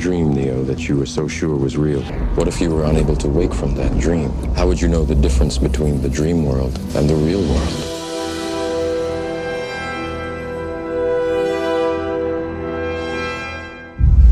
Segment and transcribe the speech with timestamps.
[0.00, 2.00] dream, Neo, that you were so sure was real?
[2.34, 4.30] What if you were unable to wake from that dream?
[4.54, 7.68] How would you know the difference between the dream world and the real world?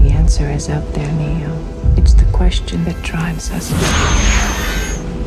[0.00, 1.52] The answer is out there, Neo.
[1.98, 3.70] It's the question that drives us.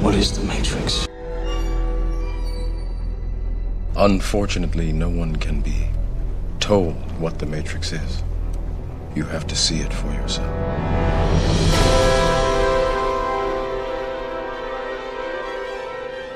[0.02, 1.08] What is the Matrix?
[3.96, 5.88] Unfortunately, no one can be
[6.60, 8.24] told what the Matrix is.
[9.14, 12.11] You have to see it for yourself.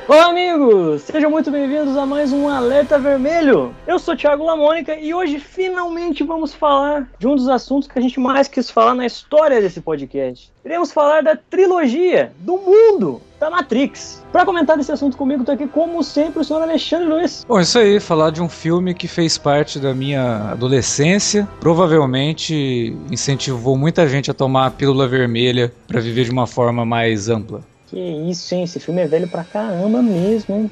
[0.08, 1.02] Olá, amigos!
[1.02, 3.74] Sejam muito bem-vindos a mais um Alerta Vermelho.
[3.88, 8.02] Eu sou Thiago Lamônica e hoje finalmente vamos falar de um dos assuntos que a
[8.02, 10.52] gente mais quis falar na história desse podcast.
[10.64, 14.24] Iremos falar da trilogia do mundo da Matrix.
[14.32, 17.44] Para comentar desse assunto comigo, tô aqui como sempre o senhor Alexandre Luiz.
[17.48, 23.76] Bom, isso aí, falar de um filme que fez parte da minha adolescência, provavelmente incentivou
[23.76, 27.62] muita gente a tomar a pílula vermelha para viver de uma forma mais ampla.
[27.88, 28.64] Que isso, hein?
[28.64, 30.72] Esse filme é velho pra caramba mesmo, hein?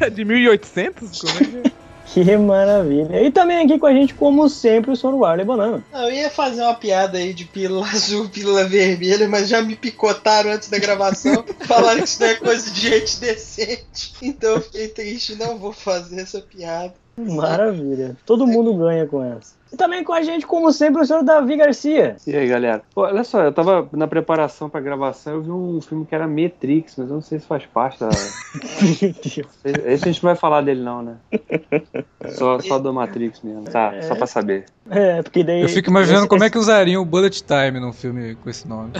[0.00, 1.20] É de 1800?
[1.22, 1.72] Como é que é?
[2.12, 3.22] Que maravilha.
[3.22, 5.84] E também aqui com a gente, como sempre, o senhor Warley Banana.
[5.92, 10.50] Eu ia fazer uma piada aí de pílula azul, pílula vermelha, mas já me picotaram
[10.50, 11.44] antes da gravação.
[11.66, 14.12] falaram que isso não é coisa de gente decente.
[14.20, 16.94] Então eu fiquei triste, não vou fazer essa piada.
[17.16, 18.16] Maravilha.
[18.26, 19.59] Todo mundo ganha com essa.
[19.72, 22.16] E também com a gente, como sempre, o senhor Davi Garcia.
[22.26, 22.82] E aí, galera?
[22.92, 26.26] Pô, olha só, eu tava na preparação pra gravação, eu vi um filme que era
[26.26, 28.08] Matrix, mas eu não sei se faz parte da.
[29.00, 29.50] Meu Deus.
[29.64, 31.16] Esse a gente não vai falar dele, não, né?
[32.30, 33.64] Só, só do Matrix mesmo.
[33.64, 34.64] Tá, só pra saber.
[34.90, 35.62] É, porque daí.
[35.62, 38.92] Eu fico imaginando como é que usariam o Bullet Time num filme com esse nome.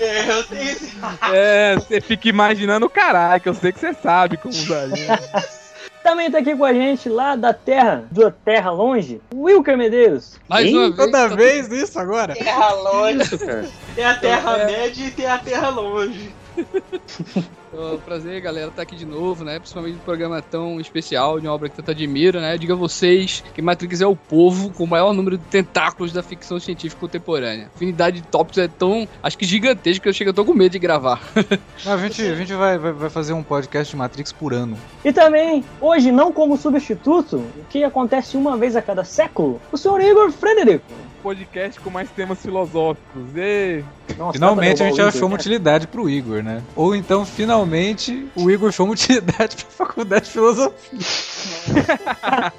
[0.00, 0.96] É, eu tenho esse.
[1.32, 5.18] É, você fica imaginando o caralho, que eu sei que você sabe como usaria.
[6.04, 10.38] Também tá aqui com a gente lá da Terra, da Terra longe, Wilker Medeiros.
[10.46, 10.96] Mais uma vez.
[10.96, 12.34] Toda vez isso agora?
[12.34, 13.38] Terra longe.
[13.38, 13.66] cara.
[13.94, 16.30] Tem a terra média e tem a terra longe.
[17.70, 19.58] tô- prazer, galera, estar aqui de novo, né?
[19.58, 22.56] Principalmente um programa tão especial, de uma obra que tanto admiro, né?
[22.56, 26.22] Diga a vocês que Matrix é o povo com o maior número de tentáculos da
[26.22, 27.66] ficção científica contemporânea.
[27.66, 30.54] A afinidade de tópicos é tão, acho que gigantesca, que eu chego, eu tô com
[30.54, 31.20] medo de gravar.
[31.86, 34.76] A gente, a gente vai, vai, vai fazer um podcast de Matrix por ano.
[35.04, 39.76] E também, hoje, não como substituto, o que acontece uma vez a cada século, o
[39.76, 40.84] senhor Igor Frederico.
[41.24, 43.22] Podcast com mais temas filosóficos.
[43.34, 43.82] E...
[44.18, 46.62] Nossa, Finalmente pra a gente achou Igor, uma utilidade pro Igor, né?
[46.76, 50.98] Ou então, finalmente, o Igor achou uma utilidade pra faculdade de filosofia.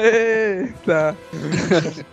[0.00, 1.14] Eita.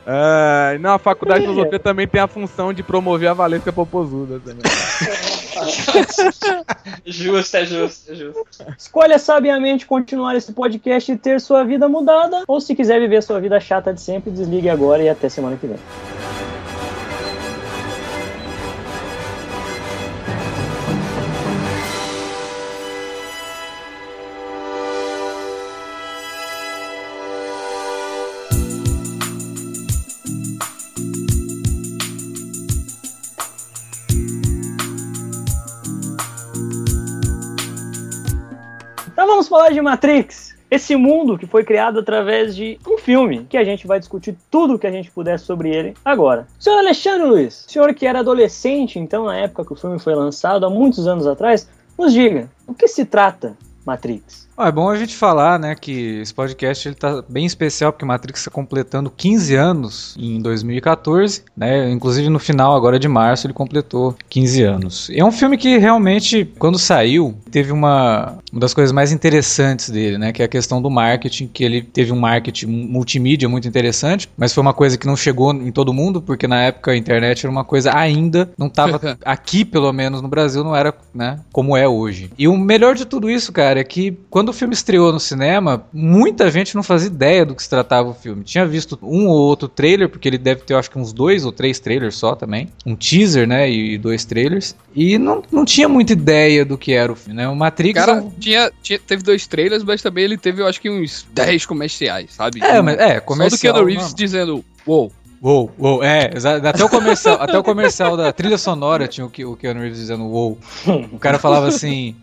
[0.05, 4.37] Ai, não, a faculdade de filosofia também tem a função de promover a Valesca Popozuda
[4.41, 4.63] também.
[7.05, 8.45] Justo, é justo, é justo.
[8.77, 13.39] Escolha sabiamente continuar esse podcast e ter sua vida mudada, ou se quiser viver sua
[13.39, 15.77] vida chata de sempre, desligue agora e até semana que vem.
[39.31, 40.53] Vamos falar de Matrix.
[40.69, 44.75] Esse mundo que foi criado através de um filme, que a gente vai discutir tudo
[44.75, 46.47] o que a gente puder sobre ele agora.
[46.59, 50.65] Senhor Alexandre Luiz, senhor que era adolescente, então, na época que o filme foi lançado,
[50.65, 54.49] há muitos anos atrás, nos diga, o que se trata Matrix?
[54.57, 58.05] Ah, é bom a gente falar, né, que esse podcast ele tá bem especial porque
[58.05, 61.89] Matrix está completando 15 anos em 2014, né?
[61.89, 65.09] Inclusive no final agora de março ele completou 15 anos.
[65.11, 70.17] É um filme que realmente quando saiu teve uma, uma das coisas mais interessantes dele,
[70.17, 74.29] né, que é a questão do marketing, que ele teve um marketing multimídia muito interessante,
[74.37, 77.45] mas foi uma coisa que não chegou em todo mundo porque na época a internet
[77.45, 81.75] era uma coisa ainda não tava aqui pelo menos no Brasil não era, né, como
[81.75, 82.31] é hoje.
[82.37, 85.83] E o melhor de tudo isso, cara, é que quando o filme estreou no cinema,
[85.91, 88.43] muita gente não fazia ideia do que se tratava o filme.
[88.43, 91.51] Tinha visto um ou outro trailer, porque ele deve ter, acho que uns dois ou
[91.51, 92.69] três trailers só também.
[92.85, 93.69] Um teaser, né?
[93.69, 94.75] E dois trailers.
[94.95, 97.47] E não, não tinha muita ideia do que era o filme, né?
[97.47, 97.97] O Matrix.
[98.01, 100.89] é Cara, um- tinha, tinha- teve dois trailers, mas também ele teve, eu acho que
[100.89, 102.61] uns 10 comerciais, sabe?
[102.63, 103.73] É, mas é, Só do comercial.
[103.73, 104.15] Keanu Reeves não.
[104.15, 105.11] dizendo, uou.
[105.43, 109.29] Uou, uou, é, exa- até o comercial, até o comercial da trilha sonora tinha o,
[109.51, 110.55] o Keanu Reeves dizendo uou.
[111.11, 112.15] O cara falava assim,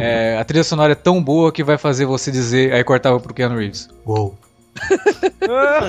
[0.00, 3.32] é, a trilha sonora é tão boa que vai fazer você dizer, aí cortava pro
[3.32, 4.34] Keanu Reeves, uou,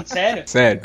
[0.06, 0.44] Sério?
[0.46, 0.82] Sério.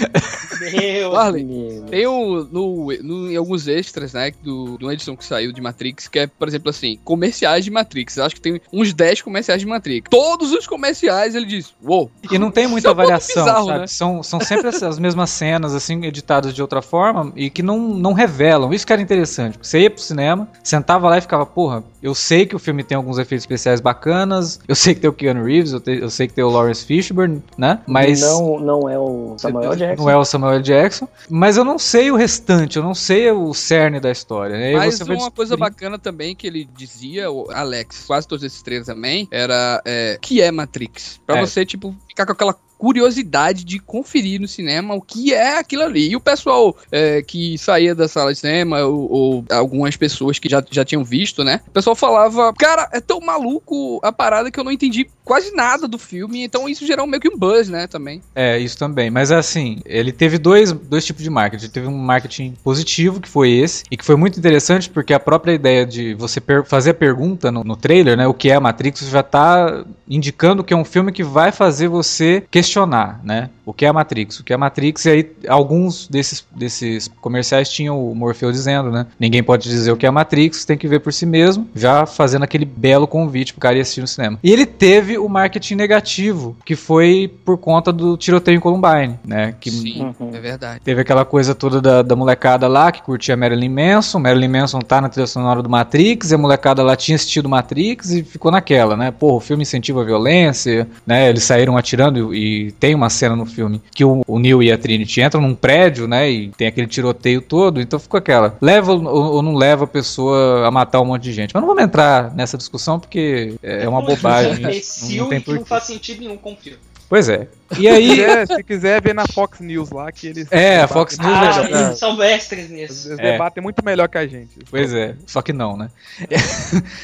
[0.73, 1.83] Meu Marley.
[1.91, 5.61] Tem o, no, no- em alguns extras, né, do, de uma edição que saiu de
[5.61, 8.17] Matrix, que é, por exemplo, assim, comerciais de Matrix.
[8.17, 10.09] Eu acho que tem uns 10 comerciais de Matrix.
[10.11, 12.11] Todos os comerciais ele diz, uou.
[12.31, 13.79] E não tem muita Isso é um variação, bizarro, sabe?
[13.81, 13.87] né?
[13.87, 17.79] São, são sempre as, as mesmas cenas, assim, editadas de outra forma e que não,
[17.79, 18.73] não revelam.
[18.73, 19.59] Isso que era interessante.
[19.61, 22.97] Você ia pro cinema, sentava lá e ficava, porra, eu sei que o filme tem
[22.97, 26.27] alguns efeitos especiais bacanas, eu sei que tem o Keanu Reeves, eu, te- eu sei
[26.29, 27.81] que tem o Lawrence Fishburne, né?
[27.89, 30.03] Mas Não, não é o Samuel Jackson.
[30.05, 31.09] não é o Samuel Jackson.
[31.29, 34.57] Mas eu não sei o restante, eu não sei o cerne da história.
[34.59, 34.73] né?
[34.73, 39.27] Mas uma coisa bacana também que ele dizia, o Alex, quase todos esses três também,
[39.31, 41.21] era é, que é Matrix.
[41.27, 41.41] Pra É.
[41.41, 46.11] você, tipo, ficar com aquela curiosidade de conferir no cinema o que é aquilo ali.
[46.11, 50.49] E o pessoal é, que saía da sala de cinema, ou, ou algumas pessoas que
[50.49, 51.61] já, já tinham visto, né?
[51.67, 55.87] O pessoal falava, cara, é tão maluco a parada que eu não entendi quase nada
[55.87, 56.43] do filme.
[56.43, 58.23] Então isso gerou meio que um buzz, né, também.
[58.35, 59.11] É, isso também.
[59.11, 61.69] Mas assim, ele teve dois, dois tipos de marketing.
[61.69, 65.53] Teve um marketing positivo, que foi esse, e que foi muito interessante porque a própria
[65.53, 69.09] ideia de você fazer a pergunta no, no trailer, né, o que é a Matrix,
[69.09, 73.51] já tá indicando que é um filme que vai fazer você questionar, né?
[73.67, 74.41] O que é a Matrix?
[74.41, 75.05] O que é a Matrix?
[75.05, 79.07] E aí, alguns desses, desses comerciais tinham o Morfeu dizendo, né?
[79.21, 82.07] Ninguém pode dizer o que é a Matrix, tem que ver por si mesmo, já
[82.07, 84.39] fazendo aquele belo convite pro cara ir assistir no cinema.
[84.43, 89.55] E ele teve o marketing negativo, que foi por conta do tiroteio em Columbine, né?
[89.61, 90.31] Que Sim, Uhum.
[90.33, 90.81] é verdade.
[90.85, 94.19] Teve aquela coisa toda da, da molecada lá que curtia Marilyn Manson.
[94.19, 98.11] Marilyn Manson tá na trilha sonora do Matrix, e a molecada lá tinha assistido Matrix
[98.11, 99.11] e ficou naquela, né?
[99.11, 101.29] Pô, o filme incentiva a violência, né?
[101.29, 104.71] Eles saíram atirando e, e tem uma cena no filme que o, o Neo e
[104.73, 106.31] a Trinity entram num prédio, né?
[106.31, 108.57] E tem aquele tiroteio todo, então ficou aquela.
[108.61, 109.05] Leva ou,
[109.35, 111.53] ou não leva a pessoa a matar um monte de gente?
[111.55, 114.65] Mas não vamos entrar nessa discussão porque é uma bobagem.
[115.09, 116.79] Imbecil não e que não faz sentido nenhum com o filme.
[117.09, 117.49] Pois é.
[117.73, 118.09] E Se aí.
[118.09, 120.47] quiser, se quiser ver na Fox News lá, que eles.
[120.51, 121.67] É, a Fox News Ah, melhor.
[121.83, 123.09] é- eles são mestres nisso.
[123.09, 123.33] eles É.
[123.33, 124.59] debatem muito melhor que a gente.
[124.71, 125.89] Pois é, só que não, né?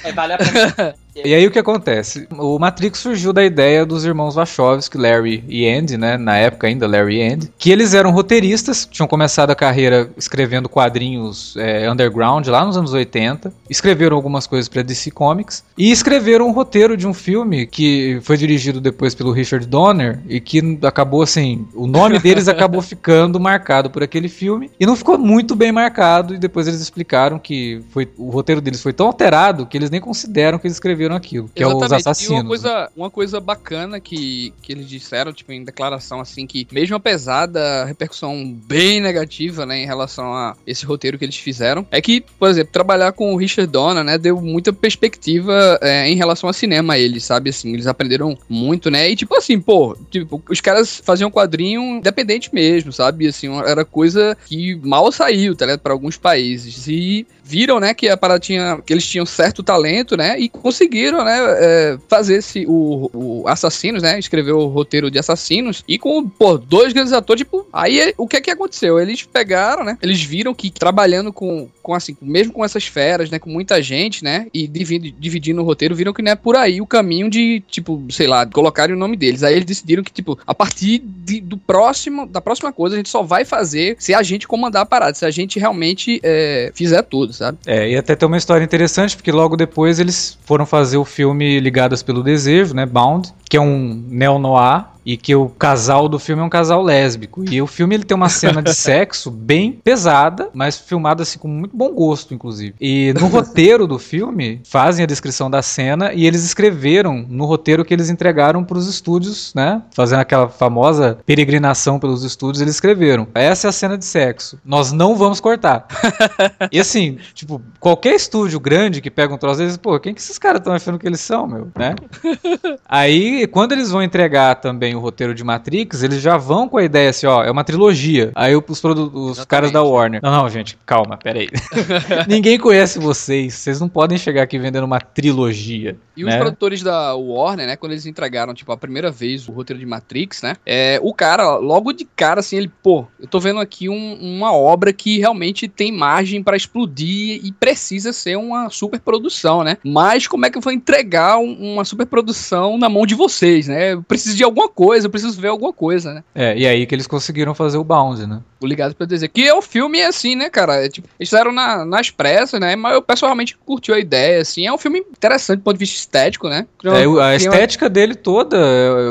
[0.04, 0.94] É, vale a pena.
[1.24, 2.26] E aí o que acontece?
[2.32, 6.16] O Matrix surgiu da ideia dos irmãos Wachowski, Larry e Andy, né?
[6.16, 10.68] Na época ainda, Larry e Andy, que eles eram roteiristas, tinham começado a carreira escrevendo
[10.68, 16.48] quadrinhos é, underground lá nos anos 80, escreveram algumas coisas para DC Comics e escreveram
[16.48, 21.22] um roteiro de um filme que foi dirigido depois pelo Richard Donner e que acabou
[21.22, 25.72] assim, o nome deles acabou ficando marcado por aquele filme e não ficou muito bem
[25.72, 29.90] marcado e depois eles explicaram que foi o roteiro deles foi tão alterado que eles
[29.90, 32.00] nem consideram que eles escreveram aquilo, que é os Exatamente.
[32.00, 32.30] assassinos.
[32.30, 36.66] E uma coisa, uma coisa bacana que, que eles disseram, tipo, em declaração, assim, que
[36.72, 41.86] mesmo apesar da repercussão bem negativa, né, em relação a esse roteiro que eles fizeram,
[41.90, 46.16] é que, por exemplo, trabalhar com o Richard Donner, né, deu muita perspectiva é, em
[46.16, 49.96] relação ao cinema a eles, sabe, assim, eles aprenderam muito, né, e tipo assim, pô,
[50.10, 55.64] tipo, os caras faziam quadrinho independente mesmo, sabe, assim, era coisa que mal saiu, tá
[55.64, 59.62] ligado, pra alguns países, e viram, né, que a parada tinha, que eles tinham certo
[59.62, 65.10] talento, né, e conseguiram, né, é, fazer esse, o, o Assassinos, né, escrever o roteiro
[65.10, 68.50] de Assassinos, e com, pô, dois grandes atores, tipo, aí é- o que é que
[68.50, 68.98] aconteceu?
[68.98, 73.38] Eles pegaram, né, eles viram que trabalhando com, com assim, mesmo com essas feras, né,
[73.38, 76.80] com muita gente, né, e dividi- dividindo o roteiro, viram que não é por aí
[76.80, 79.42] o caminho de, tipo, sei lá, colocarem o nome deles.
[79.42, 83.10] Aí eles decidiram que, tipo, a partir de- do próximo, da próxima coisa, a gente
[83.10, 87.02] só vai fazer se a gente comandar a parada, se a gente realmente é, fizer
[87.02, 87.58] tudo, sabe?
[87.66, 91.60] É, e até tem uma história interessante, porque logo depois eles foram fazer o filme
[91.60, 96.42] Ligadas pelo Desejo, né, Bound, que é um neo-noir, e que o casal do filme
[96.42, 97.44] é um casal lésbico.
[97.50, 101.48] E o filme ele tem uma cena de sexo bem pesada, mas filmada assim com
[101.48, 102.74] muito bom gosto, inclusive.
[102.80, 107.84] E no roteiro do filme, fazem a descrição da cena e eles escreveram no roteiro
[107.84, 109.82] que eles entregaram para os estúdios, né?
[109.94, 114.58] Fazendo aquela famosa peregrinação pelos estúdios, eles escreveram: essa é a cena de sexo.
[114.64, 115.86] Nós não vamos cortar.
[116.72, 120.38] E assim, tipo, qualquer estúdio grande que pega um troço deles, pô, quem que esses
[120.38, 121.94] caras estão achando que eles são, meu, né?
[122.88, 126.84] Aí, quando eles vão entregar também o roteiro de Matrix, eles já vão com a
[126.84, 128.32] ideia assim, ó, é uma trilogia.
[128.34, 130.20] Aí os, os caras da Warner.
[130.22, 131.48] Não, não, gente, calma, peraí.
[132.28, 133.54] Ninguém conhece vocês.
[133.54, 135.96] Vocês não podem chegar aqui vendendo uma trilogia.
[136.16, 136.38] E os né?
[136.38, 140.42] produtores da Warner, né, quando eles entregaram, tipo, a primeira vez o roteiro de Matrix,
[140.42, 144.14] né, é, o cara, logo de cara, assim, ele, pô, eu tô vendo aqui um-
[144.20, 149.76] uma obra que realmente tem margem pra explodir e precisa ser uma super produção, né,
[149.84, 153.66] mas como é que eu vou entregar um- uma super produção na mão de vocês,
[153.66, 153.94] né?
[153.94, 156.24] Eu preciso de alguma coisa, eu preciso ver alguma coisa, né?
[156.34, 158.40] É, e aí que eles conseguiram fazer o Bound, né?
[158.60, 159.28] O Ligado pra dizer.
[159.28, 160.84] Que é o filme, assim, né, cara?
[160.84, 162.74] É, tipo, eles fizeram na, nas pressas, né?
[162.76, 164.66] Mas eu pessoalmente curti a ideia, assim.
[164.66, 166.66] É um filme interessante do ponto de vista estético, né?
[166.84, 168.56] É, a Tem uma- estética dele toda,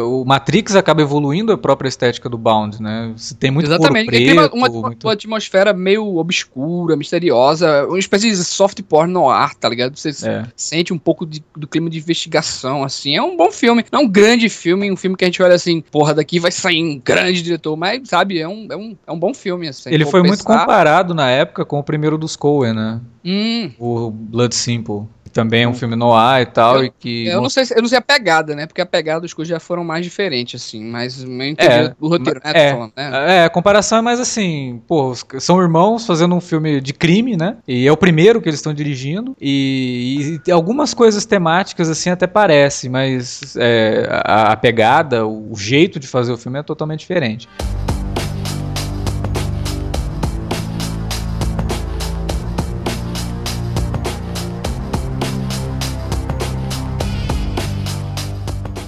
[0.06, 3.14] o Matrix acaba evoluindo a própria estética do Bound, né?
[3.40, 8.00] Tem muito Exatamente, ele tem uma, preto, uma- muito- uma atmosfera meio obscura, misteriosa, uma
[8.00, 9.98] espécie de soft porn no ar, tá ligado?
[9.98, 10.46] Você É.
[10.56, 13.16] sente um pouco de- do clima de investigação, assim.
[13.16, 15.56] É um bom filme, não é um grande filme, um filme que a gente olha
[15.56, 19.12] assim, porra, daqui vai sair um grande diretor, mas, sabe, é um, é um, é
[19.12, 19.90] um bom filme, assim.
[19.92, 23.00] Ele foi muito pensar- comparado na época com o primeiro dos Coen, né?
[23.26, 25.04] Hum, O Blood Simple.
[25.34, 27.26] Também é um filme noir e tal, Eu- e que...
[27.28, 28.68] eu não sei se, eu não sei a pegada, né?
[28.68, 32.08] Porque a pegada dos coisas já foram mais diferentes, assim, mas eu entendi É, o
[32.08, 32.52] roteiro, né?
[32.54, 32.72] é.
[32.72, 33.38] Falando, né?
[33.40, 37.58] É, a comparação é mais assim, pô, são irmãos fazendo um filme de crime, né?
[37.68, 39.36] E é o primeiro que eles estão dirigindo.
[39.42, 46.00] E, e algumas coisas temáticas assim até parece, mas é, a, a pegada, o jeito
[46.00, 47.50] de fazer o filme é totalmente diferente.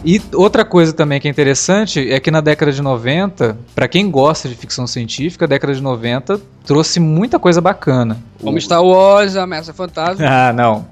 [0.05, 4.11] E outra coisa também que é interessante é que na década de 90, pra quem
[4.11, 8.21] gosta de ficção científica, a década de 90 trouxe muita coisa bacana.
[8.39, 10.25] Como Star Wars, Ameaça Fantasma.
[10.35, 10.85] Ah, não.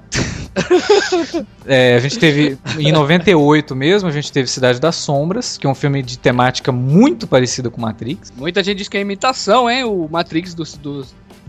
[1.66, 5.70] É, a gente teve, em 98 mesmo, a gente teve Cidade das Sombras, que é
[5.70, 8.32] um filme de temática muito parecida com Matrix.
[8.36, 9.84] Muita gente diz que é imitação, hein?
[9.84, 10.78] O Matrix dos,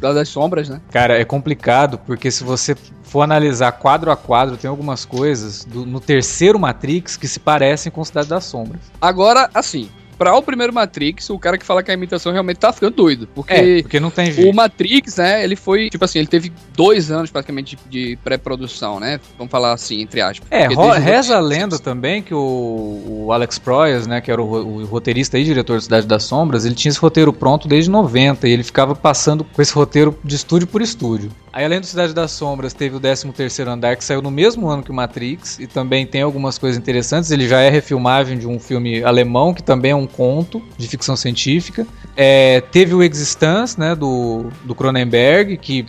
[0.09, 0.79] dos, das sombras, né?
[0.91, 5.85] Cara, é complicado, porque se você for analisar quadro a quadro, tem algumas coisas do-
[5.85, 8.81] no terceiro Matrix que se parecem com Cidade das Sombras.
[8.99, 12.71] Agora, assim, pra o primeiro Matrix, o cara que fala que é imitação realmente tá
[12.71, 13.27] ficando doido.
[13.33, 14.55] Porque É, porque não tem o jeito.
[14.55, 19.19] Matrix, né, ele foi, tipo assim, ele teve dois anos praticamente de, de pré-produção, né?
[19.37, 20.47] Vamos falar assim, entre aspas.
[20.51, 24.45] É, o- reza a lenda também que o, o Alex Proyas, né, que era o,
[24.81, 28.47] o roteirista e diretor de Cidade das Sombras, ele tinha esse roteiro pronto desde 90
[28.47, 31.31] e ele ficava passando com esse roteiro de estúdio por estúdio.
[31.55, 34.83] Aí além do Cidade das Sombras, teve o 13º Andar que saiu no mesmo ano
[34.83, 38.59] que o Matrix e também tem algumas coisas interessantes, ele já é refilmagem de um
[38.59, 41.87] filme alemão que também é um conto de ficção científica.
[42.17, 45.85] É, teve o Existence, né, do, do Cronenberg, que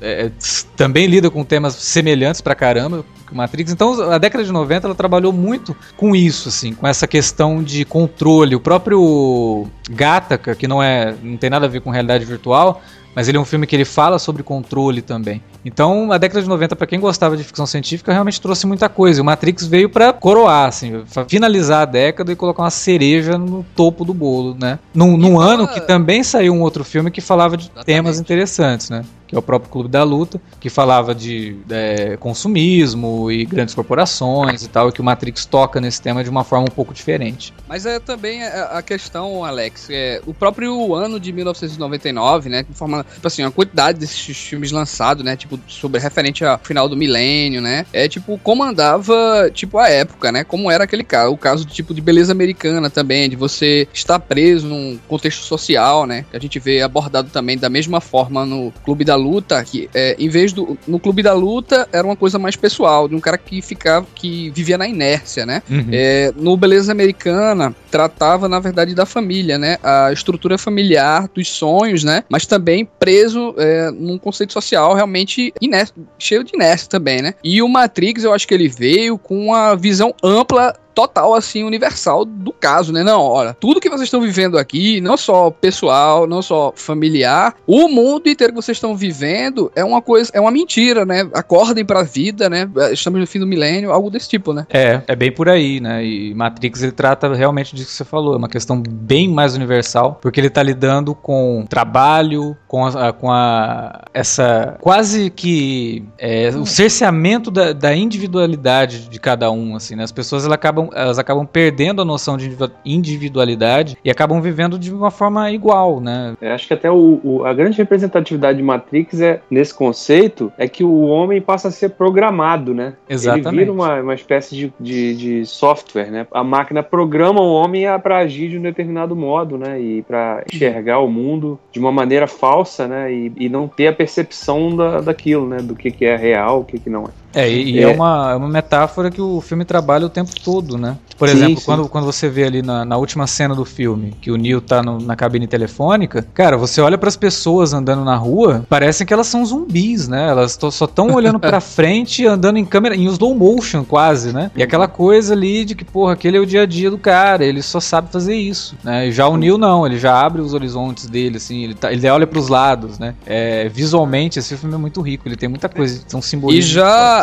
[0.00, 3.72] é, tss, também lida com temas semelhantes pra caramba que o Matrix.
[3.72, 7.84] Então, a década de 90 ela trabalhou muito com isso, assim, com essa questão de
[7.84, 8.54] controle.
[8.54, 12.82] O próprio Gattaca, que não é, não tem nada a ver com realidade virtual,
[13.14, 15.42] mas ele é um filme que ele fala sobre controle também.
[15.64, 19.20] Então, a década de 90 para quem gostava de ficção científica realmente trouxe muita coisa.
[19.20, 23.36] E o Matrix veio pra coroar, assim, fa- finalizar a década e colocar uma cereja
[23.36, 24.78] no topo do bolo, né?
[24.94, 29.04] Num, num ano que também saiu um outro filme que falava de temas interessantes, né?
[29.30, 34.64] Que é o próprio Clube da Luta, que falava de é, consumismo e grandes corporações
[34.64, 37.54] e tal, e que o Matrix toca nesse tema de uma forma um pouco diferente.
[37.68, 43.04] Mas é também a a questão, Alex, é o próprio ano de 1999, né, forma,
[43.14, 47.60] tipo assim, a quantidade desses filmes lançados, né, tipo, sobre referente ao final do milênio,
[47.60, 51.72] né, é tipo, comandava, tipo, a época, né, como era aquele caso, o caso de
[51.72, 56.40] tipo de beleza americana também, de você estar preso num contexto social, né, que a
[56.40, 60.52] gente vê abordado também da mesma forma no Clube da Luta, que é, em vez
[60.52, 64.06] do, no Clube da Luta era uma coisa mais pessoal, de um cara que ficava,
[64.14, 65.88] que vivia na inércia, né, Uhum.
[65.92, 69.78] é, no Beleza Americana, tratava, na verdade, da família, né?
[69.82, 72.24] A estrutura familiar, dos sonhos, né?
[72.28, 77.34] Mas também preso é, num conceito social realmente inércio, cheio de inércia também, né?
[77.44, 82.26] E o Matrix, eu acho que ele veio com uma visão ampla total, assim, universal
[82.26, 83.02] do caso, né?
[83.02, 87.88] Não, olha, tudo que vocês estão vivendo aqui, não só pessoal, não só familiar, o
[87.88, 91.26] mundo inteiro que vocês estão vivendo é uma coisa, é uma mentira, né?
[91.32, 92.68] Acordem pra vida, né?
[92.92, 94.66] Estamos no fim do milênio, algo desse tipo, né?
[94.68, 96.04] É, é bem por aí, né?
[96.04, 100.18] E Matrix ele trata realmente disso que você falou, é uma questão bem mais universal,
[100.20, 106.66] porque ele tá lidando com trabalho, com a, com a essa quase que é, o
[106.66, 110.04] cerceamento da, da individualidade de cada um, assim, né?
[110.04, 114.78] As pessoas elas acabam, elas acabam perdendo a noção de individu- individualidade e acabam vivendo
[114.78, 116.34] de uma forma igual, né?
[116.40, 120.66] Eu acho que até o, o- a grande representatividade de Matrix é nesse conceito é
[120.68, 122.94] que o homem passa a ser programado, né?
[123.08, 123.48] Exatamente.
[123.48, 126.26] Ele vira uma, uma espécie de, de, de software, né?
[126.32, 129.80] A máquina programa o homem para agir de um determinado modo, né?
[129.80, 133.12] E para enxergar o mundo de uma maneira falsa, né?
[133.12, 135.58] E, e não ter a percepção da, daquilo, né?
[135.58, 137.08] Do que, que é real, o que, que não é.
[137.34, 137.88] É, e, e é.
[137.88, 140.96] uma, é uma metáfora que o filme trabalha o tempo todo, né?
[141.16, 141.66] Por Sim, exemplo, sim.
[141.66, 144.82] Quando, quando você vê ali na, na última cena do filme que o Neil tá
[144.82, 149.26] no- na cabine telefônica, cara, você olha pras pessoas andando na rua, parecem que elas
[149.26, 150.28] são zumbis, né?
[150.28, 154.50] Elas tão- só estão olhando pra frente, andando em câmera, em slow motion quase, né?
[154.56, 157.44] E aquela coisa ali de que, porra, aquele é o dia a dia do cara,
[157.44, 159.08] ele só sabe fazer isso, né?
[159.08, 162.08] E já o Neil não, ele já abre os horizontes dele, assim, ele, tá- ele
[162.08, 163.14] olha pros lados, né?
[163.26, 166.70] É, visualmente, esse filme é muito rico, ele tem muita coisa, são E simbolismos.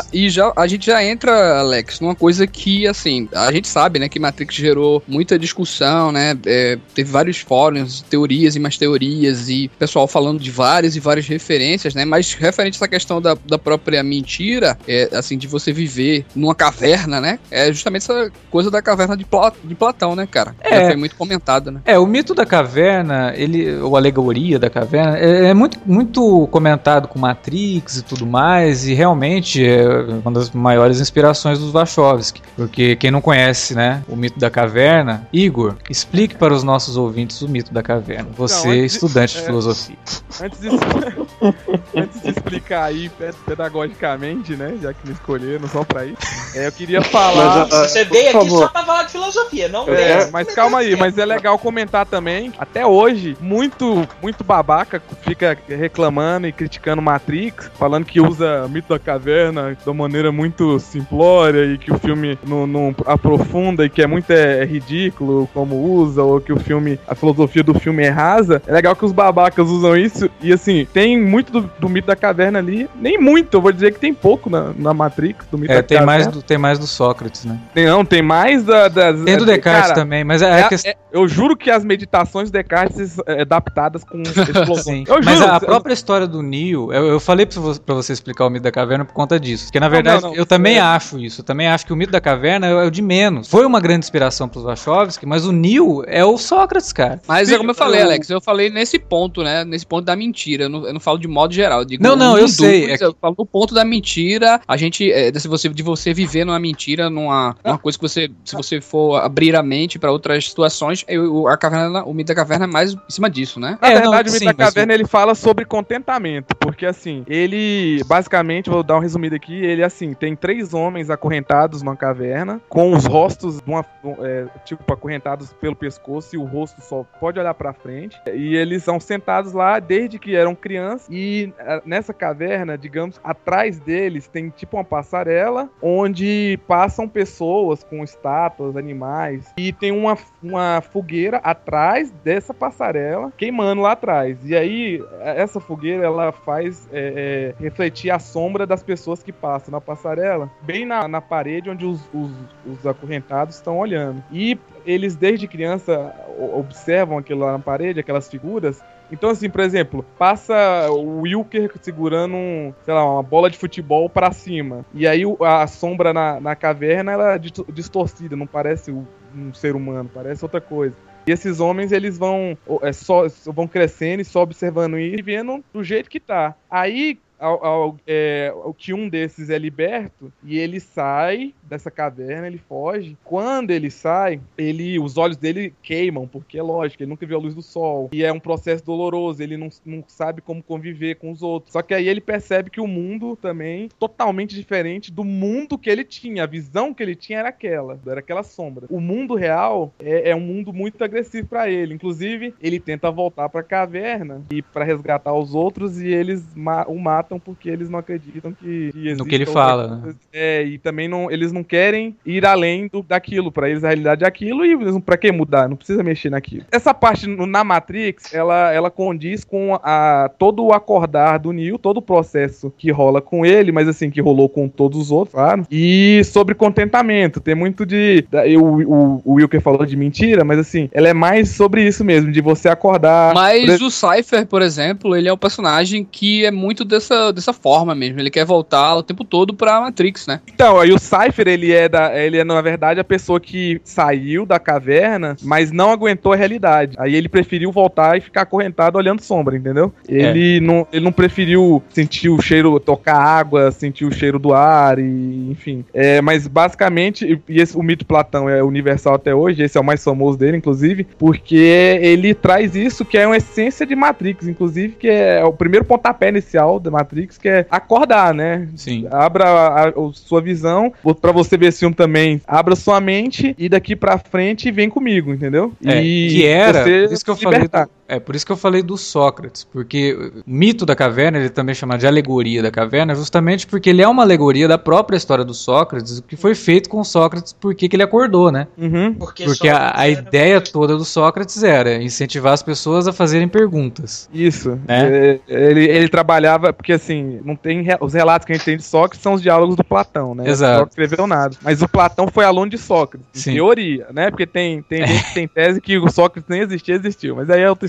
[0.01, 3.99] Já, e já a gente já entra, Alex, numa coisa que, assim, a gente sabe,
[3.99, 6.37] né, que Matrix gerou muita discussão, né?
[6.45, 11.27] é, teve vários fóruns, teorias e mais teorias, e pessoal falando de várias e várias
[11.27, 12.05] referências, né?
[12.05, 16.55] Mas referente a essa questão da, da própria mentira, é, assim, de você viver numa
[16.55, 17.39] caverna, né?
[17.51, 20.55] É justamente essa coisa da caverna de, Pla- de Platão, né, cara?
[20.61, 20.81] É.
[20.81, 21.81] Já foi muito comentado, né?
[21.85, 27.07] É, o mito da caverna, ele, ou alegoria da caverna, é, é muito, muito comentado
[27.07, 29.86] com Matrix e tudo mais, e realmente é
[30.23, 32.41] uma das maiores inspirações dos Wachowski.
[32.55, 37.41] Porque quem não conhece, né, o mito da caverna, Igor, explique para os nossos ouvintes
[37.41, 38.29] o mito da caverna.
[38.37, 39.45] Você, Não, antes de- estudante de é.
[39.45, 39.95] filosofia.
[40.41, 40.67] Antes de,
[41.95, 44.75] antes de explicar aí pe- pedagogicamente, né?
[44.81, 46.17] Já que me escolheram só pra isso,
[46.55, 47.59] é, eu queria falar.
[47.65, 48.59] Mas, ah, Você veio aqui favor.
[48.63, 52.05] só pra falar de filosofia, não É, veio mas calma aí, mas é legal comentar
[52.05, 52.51] também.
[52.57, 58.99] Até hoje, muito, muito babaca fica reclamando e criticando Matrix, falando que usa mito da
[58.99, 64.01] caverna de uma maneira muito simplória e que o filme não, não aprofunda e que
[64.01, 68.09] é muito é, ridículo como usa, ou que o filme, a filosofia do filme é
[68.09, 68.61] rasa.
[68.67, 72.15] É legal que os babacas usam isso e assim, tem muito do, do mito da
[72.15, 75.71] caverna ali, nem muito, eu vou dizer que tem pouco na, na Matrix do mito
[75.71, 76.05] É, da tem caverna.
[76.23, 77.57] mais, do, tem mais do Sócrates, né?
[77.73, 79.21] Tem, não, tem mais da, das.
[79.23, 80.91] Tem do Descartes cara, também, mas é, é- questão.
[80.91, 84.83] é- eu juro que as meditações de Descartes é, adaptadas com explosão.
[84.93, 85.03] Sim.
[85.07, 85.51] Eu Mas juro.
[85.51, 88.63] a própria história do Neo, eu, eu falei pra você, pra você explicar o mito
[88.63, 89.66] da caverna por conta disso.
[89.67, 90.79] Porque na Não, verdade não, não, eu também é.
[90.79, 91.41] acho isso.
[91.41, 93.47] Eu também acho que o mito da caverna é, é o de menos.
[93.49, 97.21] Foi uma grande inspiração pros Wachowski, mas o Neo é o Sócrates, cara.
[97.27, 99.63] Mas Sim, é como eu falei, eu- Alex, eu falei nesse ponto, né?
[99.65, 100.65] Nesse ponto da mentira.
[100.65, 101.79] Eu não, eu não falo de modo geral.
[101.79, 104.59] Eu digo Não, não, eu um sei, é que- Eu falo do ponto da mentira.
[104.67, 105.11] A gente.
[105.11, 108.29] É, de, você, de você viver numa mentira, numa uma coisa que você.
[108.45, 112.35] Se você for abrir a mente pra outras situações, eu, a caverna, o mito da
[112.35, 113.77] caverna é mais em cima disso, né?
[113.81, 116.85] Na É, verdade, não, o mito sim, da mas caverna ele fala sobre contentamento, porque
[116.85, 121.95] assim, ele basicamente, vou dar um resumido aqui, ele assim, tem três homens acorrentados numa
[121.95, 123.85] caverna, com os rostos uma,
[124.19, 128.83] é, tipo acorrentados pelo pescoço e o rosto só pode olhar pra frente, e eles
[128.83, 131.07] são sentados lá desde que eram crianças.
[131.09, 138.03] E ah, nessa caverna, digamos, atrás deles tem tipo uma passarela onde passam pessoas com
[138.03, 144.37] estátuas, animais, e tem uma, uma fogueira atrás dessa passarela queimando lá atrás.
[144.43, 149.46] E aí, essa fogueira ela faz é, é, refletir a sombra das pessoas que passam
[149.69, 152.31] na passarela, bem na, na parede onde os, os,
[152.65, 154.23] os acorrentados estão olhando.
[154.31, 156.13] E eles, desde criança,
[156.53, 158.81] observam aquilo lá na parede, aquelas figuras.
[159.11, 164.09] Então, assim, por exemplo, passa o Wilker segurando, um, sei lá, uma bola de futebol
[164.09, 164.85] pra cima.
[164.93, 169.75] E aí a sombra na, na caverna ela é dis- distorcida, não parece um ser
[169.75, 170.95] humano, parece outra coisa.
[171.27, 175.83] E esses homens, eles vão é, só, vão crescendo e só observando e vendo do
[175.83, 176.55] jeito que tá.
[176.71, 182.47] Aí, ao, ao- é, o que um desses é liberto e ele sai dessa caverna,
[182.47, 183.17] ele foge.
[183.23, 187.41] Quando ele sai, ele, os olhos dele queimam, porque é lógico, ele nunca viu a
[187.41, 188.09] luz do sol.
[188.11, 191.73] E é um processo doloroso, ele não, não sabe como conviver com os outros.
[191.73, 196.03] Só que aí ele percebe que o mundo também totalmente diferente do mundo que ele
[196.03, 196.43] tinha.
[196.43, 198.85] A visão que ele tinha era aquela, era aquela sombra.
[198.89, 201.93] O mundo real é, é um mundo muito agressivo pra ele.
[201.93, 206.97] Inclusive, ele tenta voltar pra caverna e para resgatar os outros e eles ma- o
[206.97, 210.13] matam porque eles não acreditam que, que No que ele fala, né?
[210.31, 213.51] É, e também não, eles não querem ir além do, daquilo.
[213.51, 215.67] Pra eles a realidade é aquilo e eles não, pra que mudar?
[215.67, 216.63] Não precisa mexer naquilo.
[216.71, 221.77] Essa parte no- na Matrix, ela, ela condiz com a, todo o acordar do Neo,
[221.77, 225.33] todo o processo que rola com ele, mas assim, que rolou com todos os outros,
[225.33, 225.65] claro.
[225.69, 227.39] E sobre contentamento.
[227.41, 228.23] Tem muito de.
[228.29, 232.03] da- eu- o, o Wilker falou de mentira, mas assim, ela é mais sobre isso
[232.05, 233.33] mesmo, de você acordar.
[233.33, 237.53] Mas Por o Cypher, por exemplo, ele é um personagem que é muito dessa, dessa
[237.53, 238.19] forma mesmo.
[238.19, 240.41] Ele quer voltar o tempo todo pra Matrix, né?
[240.53, 244.45] Então, aí o Cypher, ele é, da, ele é, na verdade, a pessoa que saiu
[244.45, 246.95] da caverna, mas não aguentou a realidade.
[246.99, 249.93] Aí ele preferiu voltar e ficar acorrentado olhando sombra, entendeu?
[250.07, 254.99] Ele, não, ele não preferiu sentir o cheiro, tocar água, sentir o cheiro do ar,
[254.99, 255.83] e enfim.
[255.93, 259.83] É, mas basicamente, e- esse, o mito Platão é universal até hoje, esse é o
[259.83, 261.55] mais famoso dele, inclusive, porque
[262.01, 266.29] ele traz isso que é uma essência de Matrix, inclusive, que é o primeiro pontapé
[266.29, 268.67] inicial da Ma- Matrix, que é acordar, né?
[268.75, 269.07] Sim.
[269.09, 270.91] Abra a, a- o- sua visão,
[271.21, 275.33] pra você ver esse filme também, abra sua mente e daqui pra frente vem comigo,
[275.33, 275.73] entendeu?
[275.85, 277.85] É, e que era, isso que eu falei libertar.
[277.85, 281.49] do, é por isso que eu falei do Sócrates, porque o mito da caverna, ele
[281.49, 285.43] também chama de alegoria da caverna, justamente porque ele é uma alegoria da própria história
[285.43, 288.67] do Sócrates, o que foi feito com o Sócrates, porque que ele acordou, né?
[288.77, 289.13] Uhum.
[289.13, 294.29] Porque, Porque a, a ideia toda do Sócrates era incentivar as pessoas a fazerem perguntas.
[294.33, 294.79] Isso.
[294.87, 295.07] Né?
[295.07, 298.83] É, ele, ele trabalhava, porque assim, não tem os relatos que a gente tem de
[298.83, 300.49] Sócrates são os diálogos do Platão, né?
[300.49, 300.79] Exato.
[300.79, 301.57] Sócrates escreveu nada.
[301.61, 303.53] Mas o Platão foi aluno de Sócrates, em Sim.
[303.53, 304.29] teoria, né?
[304.29, 307.35] Porque tem, tem gente que tem tese que o Sócrates nem existia, existiu.
[307.35, 307.87] Mas aí é outra.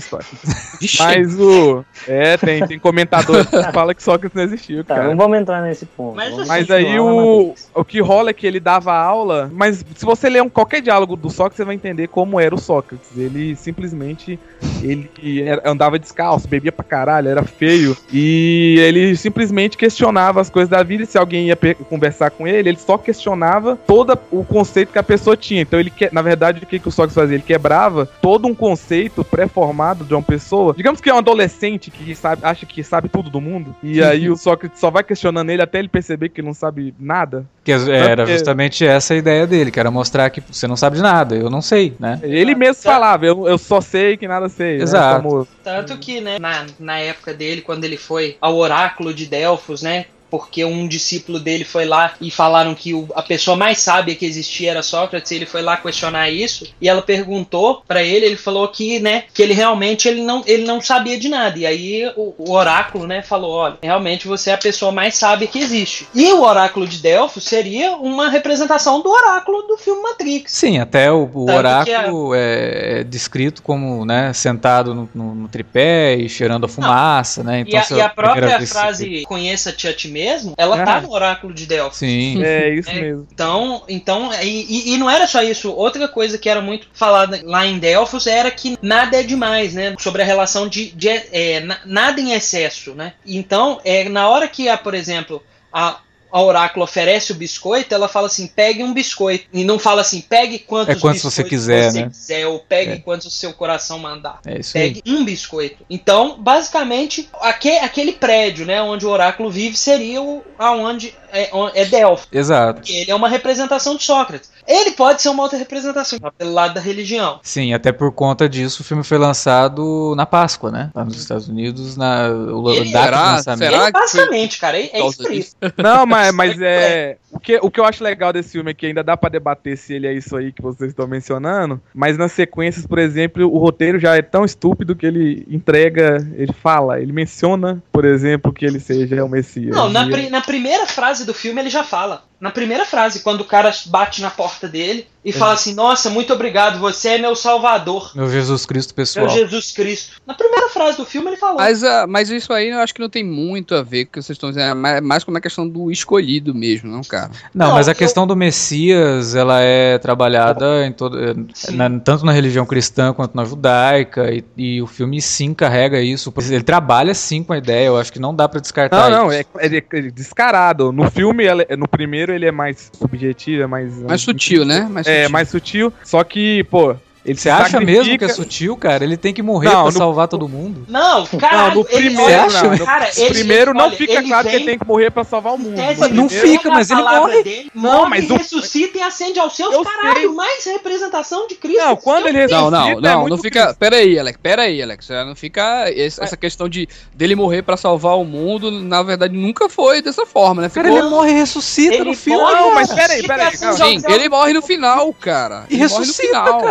[0.99, 1.83] Mas o.
[2.07, 5.07] É, tem, tem comentador que fala que Sócrates não existiu, Tá, cara.
[5.09, 6.15] não vamos entrar nesse ponto.
[6.15, 10.29] Mas Mas aí o, o que rola é que ele dava aula, mas se você
[10.29, 13.09] ler um, qualquer diálogo do Sócrates, você vai entender como era o Sócrates.
[13.17, 14.39] Ele simplesmente
[14.83, 17.95] ele era- andava descalço, bebia pra caralho, era feio.
[18.13, 21.03] E ele simplesmente questionava as coisas da vida.
[21.03, 21.57] E se alguém ia
[21.89, 25.61] conversar com ele, ele só questionava todo o conceito que a pessoa tinha.
[25.61, 27.35] Então ele, que- na verdade, o que, que o Sócrates fazia?
[27.35, 30.73] Ele quebrava todo um conceito pré-formado de uma pessoa.
[30.75, 33.75] Digamos que é um adolescente que sabe, acha que sabe tudo do mundo.
[33.83, 36.93] E aí o Sócrates só vai questionando ele até ele perceber que ele não sabe
[36.99, 37.45] nada.
[37.63, 40.97] Que era porque- justamente essa a ideia dele, que era mostrar que você não sabe
[40.97, 42.19] de nada, eu não sei, né?
[42.23, 44.68] Ele mesmo falava, eu, eu só sei que nada sei.
[44.77, 44.83] Né?
[44.83, 45.21] Exato.
[45.23, 49.81] Como- Tanto que, né, na, na época dele, quando ele foi ao oráculo de Delfos,
[49.81, 50.05] né?
[50.29, 54.25] Porque um discípulo dele foi lá e falaram que o- a pessoa mais sábia que
[54.25, 58.35] existia era Sócrates, e ele foi lá questionar isso, e ela perguntou pra ele, ele
[58.37, 61.57] falou que, né, que ele realmente ele não, ele não sabia de nada.
[61.57, 65.47] E aí o, o oráculo, né, falou, olha, realmente você é a pessoa mais sábia
[65.47, 66.07] que existe.
[66.13, 70.51] E o oráculo de Delfos seria uma representação do oráculo do filme Matrix.
[70.53, 76.15] Sim, até o, o oráculo é, é descrito como, né, sentado no, no- no tripé
[76.15, 77.63] e cheirando a fumaça, né?
[77.67, 80.18] E a, e a própria que- frase conheça-te a ti mesmo,
[80.57, 80.85] ela Ah.
[80.85, 81.97] tá no oráculo de Delfos.
[81.99, 82.43] Sim.
[82.43, 83.27] É isso É, mesmo.
[83.31, 85.71] Então, então e, e- não era só isso.
[85.71, 89.95] Outra coisa que era muito falada lá em Delfos era que nada é demais, né?
[89.99, 93.13] Sobre a relação de, de é, na- nada em excesso, né?
[93.25, 95.99] Então, é, na hora que, a, por exemplo, a,
[96.31, 99.45] a oráculo oferece o biscoito, ela fala assim, pegue um biscoito.
[99.53, 102.09] E não fala assim, pegue quantos É quantos você quiser, você né?
[102.09, 102.97] quiser, ou pegue É.
[102.97, 104.39] quantos o seu coração mandar.
[104.45, 104.93] É isso aí.
[104.95, 105.85] Pegue um biscoito.
[105.89, 111.85] Então, basicamente, aque- aquele prédio, né, onde o oráculo vive, seria o aonde é, é
[111.85, 112.27] Delfos.
[112.31, 112.81] Exato.
[112.91, 114.51] Ele é uma representação de Sócrates.
[114.69, 117.39] Ele pode ser uma outra representação, pelo lado da religião.
[117.41, 120.91] Sim, até por conta disso o filme foi lançado na Páscoa, né?
[120.93, 123.17] Lá nos Estados Unidos, na o Ele- data Será?
[123.17, 123.71] de lançamento.
[123.71, 123.83] Será?
[123.83, 125.55] Ele, basicamente, cara, é, é isso.
[125.75, 127.17] Não, mas, mas é.
[127.31, 129.77] O que, o que eu acho legal desse filme é que ainda dá pra debater
[129.77, 131.79] se ele é isso aí que vocês estão mencionando.
[131.93, 136.53] Mas nas sequências, por exemplo, o roteiro já é tão estúpido que ele entrega, ele
[136.53, 139.75] fala, ele menciona, por exemplo, que ele seja o Messias.
[139.75, 142.23] Não, na, pri- na primeira frase do filme ele já fala.
[142.39, 146.33] Na primeira frase, quando o cara bate na porta dele e fala assim: Nossa, muito
[146.33, 149.25] obrigado, você é meu salvador, Meu Jesus Cristo pessoal.
[149.27, 150.13] meu Jesus Cristo.
[150.25, 151.57] Na primeira frase do filme ele falou.
[151.57, 154.13] Mas, ah, mas isso aí eu acho que não tem muito a ver com o
[154.13, 154.69] que vocês estão dizendo.
[154.69, 157.31] É mais, mais como a questão do escolhido mesmo, não, cara?
[157.53, 161.33] Não, Não, mas a eu- questão do Messias, ela é trabalhada em todo, eh,
[161.71, 166.33] na- tanto na religião cristã quanto na judaica, e, e o filme sim carrega isso.
[166.49, 169.33] Ele trabalha sim com a ideia, eu acho que não dá pra descartar Não, não,
[169.33, 169.45] isso.
[169.59, 170.91] é, é- é descarado.
[170.91, 173.97] No filme, ela- no primeiro, ele é mais subjetivo, é mais.
[174.03, 174.87] Mais sutil, né?
[174.89, 175.91] Mais É, mais sutil.
[176.03, 176.95] Só que, pô,
[177.25, 179.03] ele Você acha mesmo que é sutil, cara?
[179.03, 180.85] Ele tem que morrer Não, pra no- salvar todo mundo.
[180.87, 182.71] Não, caralho, Não, no primeiro, não.
[182.77, 185.11] No cara, ele- primeiro não olha, fica ele claro que vem- ele tem que morrer
[185.11, 185.75] pra salvar o mundo.
[185.75, 187.43] Tese, Não fica, mas ele morre.
[187.43, 190.19] Dele, Não, morre, mas o- ressuscita e acende aos seus Eu caralho.
[190.19, 190.29] sei.
[190.29, 191.79] Mais representação de Cristo.
[191.83, 193.61] Não, quando ele Não, não, ressuscita, é não, não fica.
[193.63, 193.77] triste.
[193.79, 195.09] Pera aí, Alex, pera aí, Alex.
[195.09, 195.85] Não fica.
[195.95, 200.61] Essa questão de dele morrer pra salvar o mundo, na verdade, nunca foi dessa forma,
[200.61, 200.69] né?
[200.69, 202.75] Cara, Ficou- ele morre e ressuscita Ele no morre, Não, cara.
[202.75, 203.83] mas peraí, ressuscita peraí, e acende calma.
[203.83, 205.65] aos Sim, seus ele morre no final, cara.
[205.69, 206.61] E ressuscita, final.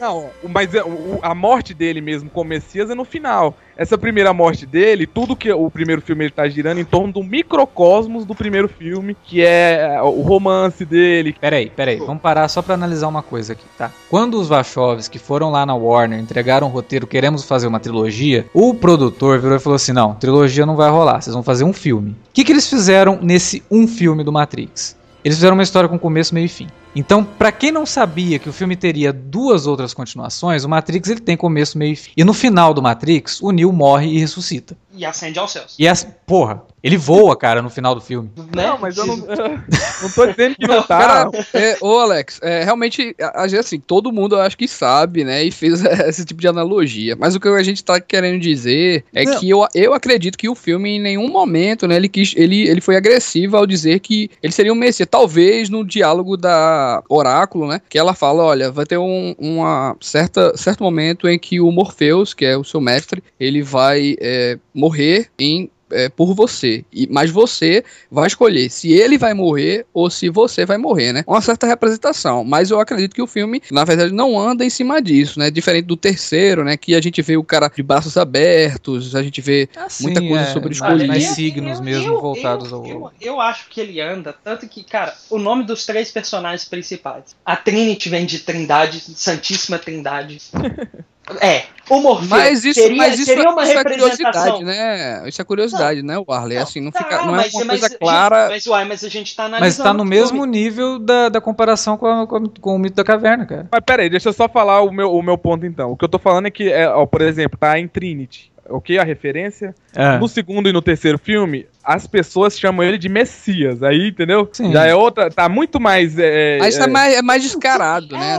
[0.00, 0.82] Não, mas é,
[1.22, 3.56] a morte dele mesmo com o Messias é no final.
[3.76, 7.22] Essa primeira morte dele, tudo que o primeiro filme ele tá girando em torno do
[7.22, 11.36] microcosmos do primeiro filme, que é o romance dele.
[11.40, 13.92] Peraí, peraí, vamos parar só pra analisar uma coisa aqui, tá?
[14.10, 18.74] Quando os Wachowski foram lá na Warner, entregaram o roteiro, queremos fazer uma trilogia, o
[18.74, 22.10] produtor virou e falou assim: não, trilogia não vai rolar, vocês vão fazer um filme.
[22.10, 24.96] O que, que eles fizeram nesse um filme do Matrix?
[25.24, 26.68] Eles fizeram uma história com começo, meio e fim.
[26.94, 31.20] Então, pra quem não sabia que o filme teria duas outras continuações, o Matrix ele
[31.20, 32.10] tem começo, meio e fim.
[32.16, 34.76] E no final do Matrix, o Neo morre e ressuscita.
[34.92, 35.76] E acende aos céus.
[35.78, 38.30] E as, porra, ele voa, cara, no final do filme.
[38.36, 38.66] Né?
[38.66, 39.16] Não, mas eu não,
[40.02, 40.98] não tô dizendo que não tá.
[40.98, 44.66] Cara, é, ô Alex, é, realmente, a, a gente, assim, todo mundo eu acho que
[44.66, 47.16] sabe, né, e fez esse tipo de analogia.
[47.16, 49.38] Mas o que a gente tá querendo dizer é Não.
[49.38, 52.80] que eu, eu acredito que o filme, em nenhum momento, né, ele, quis, ele, ele
[52.80, 55.08] foi agressivo ao dizer que ele seria um Messias.
[55.08, 56.77] Talvez no diálogo da
[57.08, 61.60] Oráculo, né, que ela fala, olha, vai ter um uma certa, certo momento em que
[61.60, 66.84] o Morpheus, que é o seu mestre, ele vai é, morrer em é, por você.
[66.92, 71.24] E, mas você vai escolher se ele vai morrer ou se você vai morrer, né?
[71.26, 72.44] Uma certa representação.
[72.44, 75.50] Mas eu acredito que o filme, na verdade, não anda em cima disso, né?
[75.50, 76.76] Diferente do terceiro, né?
[76.76, 79.68] Que a gente vê o cara de braços abertos, a gente vê
[80.00, 82.86] muita coisa sobre o mais, Eu- signos eu- mesmo eu- voltados eu, ao.
[82.86, 87.36] eu, eu acho que ele anda, tanto que, cara, o nome dos três personagens principais.
[87.44, 90.38] A Trinity vem de Trindade, Santíssima Trindade.
[91.40, 94.18] É, o Morpheus Mas isso, seria, mas isso, seria uma isso é representação.
[94.26, 95.28] curiosidade, né?
[95.28, 96.58] Isso é curiosidade, né, Warley?
[96.58, 98.48] Assim, não, Tá, fica, não mas- é uma mas- coisa gente, clara.
[98.48, 99.66] Mas, uai, mas a gente tá analisando.
[99.66, 102.96] Mas tá no o mesmo nível da, da comparação com, a- com, com o mito
[102.96, 103.68] da caverna, cara.
[103.70, 105.92] Mas peraí, deixa eu só falar o meu, o meu ponto então.
[105.92, 108.50] O que eu tô falando é que, é, ó, por exemplo, tá em Trinity.
[108.70, 109.74] Ok, a referência.
[109.96, 110.18] É.
[110.18, 113.82] No segundo e no terceiro filme, as pessoas chamam ele de Messias.
[113.82, 114.48] Aí, entendeu?
[114.52, 114.72] Sim.
[114.72, 115.30] Já é outra.
[115.30, 116.18] Tá muito mais.
[116.18, 118.38] É, Mas é, tá mais, é mais descarado, né?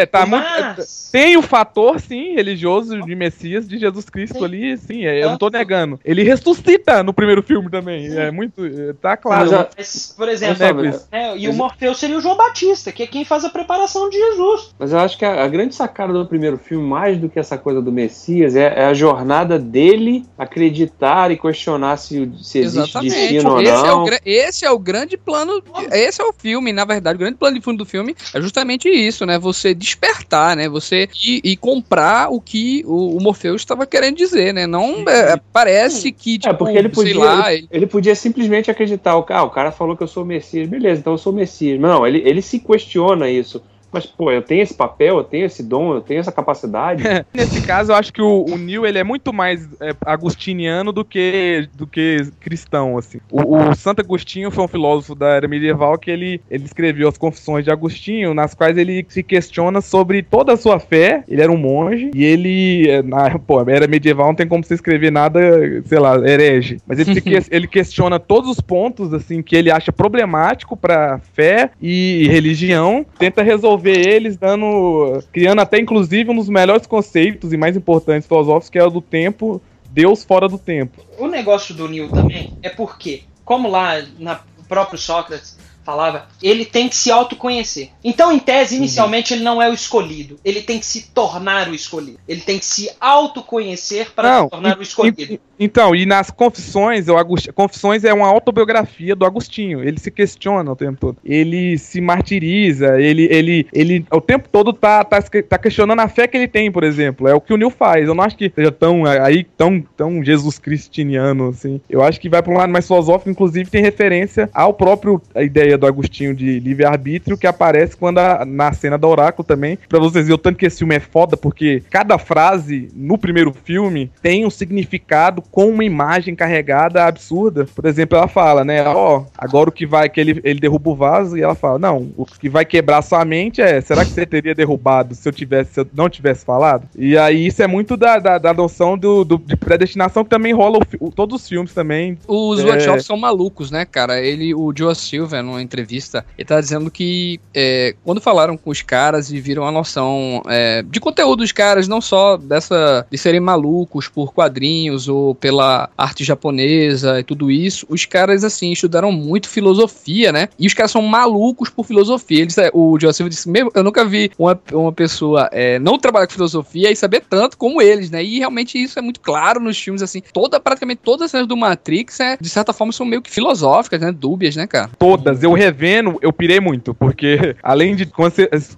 [0.00, 4.76] É, tá muito- mas- Tem o fator, sim, religioso de Messias, de Jesus Cristo ali,
[4.78, 5.98] sim, é, eu não tô negando.
[6.04, 8.06] Ele ressuscita no primeiro filme também.
[8.16, 8.64] É muito.
[8.64, 9.50] é, Tá claro.
[9.50, 11.08] Mas Mas, por exemplo, Eu nego isso.
[11.10, 14.16] é, e o Morfeu seria o João Batista, que é quem faz a preparação de
[14.18, 14.74] Jesus.
[14.78, 17.56] Mas eu acho que a, a grande sacada do primeiro filme, mais do que essa
[17.58, 22.79] coisa do Messias, é, é a jornada dele acreditar e questionar se, o- se existe
[22.84, 23.14] Exatamente.
[23.14, 24.06] destino ou Esse é, o, não.
[24.24, 25.62] esse é o grande plano.
[25.92, 27.16] Esse é o filme, na verdade.
[27.16, 29.38] O grande plano de fundo do filme é justamente isso, né?
[29.38, 30.68] Você despertar, né?
[30.68, 34.66] Você ir, ir comprar o que o, o Morpheus estava querendo dizer, né?
[34.66, 39.16] Não é, parece que, tipo, É, porque ele podia, lá, ele, ele podia simplesmente acreditar,
[39.16, 41.32] o cara, ah, o cara falou que eu sou o Messias, beleza, então eu sou
[41.32, 41.80] o Messias.
[41.80, 43.62] Não, ele, ele se questiona isso.
[43.92, 47.02] Mas, pô, eu tenho esse papel, eu tenho esse dom, eu tenho essa capacidade.
[47.34, 51.04] Nesse caso, eu acho que o, o Neil ele é muito mais é, agustiniano do
[51.04, 53.18] que, do que cristão, assim.
[53.30, 57.18] O, o Santo Agostinho foi um filósofo da era medieval que ele, ele escreveu as
[57.18, 61.24] Confissões de Agostinho, nas quais ele se questiona sobre toda a sua fé.
[61.28, 64.74] Ele era um monge e ele, é, na pô, era medieval, não tem como você
[64.74, 65.40] escrever nada,
[65.84, 66.78] sei lá, herege.
[66.86, 71.18] Mas ele, se que- ele questiona todos os pontos, assim, que ele acha problemático pra
[71.32, 77.56] fé e religião, tenta resolver eles dando, criando até inclusive um dos melhores conceitos e
[77.56, 81.02] mais importantes filosóficos, que é o do tempo, Deus fora do tempo.
[81.18, 86.64] O negócio do Neil também é porque, como lá na o próprio Sócrates falava, ele
[86.64, 87.90] tem que se autoconhecer.
[88.04, 90.38] Então, em tese, inicialmente, ele não é o escolhido.
[90.44, 92.20] Ele tem que se tornar o escolhido.
[92.28, 95.40] Ele tem que se autoconhecer para se tornar o e- escolhido.
[95.60, 99.84] Então, e nas Confissões, o Agostinho, Confissões é uma autobiografia do Agostinho.
[99.84, 101.18] Ele se questiona o tempo todo.
[101.24, 106.26] Ele se martiriza, ele, ele, ele o tempo todo tá, tá, tá questionando a fé
[106.26, 107.28] que ele tem, por exemplo.
[107.28, 108.06] É o que o Neil faz.
[108.08, 111.80] Eu não acho que seja tão aí tão, tão Jesus Cristiniano assim.
[111.90, 115.42] Eu acho que vai para um lado mais filosófico, inclusive tem referência ao próprio a
[115.42, 119.78] ideia do Agostinho de livre-arbítrio que aparece quando a- na cena do oráculo também.
[119.88, 123.52] Pra vocês verem o tanto que esse filme é foda, porque cada frase no primeiro
[123.52, 127.66] filme tem um significado com uma imagem carregada absurda.
[127.74, 128.86] Por exemplo, ela fala, né?
[128.86, 132.10] Ó, agora o que vai, que ele, ele derruba o vaso e ela fala, não,
[132.16, 135.74] o que vai quebrar sua mente é, será que você teria derrubado se eu tivesse,
[135.74, 136.88] se eu não tivesse falado?
[136.96, 140.52] E aí isso é muito da, da, da noção do, do- de predestinação que também
[140.52, 142.18] rola o o- todos os filmes também.
[142.28, 142.64] Os É.
[142.64, 144.20] workshops são malucos, né, cara?
[144.20, 148.82] Ele, o Joe Silva, numa entrevista, ele tá dizendo que é, quando falaram com os
[148.82, 153.40] caras e viram a noção é, de conteúdo dos caras, não só dessa de serem
[153.40, 159.48] malucos por quadrinhos ou pela arte japonesa e tudo isso, os caras, assim, estudaram muito
[159.48, 160.48] filosofia, né?
[160.58, 162.42] E os caras são malucos por filosofia.
[162.42, 166.26] Eles, é, o Silva disse, "Meu, eu nunca vi uma, uma pessoa é, não trabalhar
[166.26, 168.22] com filosofia e saber tanto como eles, né?
[168.22, 170.22] E realmente isso é muito claro nos filmes, assim.
[170.32, 174.00] Toda, praticamente todas as cenas do Matrix, é, de certa forma, são meio que filosóficas,
[174.00, 174.12] né?
[174.12, 174.90] Dúbias, né, cara?
[174.98, 178.06] Todas, eu revendo, eu pirei muito, porque além de.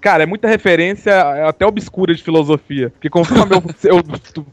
[0.01, 2.91] Cara, é muita referência até obscura de filosofia.
[2.91, 3.63] Porque conforme eu,
[3.97, 4.03] eu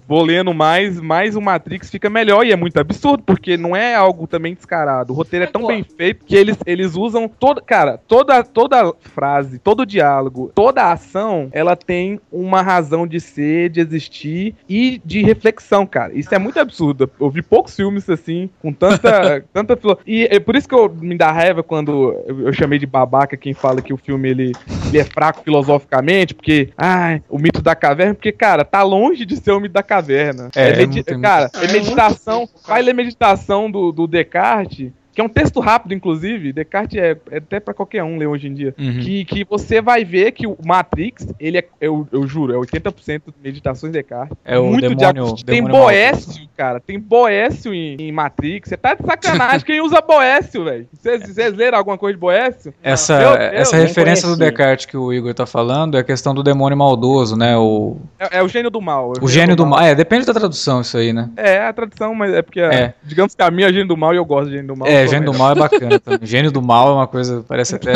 [0.08, 3.94] vou lendo mais, mais o Matrix fica melhor e é muito absurdo, porque não é
[3.94, 5.12] algo também descarado.
[5.12, 7.62] O roteiro é tão bem feito que eles, eles usam toda.
[7.62, 13.82] Cara, toda, toda frase, todo diálogo, toda ação, ela tem uma razão de ser, de
[13.82, 16.14] existir e de reflexão, cara.
[16.18, 17.10] Isso é muito absurdo.
[17.20, 19.44] Eu vi poucos filmes assim, com tanta.
[19.52, 22.86] tanta filo- e é por isso que eu me dá raiva quando eu, chamei de
[22.86, 24.52] babaca quem fala que o filme ele,
[24.88, 26.70] ele é fraco filosoficamente, porque.
[26.78, 30.50] Ai, o mito da caverna, porque, cara, tá longe de ser o mito da caverna.
[30.56, 32.50] É, não tem cara, é meditação.
[32.66, 34.92] Vai ler meditação do, do Descartes.
[35.20, 36.54] Que é um texto rápido, inclusive.
[36.54, 38.74] Descartes é, é até pra qualquer um ler hoje em dia.
[38.80, 39.00] Uhum.
[39.02, 43.24] Que, que você vai ver que o Matrix, ele é, eu, eu juro, é 80%
[43.28, 44.38] de meditações de Descartes.
[44.46, 46.80] É o Muito demônio- de, Tem Boécio, cara.
[46.80, 48.70] Tem Boécio em, em Matrix.
[48.70, 49.60] Você tá de sacanagem.
[49.68, 50.88] Quem usa Boécio, velho?
[50.94, 52.74] Vocês leram alguma coisa de Boécio?
[52.82, 54.38] Essa, Meu essa referência do.
[54.38, 57.58] Descartes que o Igor tá falando é a questão do demônio maldoso, né?
[57.58, 59.12] O, É, é o gênio do mal.
[59.20, 59.82] é o gênio do mal.
[59.82, 61.30] É, depende da tradução isso aí, né?
[61.36, 62.94] É, a tradução, mas é porque, É.
[63.04, 64.88] digamos que a minha é gênio do mal e eu gosto de gênio do mal.
[64.88, 66.20] É, gênio do mal é bacana também.
[66.28, 67.92] Gênio do mal é uma coisa, parece até.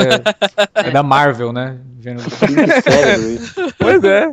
[0.75, 1.77] É da Marvel, né?
[2.01, 2.27] Gênio do
[3.33, 3.73] isso.
[3.77, 4.31] Pois é.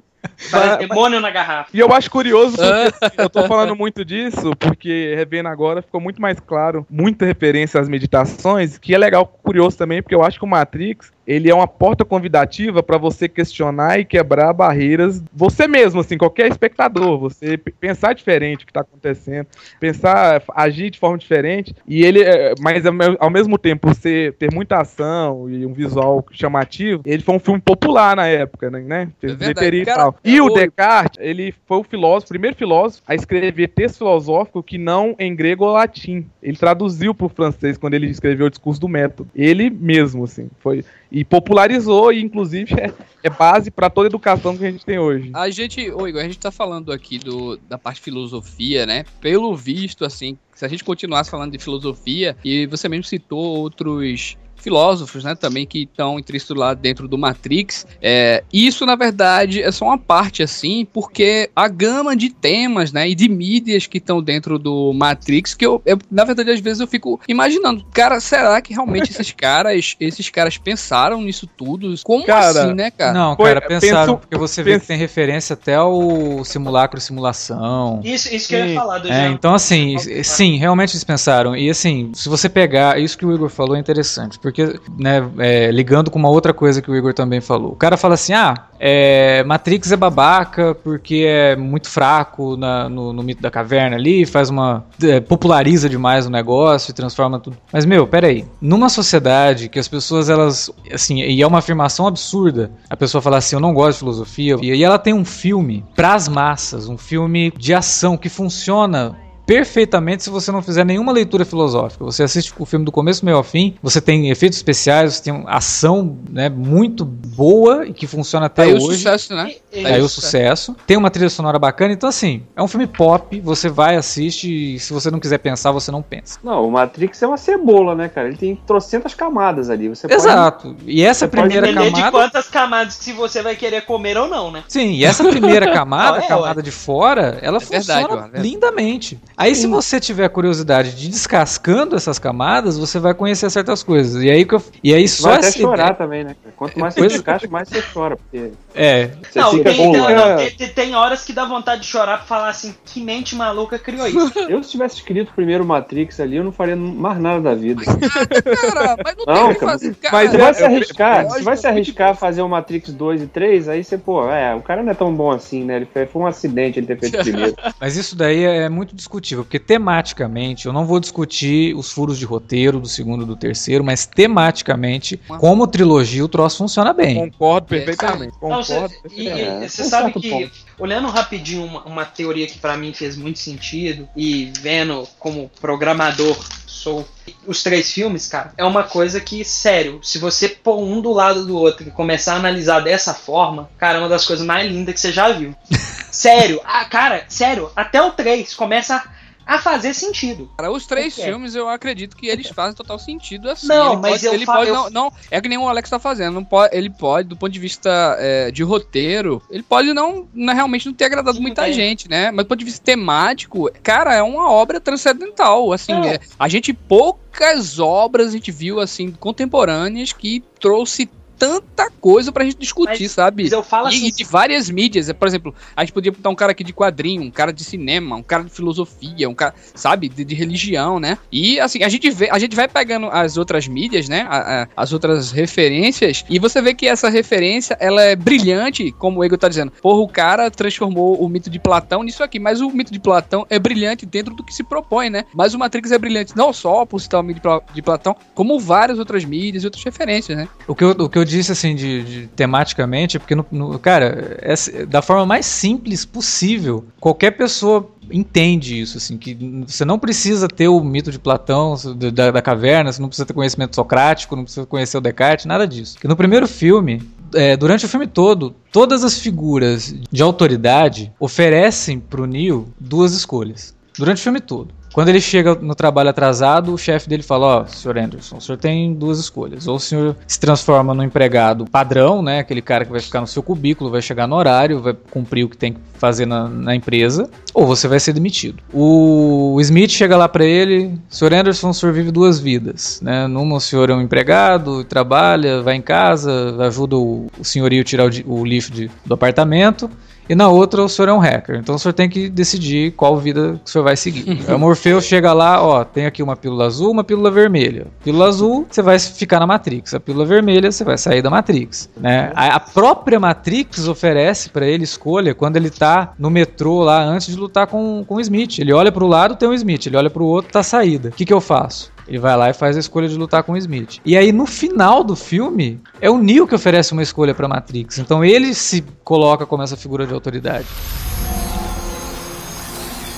[0.51, 1.71] Parece demônio na garrafa.
[1.73, 6.01] E eu acho curioso, porque assim, eu tô falando muito disso, porque revendo agora ficou
[6.01, 10.39] muito mais claro, muita referência às meditações, que é legal, curioso também, porque eu acho
[10.39, 15.69] que o Matrix, ele é uma porta convidativa pra você questionar e quebrar barreiras, você
[15.69, 19.47] mesmo, assim, qualquer espectador, você pensar diferente o que tá acontecendo,
[19.79, 24.33] pensar, agir de forma diferente, e ele, é, mas ao me- ao mesmo tempo, você
[24.39, 28.81] ter muita ação e um visual chamativo, ele foi um filme popular na época, né?
[28.81, 29.09] né?
[29.21, 29.77] Fez É verdade.
[29.77, 30.17] e Cara, tal.
[30.25, 33.99] E é o o- Descartes, ele foi o filósofo, o primeiro filósofo a escrever texto
[33.99, 36.27] filosófico que não em grego ou latim.
[36.43, 39.31] Ele traduziu pro francês quando ele escreveu o discurso do método.
[39.35, 42.93] Ele mesmo, assim, foi e popularizou e inclusive é,
[43.23, 45.31] é base para toda a educação que a gente tem hoje.
[45.35, 49.05] A gente, ô Igor, a gente tá falando aqui do, da parte filosofia, né?
[49.21, 54.37] Pelo visto, assim, se a gente continuasse falando de filosofia, e você mesmo citou outros
[54.61, 57.87] filósofos, né, também que estão intrínsecos lá dentro do Matrix.
[58.01, 63.09] É, isso, na verdade, é só uma parte, assim, porque a gama de temas, né,
[63.09, 66.81] e de mídias que estão dentro do Matrix, que eu, eu, na verdade, às vezes
[66.81, 71.95] eu fico imaginando, cara, será que realmente esses caras, esses caras pensaram nisso tudo?
[72.03, 73.13] Como Cara, assim, né, cara?
[73.13, 76.99] Não, Foi- cara, pensaram, penso- porque você vê penso- que tem referência até ao simulacro
[76.99, 78.01] e simulação.
[78.05, 81.57] Isso, isso que eu ia falar do É, então assim, sim, realmente eles pensaram.
[81.57, 84.50] E assim, se você pegar, isso que o Igor falou é interessante, porque,
[84.99, 87.73] né, é, ligando com uma outra coisa que o Igor também falou.
[87.73, 93.13] O cara fala assim, ah, é, Matrix é babaca porque é muito fraco na- no,
[93.13, 94.85] no mito da caverna ali, faz uma...
[95.03, 97.57] é, populariza demais o negócio e transforma tudo.
[97.73, 102.71] Mas, meu, peraí, numa sociedade que as pessoas, elas, assim, e é uma afirmação absurda,
[102.89, 106.29] a pessoa falar assim, eu não gosto de filosofia, e ela tem um filme pras
[106.29, 109.17] massas, um filme de ação que funciona
[109.51, 112.05] perfeitamente se você não fizer nenhuma leitura filosófica.
[112.05, 115.33] Você assiste o filme do começo, meio ao fim, você tem efeitos especiais, você tem
[115.33, 118.99] uma ação né, muito boa e que funciona até Aí o hoje.
[118.99, 119.53] sucesso, né?
[119.73, 120.77] E- Aí o sucesso.
[120.87, 124.79] Tem uma trilha sonora bacana, então assim, é um filme pop, você vai, assiste, e
[124.79, 126.39] se você não quiser pensar, você não pensa.
[126.45, 128.29] Não, o Matrix é uma cebola, né, cara?
[128.29, 129.89] Ele tem trocentas camadas ali.
[129.89, 130.77] Você pode- Exato.
[130.87, 132.11] E essa você pode primeira Depender de camada.
[132.13, 134.63] quantas camadas que se você vai querer comer ou não, né?
[134.69, 138.31] Sim, e essa primeira camada, Não, é, a camada de fora, ela É verdade, funciona
[138.33, 138.41] é.
[138.41, 139.19] lindamente.
[139.41, 144.23] Aí, se você tiver curiosidade de descascando essas camadas, você vai conhecer certas coisas.
[144.23, 146.37] E aí, que eu, e aí só vai até essa chorar ideia- também, né?
[146.57, 148.17] Quanto mais você descasca, mais você chora.
[148.17, 152.19] Porque É, você não, fica tem, não, tem, tem- horas que dá vontade de chorar
[152.19, 154.31] pra falar assim, que mente maluca criou isso.
[154.51, 157.83] Eu, se tivesse escrito primeiro Matrix ali, eu não faria mais nada da vida.
[157.85, 159.73] Cara, mas não, Não, tem cara.
[159.73, 159.95] fazer.
[159.95, 162.93] Cara, Mas Você vai se arriscar, lógico, você vai se arriscar a fazer o Matrix
[162.93, 165.77] 2 e 3, aí você, pô, é, o cara não é tão bom assim, né?
[165.77, 167.55] Ele foi, foi um acidente ele ter feito o primeiro.
[167.81, 172.25] mas isso daí é muito discutível, porque tematicamente, eu não vou discutir os furos de
[172.25, 177.17] roteiro do segundo e do terceiro, mas tematicamente, como trilogia, o troço funciona bem.
[177.31, 178.33] Concordo perfeitamente.
[178.43, 179.65] Não, Concordo cê- e- perfeitamente.
[179.65, 180.51] e você É, sabe que, ponto.
[180.79, 186.37] olhando rapidinho uma, uma teoria que pra mim fez muito sentido, e vendo como programador
[186.67, 187.07] sou
[187.47, 191.45] os três filmes, cara, é uma coisa que, sério, se você pôr um do lado
[191.45, 194.95] do outro e começar a analisar dessa forma, cara, é uma das coisas mais lindas
[194.95, 195.55] que você já viu.
[196.11, 199.03] sério, ah, cara, sério, até o 3 começa
[199.51, 200.49] a fazer sentido.
[200.57, 201.27] Cara, os três Por quê?
[201.27, 203.67] filmes eu acredito que eles fazem total sentido assim.
[203.67, 205.91] Não, ele mas pode, eu ele pode eu- não, não, é que nem o Alex
[205.91, 209.93] tá fazendo, não pode, ele pode do ponto de vista é, de roteiro, ele pode
[209.93, 211.73] não, não- realmente não ter agradado Sim, muita é.
[211.73, 212.31] gente, né?
[212.31, 216.73] Mas do ponto de vista temático, cara, é uma obra transcendental, assim, é, a gente
[216.73, 223.13] poucas obras a gente viu assim contemporâneas que trouxe tanta coisa pra gente discutir, Mas-
[223.13, 223.43] sabe?
[223.45, 225.11] mas eu falo e, assim- e de várias mídias.
[225.13, 228.15] Por exemplo, a gente podia botar um cara aqui de quadrinho, um cara de cinema,
[228.17, 231.17] um cara de filosofia, um cara, sabe, de, de religião, né?
[231.33, 234.27] E assim, a gente vê, a gente vai pegando as outras mídias, né?
[234.29, 239.21] a- a- as outras referências, e você vê que essa referência ela é brilhante, como
[239.21, 239.73] o Ego tá dizendo.
[239.81, 243.47] Porra, o cara transformou o mito de Platão nisso aqui, mas o mito de Platão
[243.49, 245.25] é brilhante dentro do que se propõe, né?
[245.35, 247.41] Mas o Matrix é brilhante não só por citar o mito
[247.73, 250.49] de Platão, como várias outras mídias e outras referências, né?
[250.67, 254.37] O que eu, o que eu disse, assim, de, de tematicamente, porque, no, no- cara,
[254.43, 260.49] é- da forma mais simples possível, qualquer pessoa entende isso, assim, que você não precisa
[260.49, 261.75] ter o mito de Platão,
[262.13, 265.67] da, da caverna, você não precisa ter conhecimento socrático, não precisa conhecer o Descartes, nada
[265.67, 265.95] disso.
[265.95, 267.01] Porque no primeiro filme,
[267.35, 273.75] é, durante o filme todo, todas as figuras de autoridade oferecem pro Neo duas escolhas.
[273.97, 274.75] Durante o filme todo.
[274.93, 278.59] Quando ele chega no trabalho atrasado, o chefe dele fala: Ó, senhor Anderson, o senhor
[278.59, 279.69] tem duas escolhas.
[279.69, 282.41] Ou o senhor se transforma no empregado padrão, né?
[282.41, 285.49] Aquele cara que vai ficar no seu cubículo, vai chegar no horário, vai cumprir o
[285.49, 288.63] que tem que fazer na, na empresa, ou você vai ser demitido.
[288.73, 293.27] O Smith chega lá pra ele: Senhor Anderson, o senhor vive duas vidas, né?
[293.29, 298.07] Numa, o senhor é um empregado, trabalha, vai em casa, ajuda o, o senhorio tirar
[298.07, 299.89] o, o lixo de- do apartamento.
[300.31, 301.57] E na outra o senhor é um hacker.
[301.57, 304.39] Então o senhor tem que decidir qual vida que o senhor vai seguir.
[304.51, 307.87] O Morpheus chega lá, ó, tem aqui uma pílula azul, uma pílula vermelha.
[308.05, 309.95] Pílula azul, você vai ficar na Matrix.
[309.95, 311.91] A pílula vermelha, você vai sair da Matrix.
[311.97, 312.31] Né?
[312.35, 317.27] A, a própria Matrix oferece pra ele escolha quando ele tá no metrô lá antes
[317.29, 318.59] de lutar com, com o Smith.
[318.61, 319.87] Ele olha pro lado, tem o Smith.
[319.87, 321.09] Ele olha pro outro, tá a saída.
[321.09, 321.91] O que, que eu faço?
[322.11, 324.01] Ele vai lá e faz a escolha de lutar com o Smith.
[324.05, 327.99] E aí, no final do filme, é o Neo que oferece uma escolha pra Matrix.
[327.99, 330.67] Então ele se coloca como essa figura de autoridade.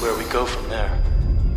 [0.03, 0.91] Where we go from there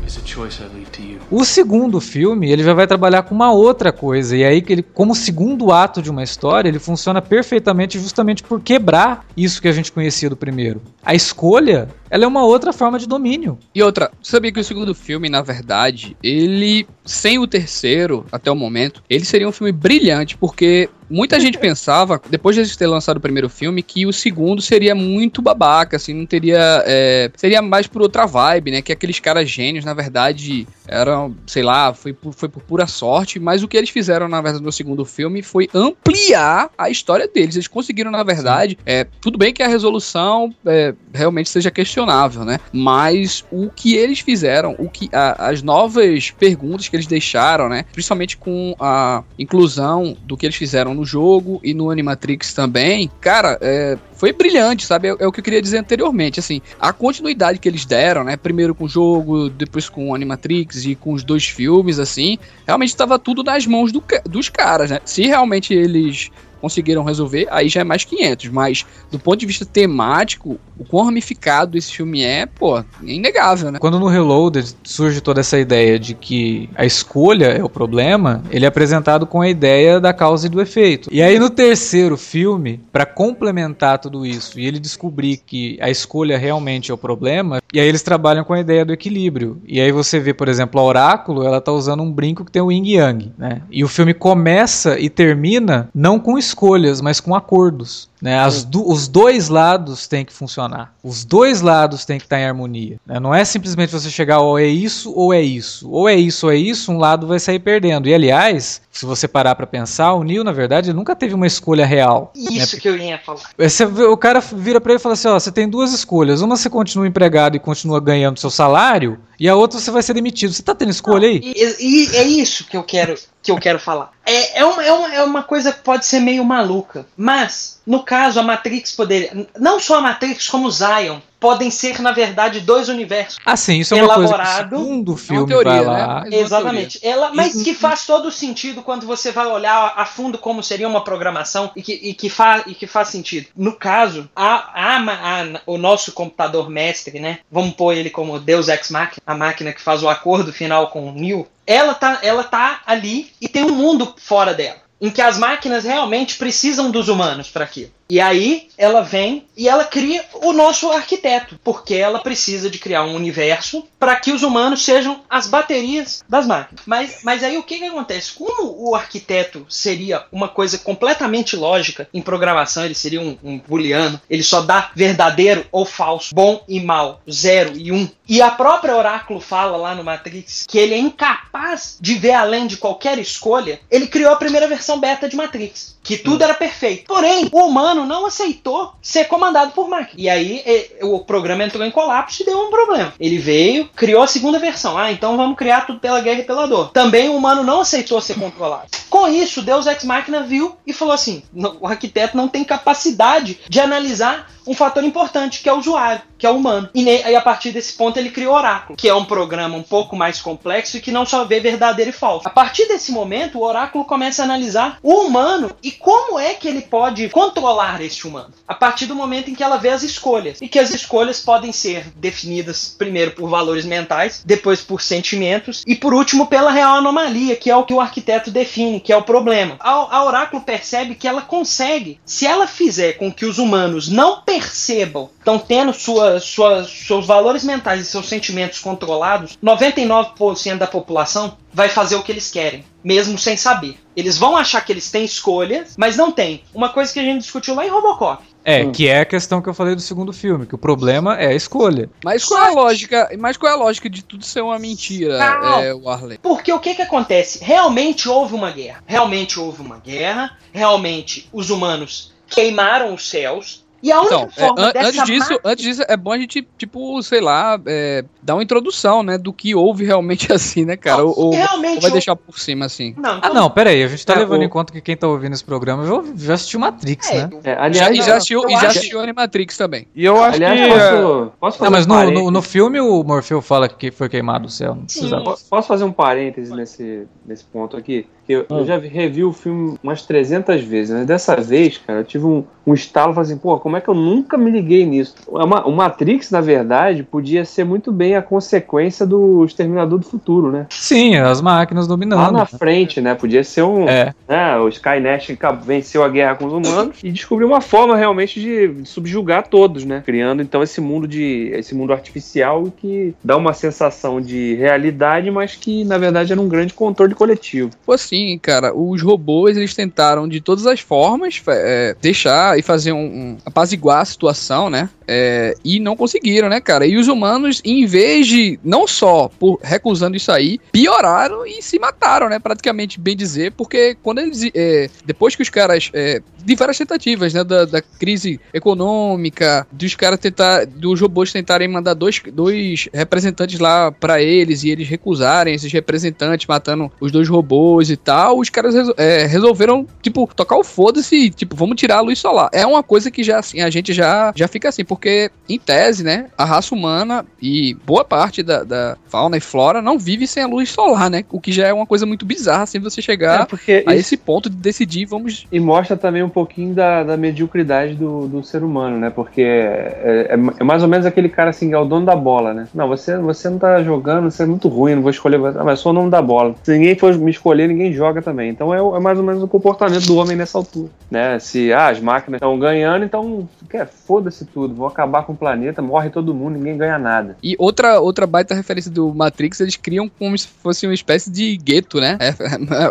[0.07, 0.84] is a choice I leave.
[1.31, 4.37] O segundo filme, ele já vai trabalhar com uma outra coisa.
[4.37, 8.61] E aí, que ele, como segundo ato de uma história, ele funciona perfeitamente justamente por
[8.61, 10.81] quebrar isso que a gente conhecia do primeiro.
[11.03, 13.57] A escolha, ela é uma outra forma de domínio.
[13.73, 18.55] E outra, sabia que o segundo filme, na verdade, ele, sem o terceiro, até o
[18.55, 23.21] momento, ele seria um filme brilhante, porque muita gente pensava, depois de ter lançado o
[23.21, 26.83] primeiro filme, que o segundo seria muito babaca, assim, não teria.
[26.85, 28.81] é, seria mais por outra vibe, né?
[28.81, 33.39] Que aqueles caras gênios, na verdade, eram, sei lá, foi por, foi por pura sorte,
[33.39, 37.55] mas o que eles fizeram, na verdade, no segundo filme foi ampliar a história deles.
[37.55, 42.59] Eles conseguiram, na verdade, é, tudo bem que a resolução é, realmente seja questionável, né?
[42.71, 47.85] Mas o que eles fizeram, o que a- as novas perguntas que eles deixaram, né?
[47.91, 53.57] Principalmente com a inclusão do que eles fizeram no jogo e no Animatrix também, cara,
[53.61, 55.09] é, foi brilhante, sabe?
[55.09, 58.37] É, é o que eu queria dizer anteriormente, assim, a continuidade que eles deram, né?
[58.37, 62.89] Primeiro com o jogo, depois com o Animatrix e com os dois filmes, assim, realmente
[62.89, 64.99] estava tudo nas mãos do dos caras, né?
[65.05, 66.31] Se realmente eles
[66.65, 71.05] conseguiram resolver, aí já é mais 500, mas do ponto de vista temático, o quão
[71.05, 73.77] ramificado esse filme é, pô, é inegável, né?
[73.77, 78.65] Quando no Reloaded surge toda essa ideia de que a escolha é o problema, ele
[78.65, 81.07] é apresentado com a ideia da causa e do efeito.
[81.11, 86.35] E aí no terceiro filme, pra complementar tudo isso e ele descobrir que a escolha
[86.35, 89.61] realmente é o problema, e aí eles trabalham com a ideia do equilíbrio.
[89.67, 92.61] E aí você vê, por exemplo, a Oráculo, ela tá usando um brinco que tem
[92.61, 93.61] o yin yang, né?
[93.69, 98.07] E o filme começa e termina não com escolhas, mas com acordos.
[98.21, 98.37] Né?
[98.67, 100.93] Do- os dois lados têm que funcionar.
[101.03, 102.97] Os dois lados têm que estar em harmonia.
[103.05, 103.19] né?
[103.19, 105.87] Não é simplesmente você chegar ou é isso ou é isso.
[105.91, 108.07] Ou é isso ou é isso, um lado vai sair perdendo.
[108.07, 111.85] E aliás, se você parar pra pensar, o Neo, na verdade, nunca teve uma escolha
[111.85, 112.31] real.
[112.35, 112.51] né?
[112.53, 113.41] Isso que eu ia falar.
[113.57, 116.41] Você vê- o cara vira pra ele e fala assim: ó, você tem duas escolhas.
[116.41, 120.13] Uma você continua empregado e continua ganhando seu salário, e a outra você vai ser
[120.13, 120.53] demitido.
[120.53, 121.41] Você tá tendo escolha aí?
[121.43, 123.15] E, e é isso que eu quero
[123.45, 124.11] que eu quero falar.
[124.25, 128.01] É, é, uma, é, uma, é uma coisa que pode ser meio maluca, mas no
[128.01, 132.59] caso a Matrix poderia, não só a Matrix como o Zion podem ser na verdade
[132.59, 133.37] dois universos.
[133.45, 134.77] Ah, sim, isso é uma coisa que o Elaborado.
[134.77, 136.05] segundo filme teoria, vai né?
[136.05, 136.23] lá.
[136.25, 136.99] Uma Exatamente.
[137.03, 140.87] Ela, mas E- que faz todo sentido quando você vai olhar a fundo como seria
[140.87, 143.47] uma programação e que, e que, fa, e que faz sentido.
[143.55, 147.39] No caso, a, a, a- o nosso computador mestre, né?
[147.51, 151.07] Vamos pôr ele como Deus Ex Machina, a máquina que faz o acordo final com
[151.07, 151.47] o Neo.
[151.67, 154.84] Ela tá, ela tá ali e tem um mundo fora dela.
[154.99, 157.91] Em que as máquinas realmente precisam dos humanos para aquilo.
[158.07, 163.03] E aí ela vem e ela cria o nosso arquiteto, porque ela precisa de criar
[163.03, 166.83] um universo para que os humanos sejam as baterias das máquinas.
[166.85, 168.33] Mas, mas aí o que, que acontece?
[168.33, 174.21] Como o arquiteto seria uma coisa completamente lógica em programação, ele seria um, um booleano,
[174.29, 178.07] ele só dá verdadeiro ou falso, bom e mal, zero e um.
[178.27, 182.67] E a própria Oráculo fala lá no Matrix que ele é incapaz de ver além
[182.67, 183.79] de qualquer escolha.
[183.89, 187.05] Ele criou a primeira versão versão beta de Matrix, que tudo era perfeito.
[187.05, 190.21] Porém, o humano não aceitou ser comandado por máquina.
[190.21, 190.63] E aí
[191.01, 193.13] o programa entrou em colapso e deu um problema.
[193.19, 194.97] Ele veio, criou a segunda versão.
[194.97, 196.91] Ah, então vamos criar tudo pela guerra e pela dor.
[196.91, 198.89] Também o humano não aceitou ser controlado.
[199.09, 203.59] Com isso, Deus Ex Machina viu e falou assim: "Não, o arquiteto não tem capacidade
[203.67, 206.89] de analisar um fator importante, que é o usuário, que é o humano.
[206.93, 209.83] E, aí, a partir desse ponto, ele criou o Oráculo, que é um programa um
[209.83, 212.47] pouco mais complexo e que não só vê verdadeiro e falso.
[212.47, 216.67] A partir desse momento, o Oráculo começa a analisar o humano e como é que
[216.67, 218.53] ele pode controlar este humano.
[218.67, 220.59] A partir do momento em que ela vê as escolhas.
[220.61, 225.95] E que as escolhas podem ser definidas primeiro por valores mentais, depois por sentimentos e
[225.95, 229.23] por último pela real anomalia, que é o que o arquiteto define, que é o
[229.23, 229.77] problema.
[229.79, 234.41] A, a Oráculo percebe que ela consegue, se ela fizer com que os humanos não
[234.55, 241.57] percebam, estão tendo sua, sua, seus valores mentais e seus sentimentos controlados, 99% da população
[241.73, 243.97] vai fazer o que eles querem, mesmo sem saber.
[244.15, 246.63] Eles vão achar que eles têm escolhas, mas não tem.
[246.73, 248.43] Uma coisa que a gente discutiu lá em Robocop.
[248.63, 251.47] É, que é a questão que eu falei do segundo filme, que o problema é
[251.47, 252.09] a escolha.
[252.23, 253.29] Mas qual é a lógica?
[253.37, 255.79] Mas qual é a lógica de tudo ser uma mentira, Não.
[255.79, 256.39] é, Warley?
[256.41, 257.63] Porque o que que acontece?
[257.63, 259.03] Realmente houve uma guerra.
[259.05, 260.57] Realmente houve uma guerra.
[260.73, 263.84] Realmente os humanos queimaram os céus.
[264.05, 266.31] E a única Então, é, forma an- dessa antes, disso, ma- antes disso, é bom
[266.31, 270.85] a gente, tipo, sei lá, é, dar uma introdução, né, do que houve realmente assim,
[270.85, 271.23] né, cara?
[271.23, 273.15] Não, ou, ou- realmente ou vai deixar por cima, assim?
[273.17, 275.01] Não, Ah, então- não, pera aí, a gente tá É, levando o- em conta que
[275.01, 277.49] quem tá ouvindo esse programa já, já assistiu Matrix, É, né?
[277.63, 280.07] É, Já, aliás, e já assistiu, e já acho- assistiu Animatrix também.
[280.13, 280.85] E eu acho aliás que.
[280.85, 282.43] é, posso, posso fazer Não, mas um no, parênteses?
[282.45, 285.43] no, no filme o Morfeu fala que foi queimado o céu, não precisava.
[285.43, 288.27] Posso- Posso fazer um parêntese nesse, nesse ponto aqui?
[288.47, 288.85] Eu, eu Hum.
[288.85, 292.63] já vi- revi o filme umas 300 vezes, mas dessa vez, cara, eu tive um,
[292.85, 295.33] um estalo, falei assim, pô, como é que eu nunca me liguei nisso?
[295.47, 300.25] O Ma- o Matrix, na verdade, podia ser muito bem a consequência do Exterminador do
[300.25, 300.85] Futuro, né?
[300.91, 302.51] Sim, as máquinas Lá dominando.
[302.53, 303.33] na frente, né?
[303.33, 304.07] Podia ser um...
[304.07, 304.31] É.
[304.47, 309.05] né, o Skynet venceu a guerra com os humanos e descobriu uma forma realmente de
[309.05, 310.21] subjugar todos, né?
[310.23, 315.75] Criando então esse mundo de esse mundo artificial que dá uma sensação de realidade, mas
[315.75, 317.89] que na verdade era um grande controle coletivo.
[317.89, 323.11] Tipo assim, cara, os robôs, eles tentaram de todas as formas é, deixar e fazer
[323.11, 325.09] um, um- apaziguar a situação, né?
[325.27, 327.05] É, e não conseguiram, né, cara?
[327.07, 331.97] E os humanos, em vez de, não só por recusando isso aí, pioraram e se
[331.97, 332.59] mataram, né?
[332.59, 334.69] Praticamente, bem dizer, porque quando eles.
[334.73, 336.09] é, depois que os caras.
[336.13, 337.63] É, de várias tentativas, né?
[337.63, 340.85] Da, da crise econômica, dos caras tentar.
[340.85, 346.67] dos robôs tentarem mandar dois, dois representantes lá pra eles e eles recusarem esses representantes,
[346.67, 351.35] matando os dois robôs e tal, os caras resol- é, resolveram, tipo, tocar o foda-se
[351.35, 352.69] e, tipo, vamos tirar a luz solar.
[352.73, 356.23] É uma coisa que já, assim, a gente já, já fica assim, porque, em tese,
[356.23, 360.63] né, a raça humana e boa parte da, da fauna e flora não vive sem
[360.63, 361.43] a luz solar, né?
[361.51, 364.69] O que já é uma coisa muito bizarra, assim, você chegar É, a esse ponto
[364.69, 365.67] de decidir, vamos.
[365.71, 369.29] E mostra também um pouquinho da, da mediocridade do, do ser humano, né?
[369.29, 372.35] Porque é, é- é mais ou menos aquele cara assim, que é o dono da
[372.35, 372.87] bola, né?
[372.93, 375.77] Não, você, você não tá jogando, você é muito ruim, não vou escolher você.
[375.77, 376.75] Ah, mas sou o dono da bola.
[376.83, 378.69] Se ninguém for me escolher, ninguém joga também.
[378.69, 381.59] Então é, é mais ou menos o comportamento do homem nessa altura, né?
[381.59, 386.01] Se ah, as máquinas estão ganhando, então quer, foda-se tudo, vou acabar com o planeta,
[386.01, 387.57] morre todo mundo, ninguém ganha nada.
[387.61, 391.77] E outra, outra baita referência do Matrix, eles criam como se fosse uma espécie de
[391.77, 392.37] gueto, né?
[392.39, 392.53] É,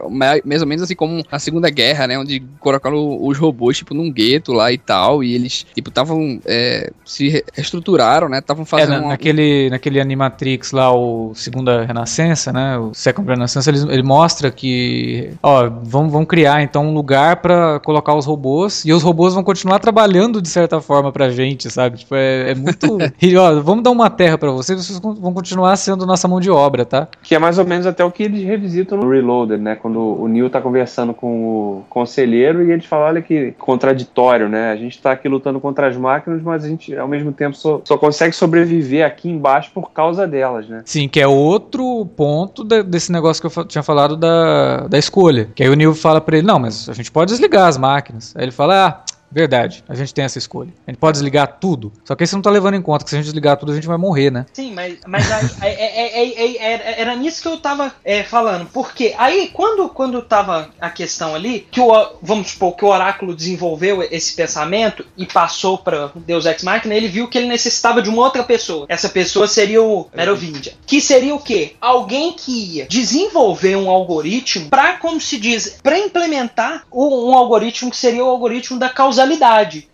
[0.09, 2.19] ma- mais ou menos assim como a Segunda Guerra, né?
[2.19, 5.23] Onde colocaram os robôs, tipo, num gueto lá e tal.
[5.23, 6.41] E eles, tipo, estavam.
[6.45, 8.39] é, se re- reestruturaram, né?
[8.39, 8.91] Estavam É, fazendo.
[8.91, 12.79] na- uma- naquele, naquele Animatrix lá, o Segunda Renascença, né?
[12.79, 14.93] O Second Renascença, ele, ele mostra que,
[15.42, 19.42] ó, vamos, vamos criar então um lugar pra colocar os robôs e os robôs vão
[19.42, 21.99] continuar trabalhando de certa forma pra gente, sabe?
[21.99, 22.99] Tipo, é, é muito.
[23.20, 26.51] e, ó, vamos dar uma terra pra vocês, vocês vão continuar sendo nossa mão de
[26.51, 27.09] obra, tá?
[27.22, 29.74] Que é mais ou menos até o que eles revisitam no Reloaded, né?
[29.76, 34.70] Quando o Neil tá conversando com o conselheiro e eles falam, olha que contraditório, né?
[34.72, 37.80] A gente tá aqui lutando contra as máquinas, mas a gente, ao mesmo tempo, só,
[37.84, 40.82] só consegue sobreviver aqui embaixo por causa delas, né?
[40.84, 45.51] Sim, que é outro ponto de- desse negócio que eu tinha falado da, da escolha.
[45.55, 48.35] Que aí o Neil fala pra ele, não, mas a gente pode desligar as máquinas.
[48.37, 50.70] Aí ele fala, ah, verdade, a gente tem essa escolha.
[50.87, 51.93] A gente pode desligar tudo.
[52.05, 53.72] Só que aí você não tá levando em conta que se a gente desligar tudo,
[53.72, 54.47] a gente vai morrer, né?
[54.53, 58.22] Sim, mas, mas aí, é- é- é- é- é- era nisso que eu tava é,
[58.22, 58.66] falando.
[58.72, 61.91] Porque aí, quando, quando tava a questão ali, que o,
[62.22, 67.09] vamos supor que o oráculo desenvolveu esse pensamento e passou para Deus Ex Machina, ele
[67.09, 68.87] viu que ele necessitava de uma outra pessoa.
[68.89, 70.72] Essa pessoa seria o Merovingia.
[70.87, 71.74] Que seria o quê?
[71.80, 77.91] Alguém que ia desenvolver um algoritmo para, como se diz, para implementar o- um algoritmo
[77.91, 79.24] que seria o algoritmo da causalidade,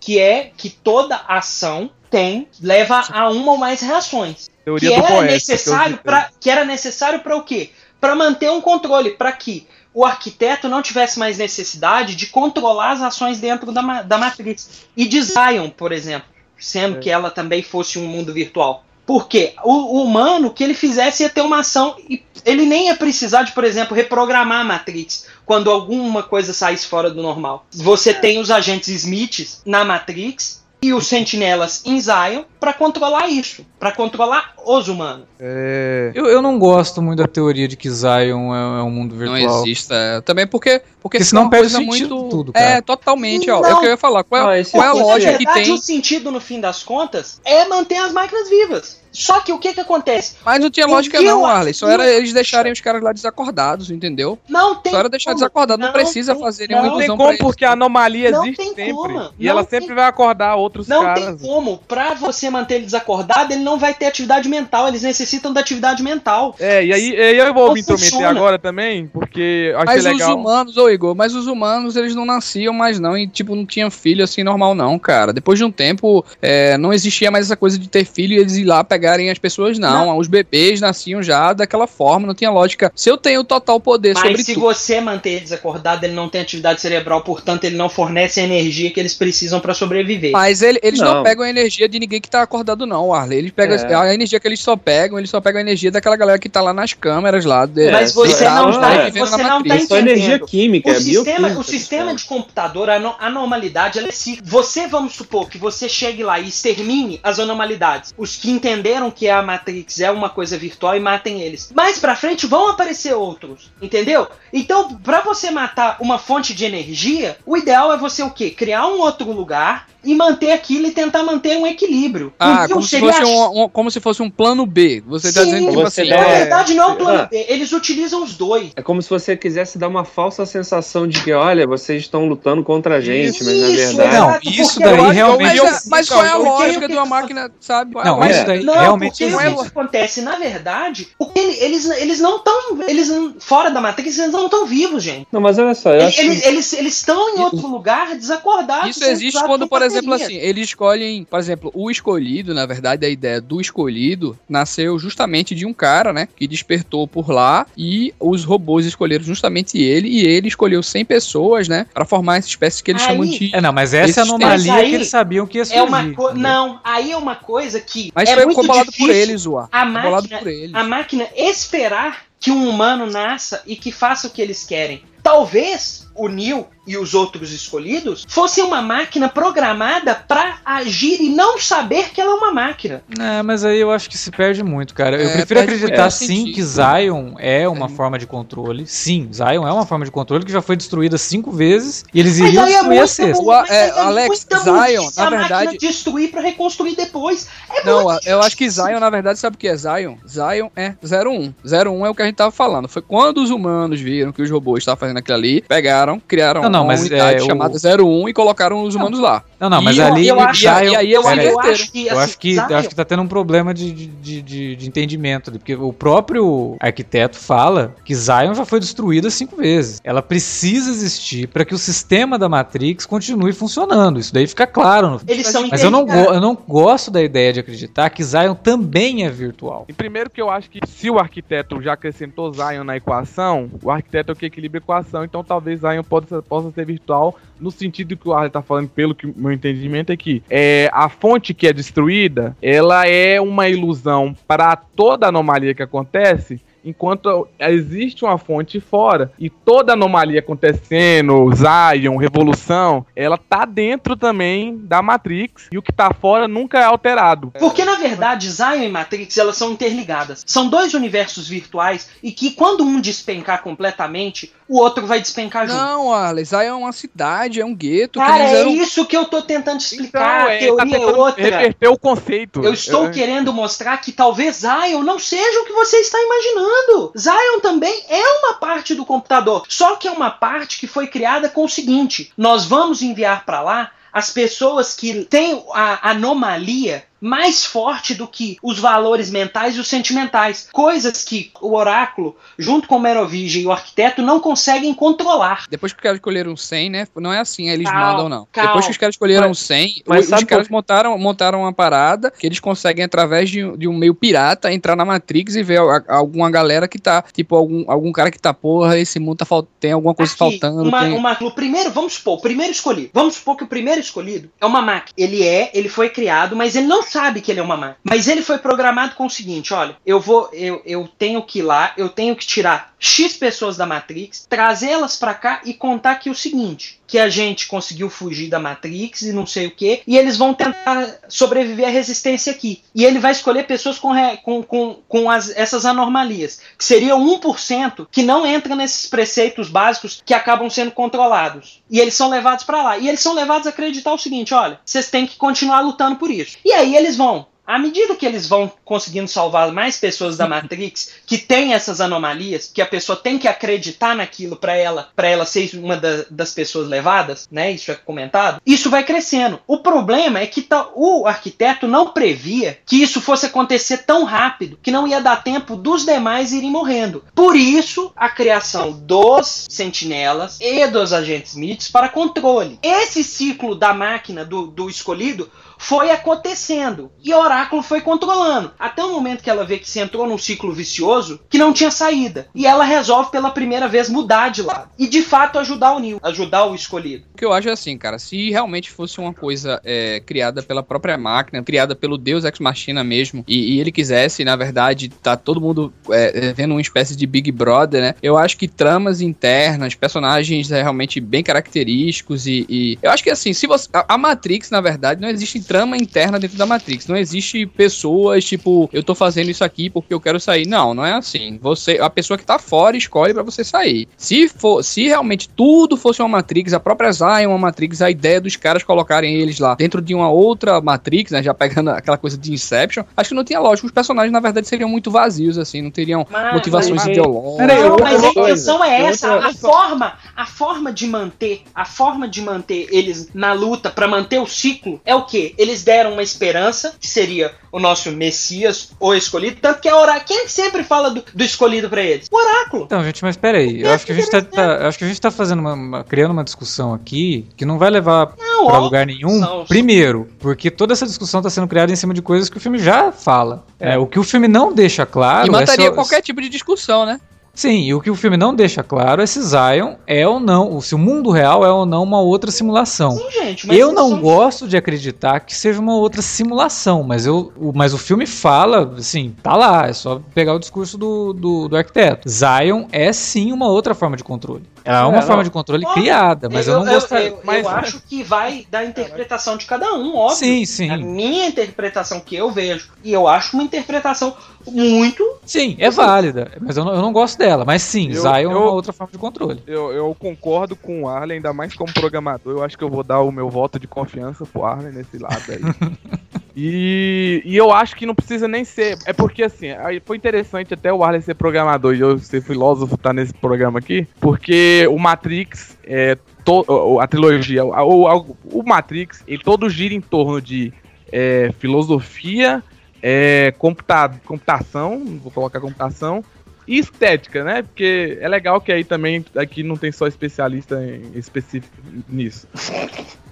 [0.01, 5.23] que é que toda ação tem leva a uma ou mais reações Teoria que era
[5.23, 7.71] necessário para que era necessário para o quê?
[8.01, 13.03] Para manter um controle, para que o arquiteto não tivesse mais necessidade de controlar as
[13.03, 14.87] ações dentro da, da Matrix.
[14.97, 16.29] E de Zion, por exemplo,
[16.59, 18.85] sendo que ela também fosse um mundo virtual.
[19.11, 19.55] Por quê?
[19.65, 23.43] O, o humano, que ele fizesse ia ter uma ação e ele nem ia precisar
[23.43, 27.67] de, por exemplo, reprogramar a Matrix quando alguma coisa saísse fora do normal.
[27.73, 33.67] Você tem os agentes Smiths na Matrix e os sentinelas em Zion para controlar isso,
[33.79, 35.27] para controlar os humanos.
[35.39, 36.11] É.
[36.15, 39.33] Eu, eu não gosto muito da teoria de que Zion é, é um mundo Não
[39.35, 39.63] virtual.
[39.67, 39.89] existe.
[39.93, 40.21] é.
[40.23, 40.79] Também porque.
[41.03, 42.29] Porque Porque senão uma perde coisa muito.
[42.29, 42.65] tudo, cara.
[42.77, 43.51] É, totalmente.
[43.51, 43.77] Ó, é Não.
[43.77, 44.23] o que eu ia falar.
[44.25, 45.73] Qual Não, é, qual é a Porque, lógica que tem?
[45.73, 49.00] o sentido, no fim das contas, é manter as máquinas vivas.
[49.13, 50.37] Só que o que que acontece?
[50.45, 51.75] Mas não tinha O lógica, que não, eu Arley.
[51.75, 54.39] Só era acho- eles deixarem os caras lá desacordados, entendeu?
[54.49, 55.37] Não tem Só era deixar como.
[55.41, 55.81] desacordado.
[55.81, 57.43] Não, Não precisa tem- fazer não nenhuma Não tem ilusão como, pra eles.
[57.43, 58.93] porque a anomalia Não existe tem sempre.
[58.93, 61.25] como, E não ela tem- sempre vai acordar outros Não caras.
[61.25, 61.79] tem como.
[61.89, 64.89] Pra você manter ele desacordado, ele não vai ter atividade mental.
[64.89, 66.55] Eles necessitam da atividade mental.
[66.59, 68.31] É, e aí, e aí eu vou Não me intrometer funciona.
[68.31, 70.37] agora também, porque eu achei Mas os legal.
[70.39, 73.91] humanos, ô Igor, mas os humanos, eles não nasciam mais não, e tipo, não tinham
[73.91, 75.33] filho assim normal não, cara.
[75.33, 78.57] Depois de um tempo, é, não existia mais essa coisa de ter filho e eles
[78.57, 80.19] ir lá pegarem as pessoas, não.
[80.19, 82.93] Os bebês nasciam já daquela forma, não tinha lógica.
[82.95, 84.67] Se eu tenho total poder Mas sobre se tudo...
[84.67, 88.91] você manter ele desacordado, ele não tem atividade cerebral, portanto, ele não fornece a energia
[88.91, 90.33] que eles precisam pra sobreviver.
[90.33, 91.11] Mas ele- eles não.
[91.15, 91.23] Não.
[91.25, 93.39] pegam a energia de ninguém que tá acordado, não, Arley.
[93.39, 93.95] Eles pegam É.
[93.95, 96.61] a energia que eles só pegam, eles só pegam a energia daquela galera que tá
[96.61, 97.65] lá nas câmeras lá.
[97.67, 99.75] de- Mas É, você não tá, vivendo você não tá.
[99.75, 100.47] É só energia entendendo.
[100.47, 104.49] química, O é sistema, o sistema de computador, a, no- a normalidade, ela é cíclica.
[104.49, 108.15] Você, vamos supor que você chegue lá e extermine as anormalidades.
[108.17, 111.71] Os que entenderam que a Matrix é uma coisa virtual e matem eles.
[111.75, 114.29] Mais pra frente vão aparecer outros, entendeu?
[114.53, 118.51] Então, pra você matar uma fonte de energia, o ideal é você o quê?
[118.51, 122.33] Criar um outro lugar e manter aquilo e tentar manter um equilíbrio.
[122.39, 125.03] Ah, Um como se, fosse a um, um- como se fosse um plano B.
[125.07, 126.11] Você tá Sim, dizendo tipo você assim.
[126.11, 126.39] deve- Na É.
[126.39, 127.27] verdade, não é um plano Ah.
[127.27, 127.47] B.
[127.49, 128.71] Eles utilizam os dois.
[128.77, 132.63] É como se você quisesse dar uma falsa sensação de que, olha, vocês estão lutando
[132.63, 134.17] contra a gente, mas na Isso, verdade.
[134.45, 136.81] Não, isso porque daí eu acho- realmente- Mas, é- mas qual é a lógica o
[136.83, 137.99] que de uma que- máquina, sabe?
[137.99, 138.37] É Não, lógica?
[138.37, 139.63] isso daí Não, realmente porque o existe.
[139.63, 142.61] que acontece, na verdade, o que ele- eles, eles não estão.
[142.89, 145.27] Eles não- fora da Matrix, eles não estão vivos, gente.
[145.33, 146.21] Não, mas olha só, eu Eles que.
[146.47, 148.97] eles eles estão em outro lugar, desacordados.
[148.97, 150.23] Isso existe quando, por exemplo, baterias.
[150.23, 155.55] assim, eles escolhem, por exemplo, o escolhido, na verdade, a ideia do escolhido nasceu justamente
[155.55, 160.27] de um cara, né, que despertou por lá e os robôs escolheram justamente ele e
[160.27, 163.51] ele escolheu 100 pessoas, né, pra formar essa espécie que eles Aí- chamam de...
[163.55, 165.79] É, não, mas essa é anomalia aí que eles sabiam que ia surgir.
[165.81, 166.35] É uma co-?
[166.35, 168.11] Não, aí é uma coisa que.
[168.15, 169.69] Mas é foi muito difícil por eles, Uá.
[169.73, 170.75] A máquina, por eles.
[170.75, 175.03] a máquina esperar que um humano nasça e que faça o que eles querem.
[175.23, 181.59] Talvez o Neo e os outros escolhidos fossem uma máquina programada pra agir e não
[181.59, 183.03] saber que ela é uma máquina.
[183.19, 185.17] É, mas aí eu acho que se perde muito, cara.
[185.21, 186.55] Eu É, prefiro acreditar sim sentido.
[186.55, 187.89] que Zion é uma É.
[187.91, 188.87] forma de controle.
[188.87, 192.39] Sim, Zion é uma forma de controle que já foi destruída cinco vezes e eles
[192.39, 193.43] Mas iriam aí é destruir a sexta.
[193.45, 197.47] O- é, aí é Alex, Zion, na verdade- destruir pra reconstruir depois.
[197.71, 198.69] É Não, muito eu acho que.
[198.69, 200.17] Zion, na verdade, sabe o que é Zion?
[200.27, 201.55] Zion é 01.
[201.65, 202.89] 01 é o que a gente tava falando.
[202.89, 206.71] Foi quando os humanos viram que os robôs estavam fazendo aquilo ali, pegaram, criaram Não,
[206.71, 209.45] não, uma mas, unidade é, o- chamada 01 e colocaram os humanos lá.
[209.59, 211.47] Não, não, mas E ali eu acho- Zion, e aí eu, pera aí.
[211.47, 211.73] eu inverteram.
[211.75, 214.07] acho que, Eu acho que, eu acho que tá tendo um problema de, de,
[214.43, 219.57] de, de- entendimento, ali, porque o próprio arquiteto fala que Zion já foi destruída cinco
[219.57, 220.01] vezes.
[220.03, 224.19] Ela precisa existir para que o sistema da Matrix continue funcionando.
[224.19, 225.11] Isso daí fica claro.
[225.11, 228.55] no- eles são Mas eu não, eu não gosto da ideia de acreditar que Zion
[228.55, 229.85] também é virtual.
[229.89, 233.91] E primeiro que eu acho que se o arquiteto já acrescentou Zion na equação, o
[233.91, 237.71] arquiteto é o que equilibra a equação, então talvez Zion possa, possa ser virtual no
[237.71, 241.53] sentido que o Arley tá falando, pelo que meu entendimento é que é, a fonte
[241.53, 248.39] que é destruída, ela é uma ilusão para toda anomalia que acontece, enquanto existe uma
[248.39, 255.79] fonte fora e toda anomalia acontecendo, Zion, revolução, ela tá dentro também da Matrix e
[255.79, 257.53] o que tá fora nunca é alterado.
[257.59, 260.43] Porque na verdade Zion e Matrix elas são interligadas.
[260.47, 265.79] São dois universos virtuais e que quando um despencar completamente, o outro vai despencar junto.
[265.81, 268.19] Não, Arles, Zion é uma cidade, é um gueto.
[268.19, 270.47] Cara, é eram- isso que eu tô tentando explicar.
[270.47, 271.43] a é, teoria tá é outra.
[271.43, 272.63] reverter o conceito.
[272.65, 273.11] Eu estou É.
[273.11, 276.70] querendo mostrar que talvez Zion não seja o que você está imaginando.
[277.17, 281.49] Zion também é uma parte do computador, só que é uma parte que foi criada
[281.49, 287.65] com o seguinte: nós vamos enviar para lá as pessoas que têm a anomalia mais
[287.65, 290.69] forte do que os valores mentais e os sentimentais.
[290.73, 295.65] Coisas que o oráculo, junto com o Merovingem e o arquiteto, não conseguem controlar.
[295.71, 297.07] Depois que os caras escolheram 100, né?
[297.17, 298.49] Não é assim, eles Calma, mandam, não.
[298.51, 298.69] calma.
[298.71, 301.73] Depois que os caras escolheram Mas- 100, mas os sabe caras por- montaram, montaram uma
[301.73, 305.81] parada que eles conseguem, através de, de um meio pirata, entrar na Matrix e ver
[305.81, 309.45] a- alguma galera que tá, tipo, algum, algum cara que tá, porra, esse mundo tá
[309.45, 310.83] fal- tem alguma coisa Aqui, faltando.
[310.89, 313.11] uma- tem- uma- o primeiro, vamos supor, o primeiro escolhido.
[313.13, 315.13] Vamos supor que o primeiro escolhido é uma máquina.
[315.17, 317.97] Ele é, ele foi criado, mas ele não sabe que ele é uma máquina.
[318.05, 321.63] Mas ele foi programado com o seguinte: olha, eu vou, eu, eu tenho que ir
[321.63, 326.29] lá, eu tenho que tirar X pessoas da Matrix, trazê-las pra cá e contar aqui
[326.31, 330.17] o seguinte: que a gente conseguiu fugir da Matrix e não sei o que, e
[330.17, 332.83] eles vão tentar sobreviver à resistência aqui.
[332.95, 337.15] E ele vai escolher pessoas com, re- com, com, com as- essas anomalias, que seria
[337.17, 341.83] 1% que não entra nesses preceitos básicos que acabam sendo controlados.
[341.91, 342.99] E eles são levados pra lá.
[342.99, 346.31] E eles são levados a acreditar o seguinte: olha, vocês têm que continuar lutando por
[346.31, 346.59] isso.
[346.65, 347.47] E aí eles vão.
[347.67, 352.69] À medida que eles vão conseguindo salvar mais pessoas da Matrix que tem essas anomalias,
[352.75, 356.53] que a pessoa tem que acreditar naquilo pra ela, para ela ser uma da- das
[356.53, 357.71] pessoas levadas, né?
[357.71, 358.61] Isso é comentado.
[358.67, 359.61] Isso vai crescendo.
[359.69, 364.77] O problema é que tá- o arquiteto não previa que isso fosse acontecer tão rápido
[364.83, 367.23] que não ia dar tempo dos demais irem morrendo.
[367.37, 372.81] Por isso, a criação dos sentinelas e dos agentes Smiths para controle.
[372.83, 375.49] Esse ciclo da máquina do, do escolhido
[375.81, 378.71] foi acontecendo e o oráculo foi controlando.
[378.79, 381.91] Até o momento que ela vê que se entrou num ciclo vicioso que não tinha
[381.91, 382.49] saída.
[382.55, 384.91] E ela resolve pela primeira vez mudar de lado.
[384.99, 387.25] E de fato ajudar o Neo, ajudar o escolhido.
[387.33, 390.83] O que eu acho é assim, cara, se realmente fosse uma coisa é, criada pela
[390.83, 395.35] própria máquina, criada pelo Deus Ex Machina mesmo, e, e ele quisesse, na verdade, tá
[395.35, 398.15] todo mundo é, é, vendo uma espécie de Big Brother, né?
[398.23, 403.31] Eu acho que tramas internas, personagens é, realmente bem característicos e, e eu acho que
[403.31, 407.07] assim, se você a, a Matrix, na verdade, não existe trama interna dentro da Matrix,
[407.07, 410.67] não existe pessoas tipo, eu tô fazendo isso aqui porque eu quero sair.
[410.67, 411.61] Não, não é assim.
[411.63, 414.09] Você, a pessoa que tá fora escolhe pra você sair.
[414.17, 418.11] Se for, se realmente tudo fosse uma Matrix, a própria Zion é uma Matrix, a
[418.11, 422.19] ideia dos caras colocarem eles lá dentro de uma outra Matrix, né, já pegando aquela
[422.19, 423.87] coisa de Inception, acho que não tinha lógica.
[423.87, 427.69] Os personagens, na verdade, seriam muito vazios, assim, não teriam Mas- motivações mas- ideológicas.
[427.79, 429.35] Não, mas a intenção é essa.
[429.35, 434.09] outra- A forma, a forma de manter, a forma de manter eles na luta pra
[434.09, 435.55] manter o ciclo é o que?
[435.61, 440.25] Eles deram uma esperança que seria o nosso Messias ou escolhido, tanto que a orar
[440.25, 442.27] quem sempre fala do, do escolhido pra eles?
[442.31, 442.85] O oráculo.
[442.85, 443.83] Então, gente, mas peraí.
[443.83, 446.05] Eu acho que a gente tá, tá- acho que a gente tá fazendo uma, uma-
[446.05, 448.33] criando uma discussão aqui que não vai levar
[448.67, 449.39] ó, lugar nenhum.
[449.69, 452.79] Primeiro, porque toda essa discussão tá sendo criada em cima de coisas que o filme
[452.79, 453.67] já fala.
[453.79, 455.47] É, o que o filme não deixa claro.
[455.47, 457.21] E mataria é só- qualquer tipo de discussão, né?
[457.61, 460.81] Sim, e o que o filme não deixa claro é se Zion é ou não,
[460.81, 463.11] se o mundo real é ou não uma outra simulação.
[463.19, 467.53] Sim, gente, Eu não são- gosto de acreditar que seja uma outra simulação, mas, eu,
[467.59, 471.69] o, mas o filme fala, assim, tá lá, é só pegar o discurso do, do,
[471.69, 472.27] do arquiteto.
[472.31, 474.63] Zion é sim uma outra forma de controle.
[474.85, 475.27] Ela é, É, uma não.
[475.27, 476.03] forma de controle Óbvio.
[476.03, 477.29] criada, mas eu, não gostaria.
[477.29, 480.37] Eu, mas- acho que vai da interpretação de cada um, óbvio.
[480.37, 480.91] Sim, sim.
[480.91, 482.89] A minha interpretação que eu vejo.
[483.05, 484.35] E eu acho uma interpretação
[484.67, 485.23] muito.
[485.45, 487.65] Sim, é válida, mas eu não, eu não gosto dela.
[487.65, 489.63] Mas sim, Eu- Zion é eu- uma outra forma de controle.
[489.67, 492.53] Eu, eu concordo com o Arlen, ainda mais como programador.
[492.59, 495.43] Eu acho que eu vou dar o meu voto de confiança pro Arlen nesse lado
[495.51, 495.61] aí.
[496.57, 498.99] e, e eu acho que não precisa nem ser.
[499.07, 499.69] É porque assim,
[500.05, 504.07] foi interessante até o Arlen ser programador e eu ser filósofo tá nesse programa aqui.
[504.21, 506.17] Porque o Matrix é.
[506.45, 510.73] to- a trilogia, o, o, Matrix, ele todo gira em torno de
[511.13, 512.63] é, filosofia,
[513.03, 516.25] é, computa, computação, vou colocar computação,
[516.67, 517.63] e estética, né?
[517.63, 520.81] Porque é legal que aí também aqui não tem só especialista
[521.15, 521.75] específico
[522.09, 522.47] nisso.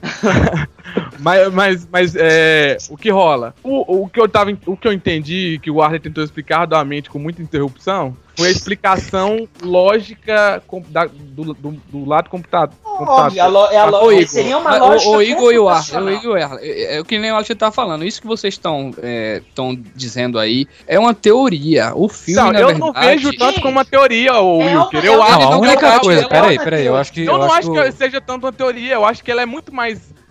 [1.18, 3.54] mas mas, mas é, o que rola?
[3.62, 7.10] O, o, que eu tava, o que eu entendi, que o Arley tentou explicar mente
[7.10, 12.72] com muita interrupção, foi a explicação lógica com- da- do, do, do lado computado.
[12.84, 13.46] Óbvio, é a
[13.86, 16.10] lo- Ô, Igor, seria uma lógica o, o Igor e o Ar, o.
[16.10, 18.04] Igor e o Ar, é, é o que nem o Alex tá falando.
[18.04, 18.92] Isso que vocês estão
[19.48, 21.92] estão dizendo aí é uma teoria.
[21.94, 22.92] O filme, Não, na eu verdade...
[22.92, 25.04] não vejo tanto como uma teoria, ô É Wilker.
[25.04, 27.24] Eu é uma- acho Não, a única coisa, é peraí, peraí, eu acho que.
[27.24, 29.72] Eu não acho que que seja tanto uma teoria, eu acho que ela é muito
[29.72, 29.87] mais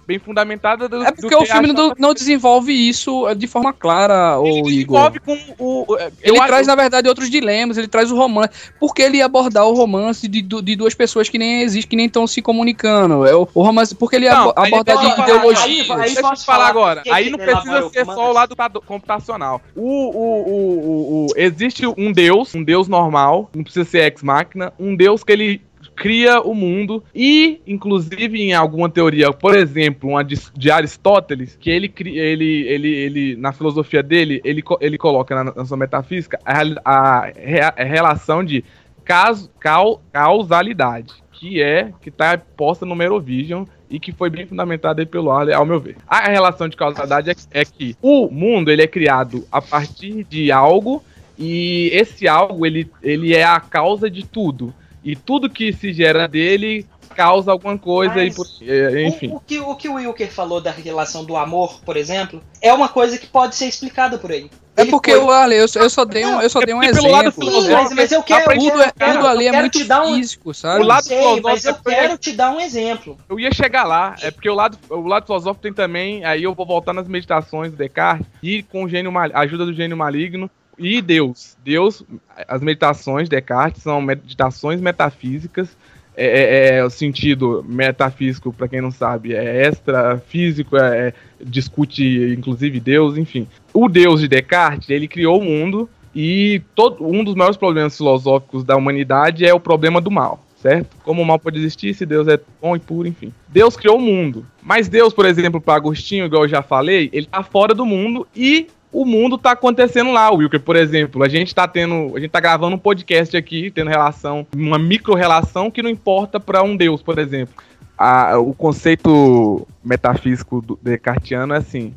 [0.07, 4.37] bem fundamentada do É do porque o filme não, não desenvolve isso de forma clara,
[4.41, 5.11] Ele o Igor.
[5.11, 5.85] desenvolve com o.
[5.97, 8.51] eu Ele acho- traz, na verdade, outros dilemas, ele traz o romance.
[8.79, 11.95] Por que ele ia abordar o romance de, de duas pessoas que nem existem, que
[11.97, 13.25] nem estão se comunicando?
[13.25, 15.63] É o, o romance, porque ele ia Não, abo- aí abordar de ideologia.
[15.65, 17.01] aí- aí- Deixa eu posso te falar agora.
[17.01, 18.15] que Aí que não precisa ser comando?
[18.17, 18.55] só o lado
[18.85, 19.61] computacional.
[19.75, 24.71] O, o, o, o, o- existe um deus, um deus normal, não precisa ser ex-máquina,
[24.79, 25.61] um deus que ele
[25.97, 31.71] cria o mundo e, inclusive, em alguma teoria, por exemplo, uma de, de Aristóteles, que
[31.71, 36.61] ele, ele, ele, ele, na filosofia dele, ele, ele coloca na, na sua metafísica a,
[36.85, 37.31] a,
[37.75, 38.63] a relação de
[39.03, 45.03] caso, cal, causalidade, que é que está posta no Merovision e que foi bem fundamentada
[45.05, 45.97] pelo Arley, ao meu ver.
[46.07, 50.51] A relação de causalidade é, é que o mundo ele é criado a partir de
[50.51, 51.03] algo
[51.39, 54.73] e esse algo ele, ele é a causa de tudo.
[55.07, 56.85] E tudo que se gera dele
[57.15, 59.29] causa alguma coisa Mas, e por, é, enfim.
[59.29, 62.73] O, o, que, o que o Wilker falou da relação do amor, por exemplo, é
[62.73, 64.51] uma coisa que pode ser explicada por aí.
[64.75, 65.21] É porque foi...
[65.21, 67.31] o Ale, eu, eu só dei um, eu só dei um exemplo.
[67.31, 70.83] Sim, mas, mas eu quero, tudo, é, tudo ali é muito um, físico, sabe?
[70.83, 73.17] O lado sei, mas eu quero te dar um exemplo.
[73.29, 76.53] Eu ia chegar lá, é porque o lado, o lado filosófico tem também, aí eu
[76.53, 80.51] vou voltar nas meditações do Descartes e com o gênio a ajuda do gênio maligno
[80.77, 81.57] e Deus.
[81.63, 82.03] Deus,
[82.47, 85.75] as meditações de Descartes são meditações metafísicas
[86.19, 92.33] é, é, é, o sentido metafísico, para quem não sabe, é extrafísico, é, é, discute
[92.35, 93.47] inclusive Deus, enfim.
[93.71, 98.63] O Deus de Descartes, ele criou o mundo e todo, um dos maiores problemas filosóficos
[98.63, 100.97] da humanidade é o problema do mal, certo?
[101.03, 103.31] Como o mal pode existir se Deus é bom e puro, enfim.
[103.47, 107.27] Deus criou o mundo, mas Deus, por exemplo, para Agostinho, igual eu já falei, ele
[107.27, 111.23] tá fora do mundo e o mundo tá acontecendo lá, Wilker, por exemplo.
[111.23, 115.69] A gente tá tendo, a gente tá gravando um podcast aqui, tendo relação, uma micro-relação
[115.69, 117.55] que não importa para um deus, por exemplo.
[117.97, 121.93] A, o conceito metafísico do Descartiano é assim: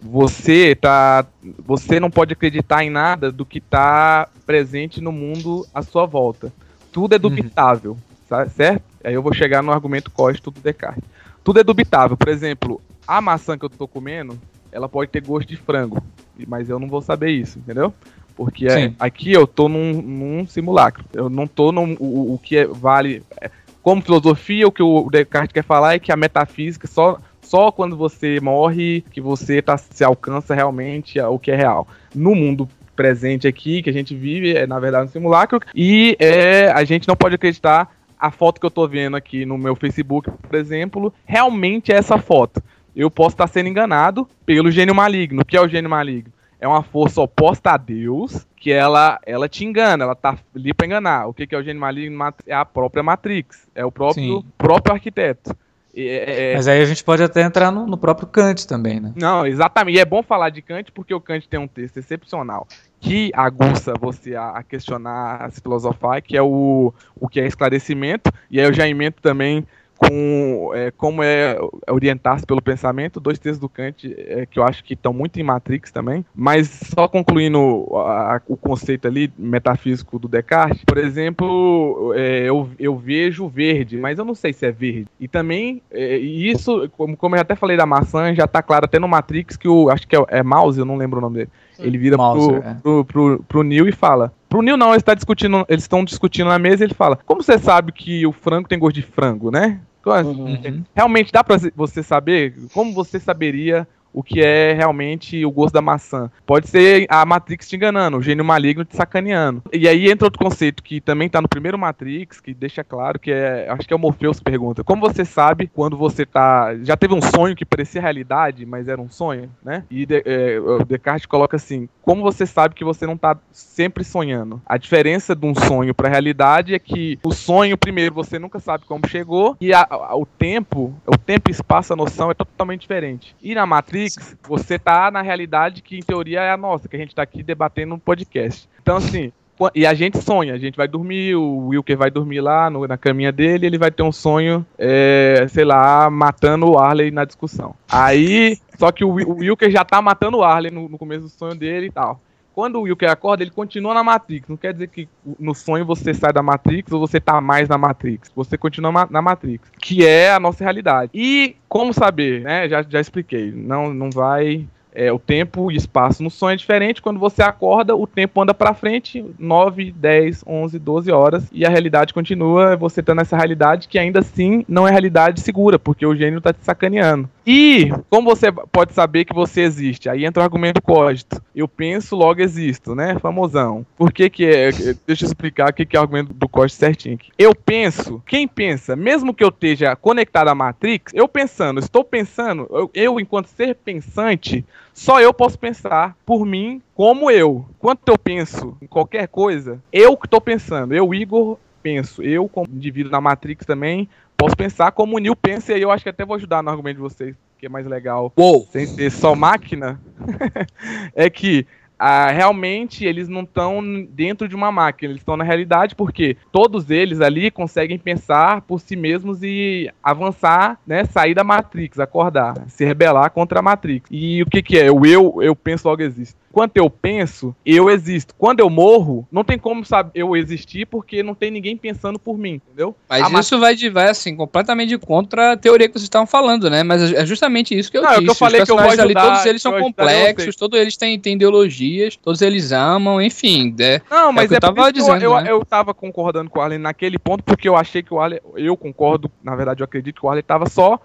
[0.00, 1.26] você tá,
[1.58, 6.52] você não pode acreditar em nada do que tá presente no mundo à sua volta.
[6.92, 7.22] Tudo é uhum.
[7.22, 7.96] dubitável,
[8.30, 8.48] uhum.
[8.48, 8.84] certo?
[9.02, 11.04] Aí eu vou chegar no argumento cóstico do Descartes.
[11.42, 12.16] Tudo é dubitável.
[12.16, 14.38] Por exemplo, a maçã que eu tô comendo,
[14.72, 16.02] ela pode ter gosto de frango,
[16.46, 17.92] mas eu não vou saber isso, entendeu?
[18.38, 21.04] Porque é, aqui eu tô num, num, simulacro.
[21.12, 23.22] Eu não tô no o, o que é, vale.
[23.40, 23.50] É,
[23.82, 27.96] como filosofia, o que o Descartes quer falar é que a metafísica só, só quando
[27.96, 31.88] você morre que você tá, se alcança realmente o que é real.
[32.14, 36.70] No mundo presente aqui, que a gente vive, é na verdade um simulacro, e é,
[36.70, 40.30] a gente não pode acreditar a foto que eu tô vendo aqui no meu Facebook,
[40.30, 42.62] por exemplo, realmente é essa foto
[42.98, 45.42] eu posso estar sendo enganado pelo gênio maligno.
[45.42, 46.32] O que é o gênio maligno?
[46.60, 50.86] É uma força oposta a Deus, que ela, ela te engana, ela tá ali para
[50.86, 51.26] enganar.
[51.26, 52.18] O que, que é o gênio maligno?
[52.44, 55.56] É a própria Matrix, é o próprio, próprio arquiteto.
[55.96, 56.54] É, é...
[56.56, 59.12] Mas aí a gente pode até entrar no, no, próprio Kant também, né?
[59.16, 59.96] Não, exatamente.
[59.96, 62.66] E é bom falar de Kant porque o Kant tem um texto excepcional
[63.00, 67.46] que aguça você a, a questionar, a se filosofar, que é o, o que é
[67.46, 68.30] esclarecimento.
[68.50, 69.64] E aí eu já emento também
[69.98, 71.58] com é, como é
[71.90, 75.42] orientar-se pelo pensamento, dois textos do Kant é, que eu acho que estão muito em
[75.42, 82.12] Matrix também, mas só concluindo a, a, o conceito ali metafísico do Descartes, por exemplo,
[82.14, 85.08] é, eu, eu vejo verde, mas eu não sei se é verde.
[85.18, 89.00] E também, é, isso, como, como eu até falei da maçã, já está claro até
[89.00, 91.50] no Matrix que o, acho que é, é Mouse, eu não lembro o nome dele,
[91.78, 92.74] ele vira Mouser, pro, é.
[92.74, 96.48] pro, pro, pro Neil e fala: Pro Neil não, eles tá discutindo, eles estão discutindo
[96.48, 99.50] na mesa e ele fala: Como você sabe que o frango tem gosto de frango,
[99.50, 99.80] né?
[100.06, 100.84] Uhum.
[100.94, 102.54] Realmente dá pra você saber?
[102.72, 106.30] Como você saberia o que é realmente o gosto da maçã.
[106.46, 109.62] Pode ser a Matrix te enganando, o gênio maligno te sacaneando.
[109.72, 113.30] E aí entra outro conceito que também tá no primeiro Matrix, que deixa claro que
[113.30, 113.68] é.
[113.68, 114.82] Acho que é o Morpheus pergunta.
[114.82, 116.74] Como você sabe quando você tá.
[116.82, 119.84] Já teve um sonho que parecia realidade, mas era um sonho, né?
[119.90, 124.60] E de, é, Descartes coloca assim: como você sabe que você não tá sempre sonhando?
[124.66, 128.84] A diferença de um sonho pra realidade é que o sonho, primeiro, você nunca sabe
[128.86, 132.82] como chegou, e a, a, o tempo, o tempo e espaço, a noção é totalmente
[132.82, 133.36] diferente.
[133.42, 136.96] E na Matrix, Matrix, você tá na realidade que em teoria é a nossa, que
[136.96, 138.68] a gente tá aqui debatendo no podcast.
[138.80, 139.32] Então, assim,
[139.74, 142.96] e a gente sonha, a gente vai dormir, o Wilker vai dormir lá no, na
[142.96, 147.74] caminha dele, ele vai ter um sonho, é, sei lá, matando o Arley na discussão.
[147.90, 151.28] Aí, só que o, o Wilker já tá matando o Arley no, no começo do
[151.28, 152.20] sonho dele e tal
[152.58, 154.48] quando o Wilker acorda, ele continua na Matrix.
[154.48, 157.78] Não quer dizer que no sonho você sai da Matrix ou você tá mais na
[157.78, 158.32] Matrix.
[158.34, 161.12] Você continua na Matrix, que é a nossa realidade.
[161.14, 162.68] E como saber, né?
[162.68, 163.52] Já, já expliquei.
[163.52, 167.02] Não, não vai é, o tempo e espaço no sonho é diferente.
[167.02, 171.68] Quando você acorda, o tempo anda para frente 9, 10, 11, 12 horas e a
[171.68, 172.76] realidade continua.
[172.76, 176.52] Você tá nessa realidade que ainda assim não é realidade segura, porque o gênio tá
[176.52, 177.28] te sacaneando.
[177.46, 180.08] E como você pode saber que você existe?
[180.08, 181.40] Aí entra o argumento código.
[181.54, 183.18] Eu penso, logo existo, né?
[183.18, 183.86] Famosão.
[183.96, 184.70] Por que que é?
[185.06, 187.18] Deixa eu explicar o que é o argumento do código certinho.
[187.38, 192.66] Eu penso, quem pensa, mesmo que eu esteja conectado à Matrix, eu pensando, estou pensando,
[192.70, 194.64] eu, eu enquanto ser pensante,
[194.98, 197.64] só eu posso pensar por mim como eu.
[197.78, 202.20] Quando eu penso em qualquer coisa, eu que estou pensando, eu, Igor, penso.
[202.20, 205.92] Eu, como indivíduo na Matrix também, posso pensar como o Neo pensa, e aí eu
[205.92, 208.66] acho que até vou ajudar no argumento de vocês, que é mais legal, Uou!
[208.72, 210.00] sem ser só máquina,
[211.14, 211.64] é que
[211.98, 216.90] ah, realmente eles não estão dentro de uma máquina, eles estão na realidade porque todos
[216.90, 222.84] eles ali conseguem pensar por si mesmos e avançar, né, sair da Matrix, acordar, se
[222.84, 224.08] rebelar contra a Matrix.
[224.10, 224.90] E o que que é?
[224.90, 226.38] O eu, eu penso logo existo.
[226.52, 228.34] Quando eu penso, eu existo.
[228.36, 232.36] Quando eu morro, não tem como saber eu existir porque não tem ninguém pensando por
[232.38, 232.96] mim, entendeu?
[233.08, 236.26] Mas A ma- isso vai, de, vai, assim, completamente contra a teoria que vocês estavam
[236.26, 236.82] falando, né?
[236.82, 238.24] Mas é justamente isso que eu Não, é disse.
[238.24, 239.86] que eu falei Os que eu vou personagens ali, ajudar, todos eles são eu ajudar
[240.04, 243.74] complexos, todos eles têm, têm ideologias, todos eles amam, enfim.
[243.78, 244.00] né?
[244.10, 245.50] Não, É mas o que é, eu tava dizendo, eu, eu, né?
[245.52, 248.40] eu tava concordando com o Arlen naquele ponto, porque eu achei que o Arlen.
[248.56, 250.98] Eu concordo, na verdade, eu acredito que o Arlen tava só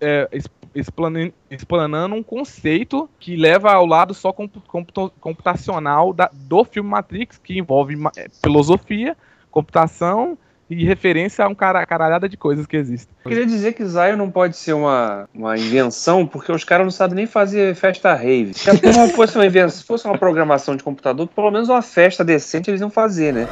[0.00, 0.28] é,
[0.74, 7.38] explanando um conceito que leva ao lado só compu- computa- computacional da- do filme Matrix,
[7.38, 9.16] que envolve é, filosofia,
[9.50, 10.36] computação
[10.70, 13.14] e referência a um cara, caralhada de coisas que existem.
[13.24, 16.90] Eu queria dizer que Zion não pode ser uma, uma invenção, porque os caras não
[16.90, 18.54] sabem nem fazer festa rave.
[18.54, 18.70] Se
[19.14, 22.80] fosse uma invenção, se fosse uma programação de computador, pelo menos uma festa decente eles
[22.80, 23.46] iam fazer, né?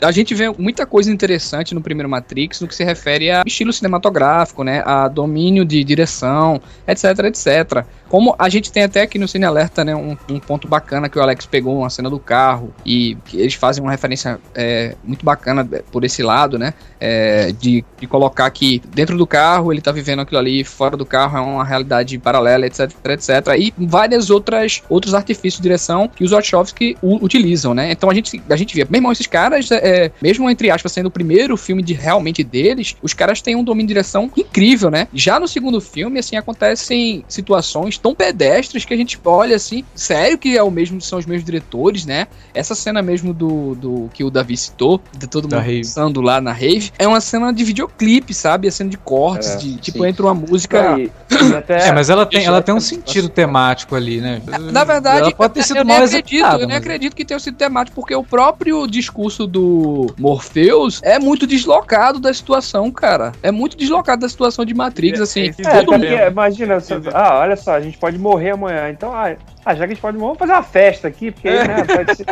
[0.00, 3.72] A gente vê muita coisa interessante no primeiro Matrix no que se refere a estilo
[3.72, 7.84] cinematográfico, né, a domínio de direção, etc, etc.
[8.08, 11.18] Como a gente tem até aqui no Cine Alerta, né, um, um ponto bacana que
[11.18, 15.64] o Alex pegou uma cena do carro e eles fazem uma referência é, muito bacana
[15.90, 20.20] por esse lado, né, é, de, de colocar que dentro do carro ele tá vivendo
[20.20, 23.30] aquilo ali, fora do carro é uma realidade paralela, etc, etc.
[23.58, 27.90] E várias outras outros artifícios de direção que os Wachowski utilizam, né.
[27.92, 31.10] Então a gente a gente vê, mesmo esses caras, é, mesmo entre aspas sendo o
[31.10, 35.08] primeiro filme de realmente deles, os caras têm um domínio de direção incrível, né.
[35.14, 40.38] Já no segundo filme, assim, acontecem situações tão pedestres que a gente olha assim, sério
[40.38, 42.26] que é o mesmo, são os mesmos diretores, né?
[42.54, 45.80] Essa cena mesmo do, do que o Davi citou, de todo Da mundo rave.
[45.82, 48.68] dançando lá na rave, é uma cena de videoclipe, sabe?
[48.68, 50.06] A cena de cortes, É, de tipo, sim.
[50.08, 50.98] entra uma música.
[50.98, 51.10] E-
[51.52, 54.40] e até- É, mas ela tem, ela tem um sentido temático ali, né?
[54.72, 57.56] Na verdade, ela pode ter sido eu nem acredito, eu nem acredito que tenha sido
[57.56, 59.75] temático, porque o próprio discurso do
[60.18, 63.32] Morpheus é muito deslocado da situação, cara.
[63.42, 65.40] É muito deslocado da situação de Matrix, É, assim.
[65.46, 66.30] é, É, todo porque, mundo.
[66.30, 66.78] imagina,
[67.12, 69.34] ah, olha só, a gente pode morrer amanhã, então, ah,
[69.66, 72.16] ah, já que a gente pode vamos fazer uma festa aqui, porque aí, né, pode
[72.16, 72.24] ser...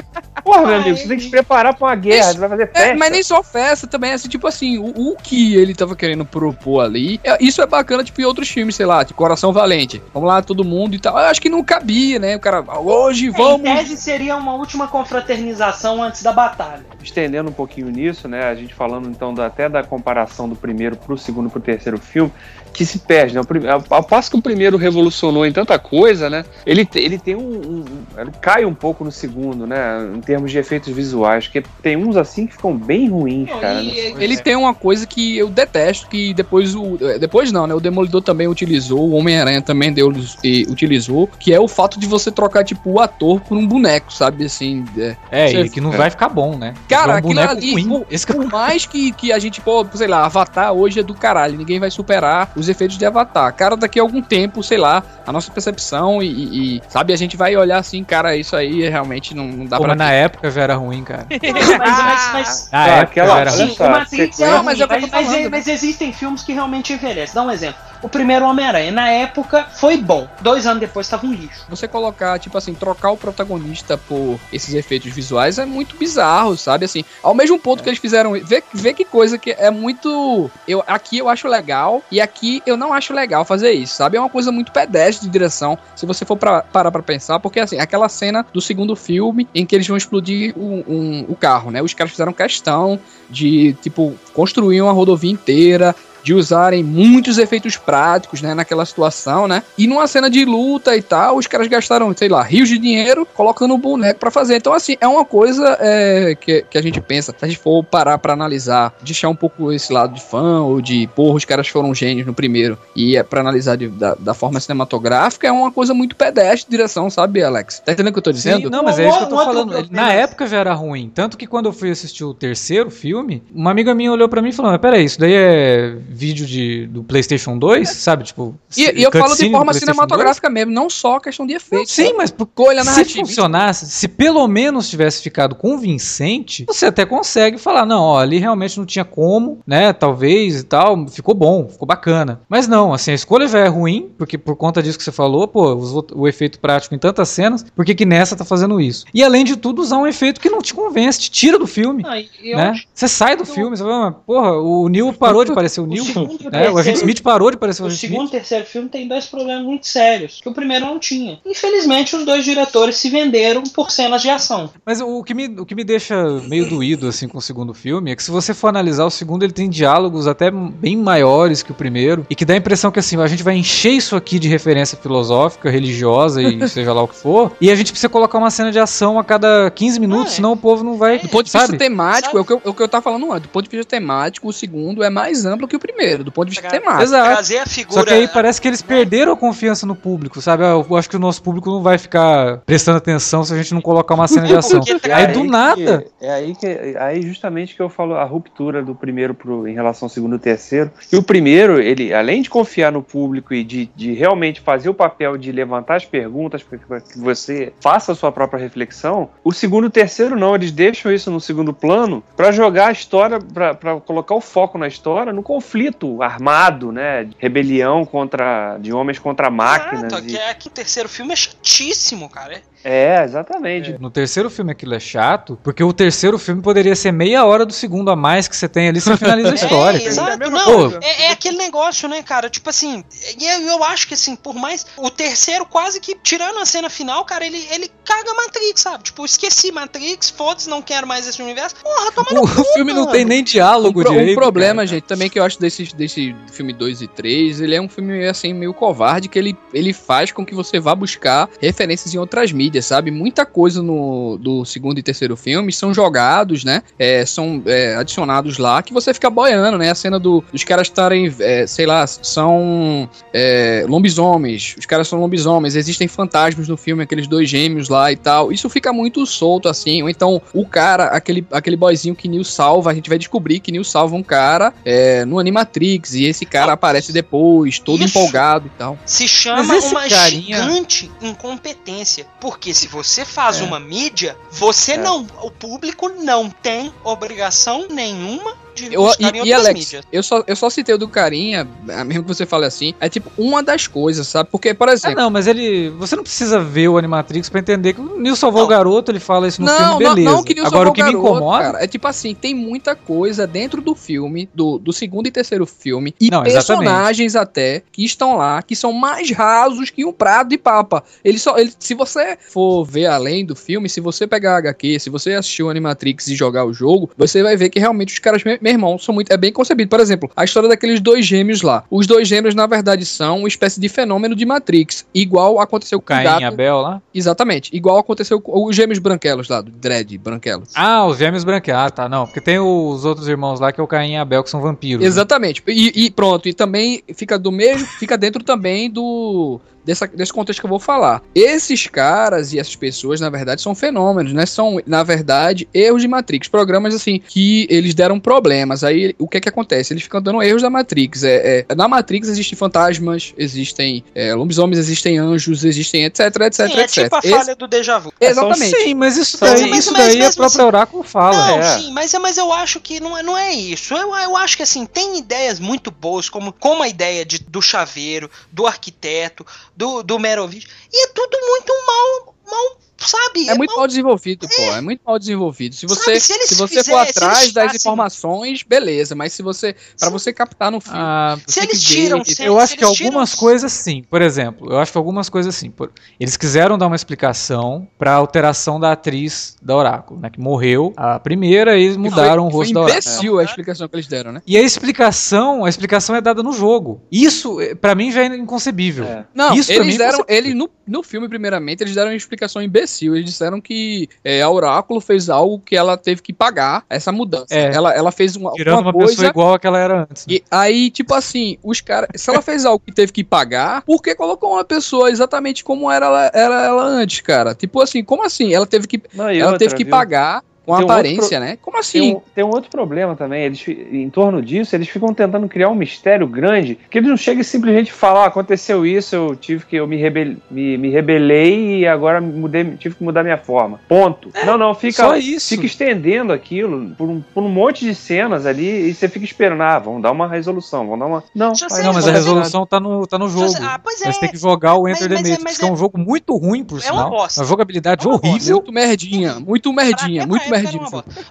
[0.45, 2.89] Porra, meu amigo, você tem que se preparar pra uma guerra, você vai fazer festa.
[2.91, 6.24] É, mas nem só festa também, assim, tipo assim, o, o que ele tava querendo
[6.24, 10.03] propor ali, é- isso é bacana, tipo, em outros filmes, sei lá, tipo Coração Valente.
[10.12, 11.18] Vamos lá, todo mundo e tal.
[11.18, 12.37] Eu acho que não cabia, né?
[12.37, 13.62] O cara, hoje É, Em vamos.
[13.62, 16.85] tese seria uma última confraternização antes da batalha.
[17.03, 18.45] estendendo um pouquinho nisso, né?
[18.45, 22.32] A gente falando então da- até da comparação do primeiro pro segundo pro terceiro filme,
[22.75, 23.41] que se perde, né?
[23.70, 26.45] Ao, ao passo que o primeiro revolucionou em tanta coisa, né?
[26.66, 27.85] Ele, ele tem um, um-
[28.18, 30.07] Ele cai um pouco no segundo, né?
[30.14, 33.81] Em termos de efeitos visuais, porque tem uns assim que ficam bem ruins, Não, cara.
[33.81, 34.25] e- né?
[34.25, 36.99] Ele tem uma coisa que eu detesto, que depois o.
[37.18, 37.75] Depois não, né?
[37.75, 40.12] O Demolidor também utilizou, o Homem-Aranha também deu,
[40.43, 44.12] e utilizou, que é o fato de você trocar, tipo, o ator por um boneco,
[44.12, 44.45] sabe?
[44.45, 44.85] Assim.
[44.99, 45.16] é.
[45.31, 46.75] É, Você- e que não vai ficar bom, né?
[46.89, 47.89] Cara, É um aquilo boneco ali, ruim.
[47.89, 51.01] por, Esse que é por mais que, que a gente, pô, sei lá, Avatar hoje
[51.01, 53.53] é do caralho, ninguém vai superar os efeitos de Avatar.
[53.55, 57.17] Cara, daqui a algum tempo, sei lá, a nossa percepção e, e- e, sabe, a
[57.17, 59.91] gente vai olhar assim, cara, isso aí realmente não, não dá Pô, pra.
[59.95, 61.27] mas na época já era ruim, cara.
[61.55, 63.69] Mas, mas, mas, Na Ah, época aquela- era ruim.
[63.69, 65.51] Sim, só, o Matrix sequência- Não, mas o que eu mas, tô mas- falando.
[65.51, 67.35] mas existem filmes que realmente envelhecem.
[67.35, 67.77] Dá um exemplo.
[68.05, 70.29] O primeiro Homem-Aranha, na época, foi bom.
[70.43, 71.65] Dois anos depois tava um lixo.
[71.71, 76.85] Você colocar, tipo assim, trocar o protagonista por esses efeitos visuais é muito bizarro, sabe?
[76.85, 78.33] Assim, ao mesmo ponto que eles fizeram.
[78.33, 80.51] Vê, vê que coisa que é muito.
[80.69, 84.19] Eu, aqui eu acho legal e aqui eu não acho legal fazer isso, sabe?
[84.19, 87.59] É uma coisa muito pedestre de direção, se você for pra, parar pra pensar, porque
[87.59, 91.71] assim, aquela cena do segundo filme em que eles vão explodir o, um- o carro,
[91.71, 91.81] né?
[91.83, 93.01] Os caras fizeram questão
[93.31, 99.62] de, tipo, construir uma rodovia inteira de usarem muitos efeitos práticos, né, naquela situação, né?
[99.79, 103.27] E numa cena de luta e tal, os caras gastaram, sei lá, rios de dinheiro
[103.35, 104.57] colocando um boneco pra fazer.
[104.57, 107.85] Então, assim, é uma coisa é, que, que a gente pensa, se a gente for
[107.85, 111.68] parar pra analisar, deixar um pouco esse lado de fã ou de, porra, os caras
[111.68, 115.70] foram gênios no primeiro, e é pra analisar de- da, da forma cinematográfica, é uma
[115.70, 117.81] coisa muito pedestre de direção, sabe, Alex?
[117.85, 118.62] Tá entendendo o que eu tô dizendo?
[118.64, 119.87] Sim, não, mas é isso que eu tô outro falando.
[119.91, 121.11] Na época já era ruim.
[121.14, 124.49] Tanto que quando eu fui assistir o terceiro filme, uma amiga minha olhou pra mim
[124.49, 128.25] e falou: Mas peraí, isso daí é vídeo de, do PlayStation 2, sabe?
[128.25, 131.62] Tipo, E, e eu falo de forma cinematográfica mesmo, não só questão de 2.
[131.65, 131.91] efeito.
[131.91, 133.27] Sim, mas por- Escolha se narrativa.
[133.27, 135.55] funcionasse, se pelo menos tivesse ficado
[135.99, 140.65] convincente, você até consegue falar, não, ó, ali realmente não tinha como, né, talvez e
[140.65, 142.41] tal, ficou bom, ficou bacana.
[142.49, 145.47] Mas não, assim, a escolha já é ruim, porque por conta disso que você falou,
[145.49, 149.05] pô, usou o efeito prático em tantas cenas, por que que nessa tá fazendo isso?
[149.15, 152.03] E além de tudo, usar um efeito que não te convence, te tira do filme.
[152.07, 152.73] Ah, eu né?
[152.93, 155.87] Você sai do o- filme, você fala, "Ah, porra, o Neil parou de parecer o
[155.87, 156.59] Neil, segundo e o né?
[156.59, 158.31] O agente terceiro- Smith parou de parecer o O segundo e Smith.
[158.31, 161.39] terceiro filme tem dois problemas muito sérios, que o primeiro não tinha.
[161.45, 164.71] Infelizmente, os dois diretores se venderam por cenas de ação.
[164.85, 166.15] Mas o que, me, o que me deixa
[166.49, 169.43] meio doído assim com o segundo filme é que se você for analisar o segundo,
[169.45, 172.99] ele tem diálogos até bem maiores que o primeiro e que dá a impressão que
[172.99, 177.09] assim, a gente vai encher isso aqui de referência filosófica, religiosa e seja lá o
[177.09, 180.33] que for, e a gente precisa colocar uma cena de ação a cada 15 minutos,
[180.33, 180.37] É.
[180.37, 181.79] senão o povo não vai, Do ponto de vista sabe?
[181.79, 182.39] temático, Sabe?
[182.39, 183.43] é o que, eu, é o que eu tava falando antes.
[183.43, 186.47] Do ponto de vista temático, o segundo é mais amplo que o primeiro, do ponto
[186.47, 187.03] de vista Tra- temático.
[187.03, 187.30] Exato.
[187.32, 188.01] Trazer a figura.
[188.01, 190.64] Só que aí parece que eles perderam a confiança no público, sabe?
[190.64, 193.72] Ah, Eu acho que o nosso público não vai ficar prestando atenção se a gente
[193.74, 194.80] não colocar uma cena de ação.
[195.05, 196.05] É Aí do nada.
[196.20, 196.66] que- é aí que
[196.99, 200.38] aí justamente que eu falo a ruptura do primeiro pro, em relação ao segundo e
[200.38, 200.90] terceiro.
[201.12, 204.95] E o primeiro, ele, além de confiar no público e de, de realmente fazer o
[204.95, 209.84] papel de levantar as perguntas para que, você faça a sua própria reflexão, o segundo
[209.84, 214.01] e o terceiro não, eles deixam isso no segundo plano para jogar a história, para
[214.01, 215.74] colocar o foco na história, no conflito
[216.22, 217.29] armado, né?
[217.39, 220.05] Rebelião contra de homens contra máquinas.
[220.05, 222.62] Exato, e- que, é, que o terceiro filme é chatíssimo, cara.
[222.85, 223.97] É, exatamente.
[223.99, 227.72] No terceiro filme aquilo é chato, porque o terceiro filme poderia ser meia hora do
[227.72, 229.99] segundo a mais que você tem ali, você finaliza a história.
[229.99, 230.30] É, exato.
[230.32, 232.51] É mesma Não, é, é aquele negócio, né, cara?
[232.51, 233.03] Tipo assim,
[233.41, 234.87] e eu, eu acho que assim, por mais.
[234.97, 239.05] O terceiro, quase que, tirando a cena final, cara, ele, ele caga Matrix, sabe?
[239.05, 241.76] Tipo, esqueci Matrix, foda-se, não quero mais esse universo.
[241.82, 244.35] Porra, toma no O, o filme não tem nem Um, diálogo um direito.
[244.35, 244.87] problema, cara.
[244.87, 248.26] gente, também que eu acho desse, desse filme 2 e 3, ele é um filme,
[248.26, 252.53] assim, meio covarde, que ele, ele faz com que você vá buscar referências em outras
[252.53, 253.11] mídias, sabe?
[253.11, 256.83] Muita coisa no, do segundo e terceiro filme são jogados, né?
[256.99, 259.91] É, são é, adicionados lá, que você fica boiando, né?
[259.91, 265.20] A cena do, dos caras estarem, é, sei lá, são é, lobisomens, os caras são
[265.20, 268.53] lobisomens, existem fantasmas no filme, aqueles dois gêmeos lá e tal.
[268.53, 272.91] Isso fica muito solto, assim, ou então o cara, aquele, aquele boyzinho que Neil salva,
[272.91, 276.72] a gente vai descobrir que Neil salva um cara é, no Animatrix, e esse cara
[276.72, 278.18] Ah, aparece depois, todo isso.
[278.18, 278.99] empolgado e tal.
[279.05, 282.27] Se chama uma carinha- gigante incompetência.
[282.41, 283.65] Porque se você faz É.
[283.65, 284.97] uma mídia, você É.
[284.97, 285.27] não.
[285.43, 290.05] O público não tem obrigação nenhuma de Eu, buscar em e, e outras Alex, mídias.
[290.12, 293.09] eu só, eu só citei o do carinha, é, mesmo que você fale assim, é
[293.09, 294.49] tipo uma das coisas, sabe?
[294.51, 295.16] Porque, por Ah, exemplo.
[295.20, 295.91] não, mas ele.
[295.91, 298.66] Você não precisa ver o Animatrix pra entender que o Neil salvou Não.
[298.66, 300.31] o garoto, ele fala isso no Não, filme, não, beleza.
[300.37, 301.62] não, que Neil Agora o que me garoto, incomoda.
[301.64, 305.66] cara, é tipo assim, tem muita coisa dentro do filme, do, do segundo e terceiro
[305.66, 306.85] filme, e Não, exatamente.
[306.89, 311.03] personagens até que estão lá, que são mais rasos que um prato de papa.
[311.25, 314.99] Ele só, ele, se você for ver além do filme, se você pegar a HQ,
[315.01, 318.18] se você assistir o Animatrix e jogar o jogo, você vai ver que realmente os
[318.18, 319.91] caras, meu, irmão, são muito, é bem concebido.
[319.91, 321.85] Por exemplo, a história daqueles dois gêmeos lá.
[321.91, 326.05] Os dois gêmeos, na verdade, são uma espécie de fenômeno de Matrix, igual aconteceu com
[326.05, 326.41] o Caim gato.
[326.41, 327.03] e Abel lá.
[327.15, 330.71] Exatamente, igual aconteceu com os gêmeos branquelos lá, do Dredd branquelos.
[330.75, 331.75] Ah, os gêmeos branqueados.
[331.75, 332.25] Ah, tá, não.
[332.25, 335.03] Porque tem os outros irmãos lá que é o Caim e Abel, que são vampiros.
[335.03, 335.07] né?
[335.07, 335.62] Exatamente.
[335.67, 340.61] E, e pronto, e também fica do mesmo, fica dentro também do dessa, desse contexto
[340.61, 341.22] que eu vou falar.
[341.35, 344.47] Esses caras e essas pessoas, na verdade, são fenômenos, né?
[344.47, 348.82] São, na verdade, erros de Matrix, programas assim que eles deram problemas.
[348.85, 349.93] Aí o que é que acontece?
[349.93, 351.22] Eles ficam dando erros da Matrix.
[351.24, 356.62] É, é- na Matrix existem fantasmas, existem é, lobisomens, existem anjos, existem etc, etc, Sim,
[356.62, 357.05] é etc.
[357.05, 358.12] tipo a Esse- falha do déjà vu.
[358.20, 358.76] exatamente.
[358.76, 361.47] Sim, mas isso daí, Mas- isso mas daí a mesmo própria assim- Oráculo fala.
[361.49, 361.78] Não, é.
[361.78, 363.95] sim, mas, mas eu acho que não é, não é isso.
[363.95, 367.61] Eu, eu acho que assim, tem ideias muito boas, como, como a ideia de, do
[367.61, 369.45] chaveiro, do arquiteto,
[369.77, 370.66] do, do Merovich.
[370.93, 373.49] E é tudo muito mal, mal sabe?
[373.49, 374.62] É muito mal- mal desenvolvido, pô.
[374.62, 375.74] É muito mal desenvolvido.
[375.74, 379.14] Se você, Sabe, se se, você fizessem- for atrás das tirassem- informações, beleza.
[379.14, 379.74] Mas se você.
[379.99, 380.99] Pra Se- você captar no filme.
[381.01, 384.03] Ah, Se eles que ver- tiram- se- eu acho que eles tiram- algumas coisas sim.
[384.09, 385.70] Por exemplo, eu acho que algumas coisas sim.
[385.70, 390.30] Por- Eles quiseram dar uma explicação pra alteração da atriz da Oráculo, né?
[390.30, 392.99] Que morreu a primeira e eles mudaram foi, o rosto foi da Oráculo.
[393.03, 394.42] imbecil a explicação que eles deram, né?
[394.47, 397.01] E a explicação, a explicação é dada no jogo.
[397.11, 399.05] Isso, eh, pra mim, já é inconcebível.
[399.05, 399.24] É.
[399.34, 400.18] Não, Isso pra mim eles deram.
[400.18, 402.84] você- Ele, no, no filme, primeiramente, eles deram uma explicação imbecil.
[403.16, 407.47] Eles disseram que é, a Oráculo fez algo que ela teve que pagar essa mudança.
[407.51, 407.74] É.
[407.74, 409.09] Ela, ela fez uma, Tirando uma uma coisa.
[409.12, 410.26] pessoa igual a que ela era antes.
[410.26, 410.35] né?
[410.35, 412.09] E aí, tipo assim, os caras.
[412.14, 415.91] Se ela fez algo que teve que pagar, por que colocou uma pessoa exatamente como
[415.91, 417.55] era ela, era ela antes, cara?
[417.55, 418.53] Tipo assim, como assim?
[418.55, 419.91] Ela teve que Não, ela outra, teve que viu?
[419.91, 421.59] pagar com tem um aparência, né?
[421.61, 422.15] Como Tem assim?
[422.15, 423.45] um, tem um outro problema também.
[423.45, 427.41] Eles, em torno disso, eles ficam tentando criar um mistério grande que eles não chegam
[427.41, 431.81] e simplesmente falar: ah, aconteceu isso, eu tive que eu me, rebel, me, me rebelei
[431.81, 433.81] e agora mudei, tive que mudar minha forma.
[433.89, 434.31] Ponto.
[434.47, 435.49] não, não, fica, só isso.
[435.51, 439.62] fica estendendo aquilo por um, por um monte de cenas ali e você fica esperando:
[439.62, 441.25] ah, vamos dar uma resolução, vamos dar uma.
[441.35, 443.53] Não, faz- sei, Não, mas Não, a mas- resolução tá no, tá no jogo.
[443.62, 444.05] Ah, pois é.
[444.07, 445.73] Eles têm que jogar o Enter Mas- the mas é- Matrix, mas que é é-
[445.73, 447.11] um jogo muito ruim, por É uma sinal.
[447.11, 447.41] bosta.
[447.41, 448.57] Uma jogabilidade É uma horrível.
[448.57, 450.49] Muito merdinha, muito merdinha, muito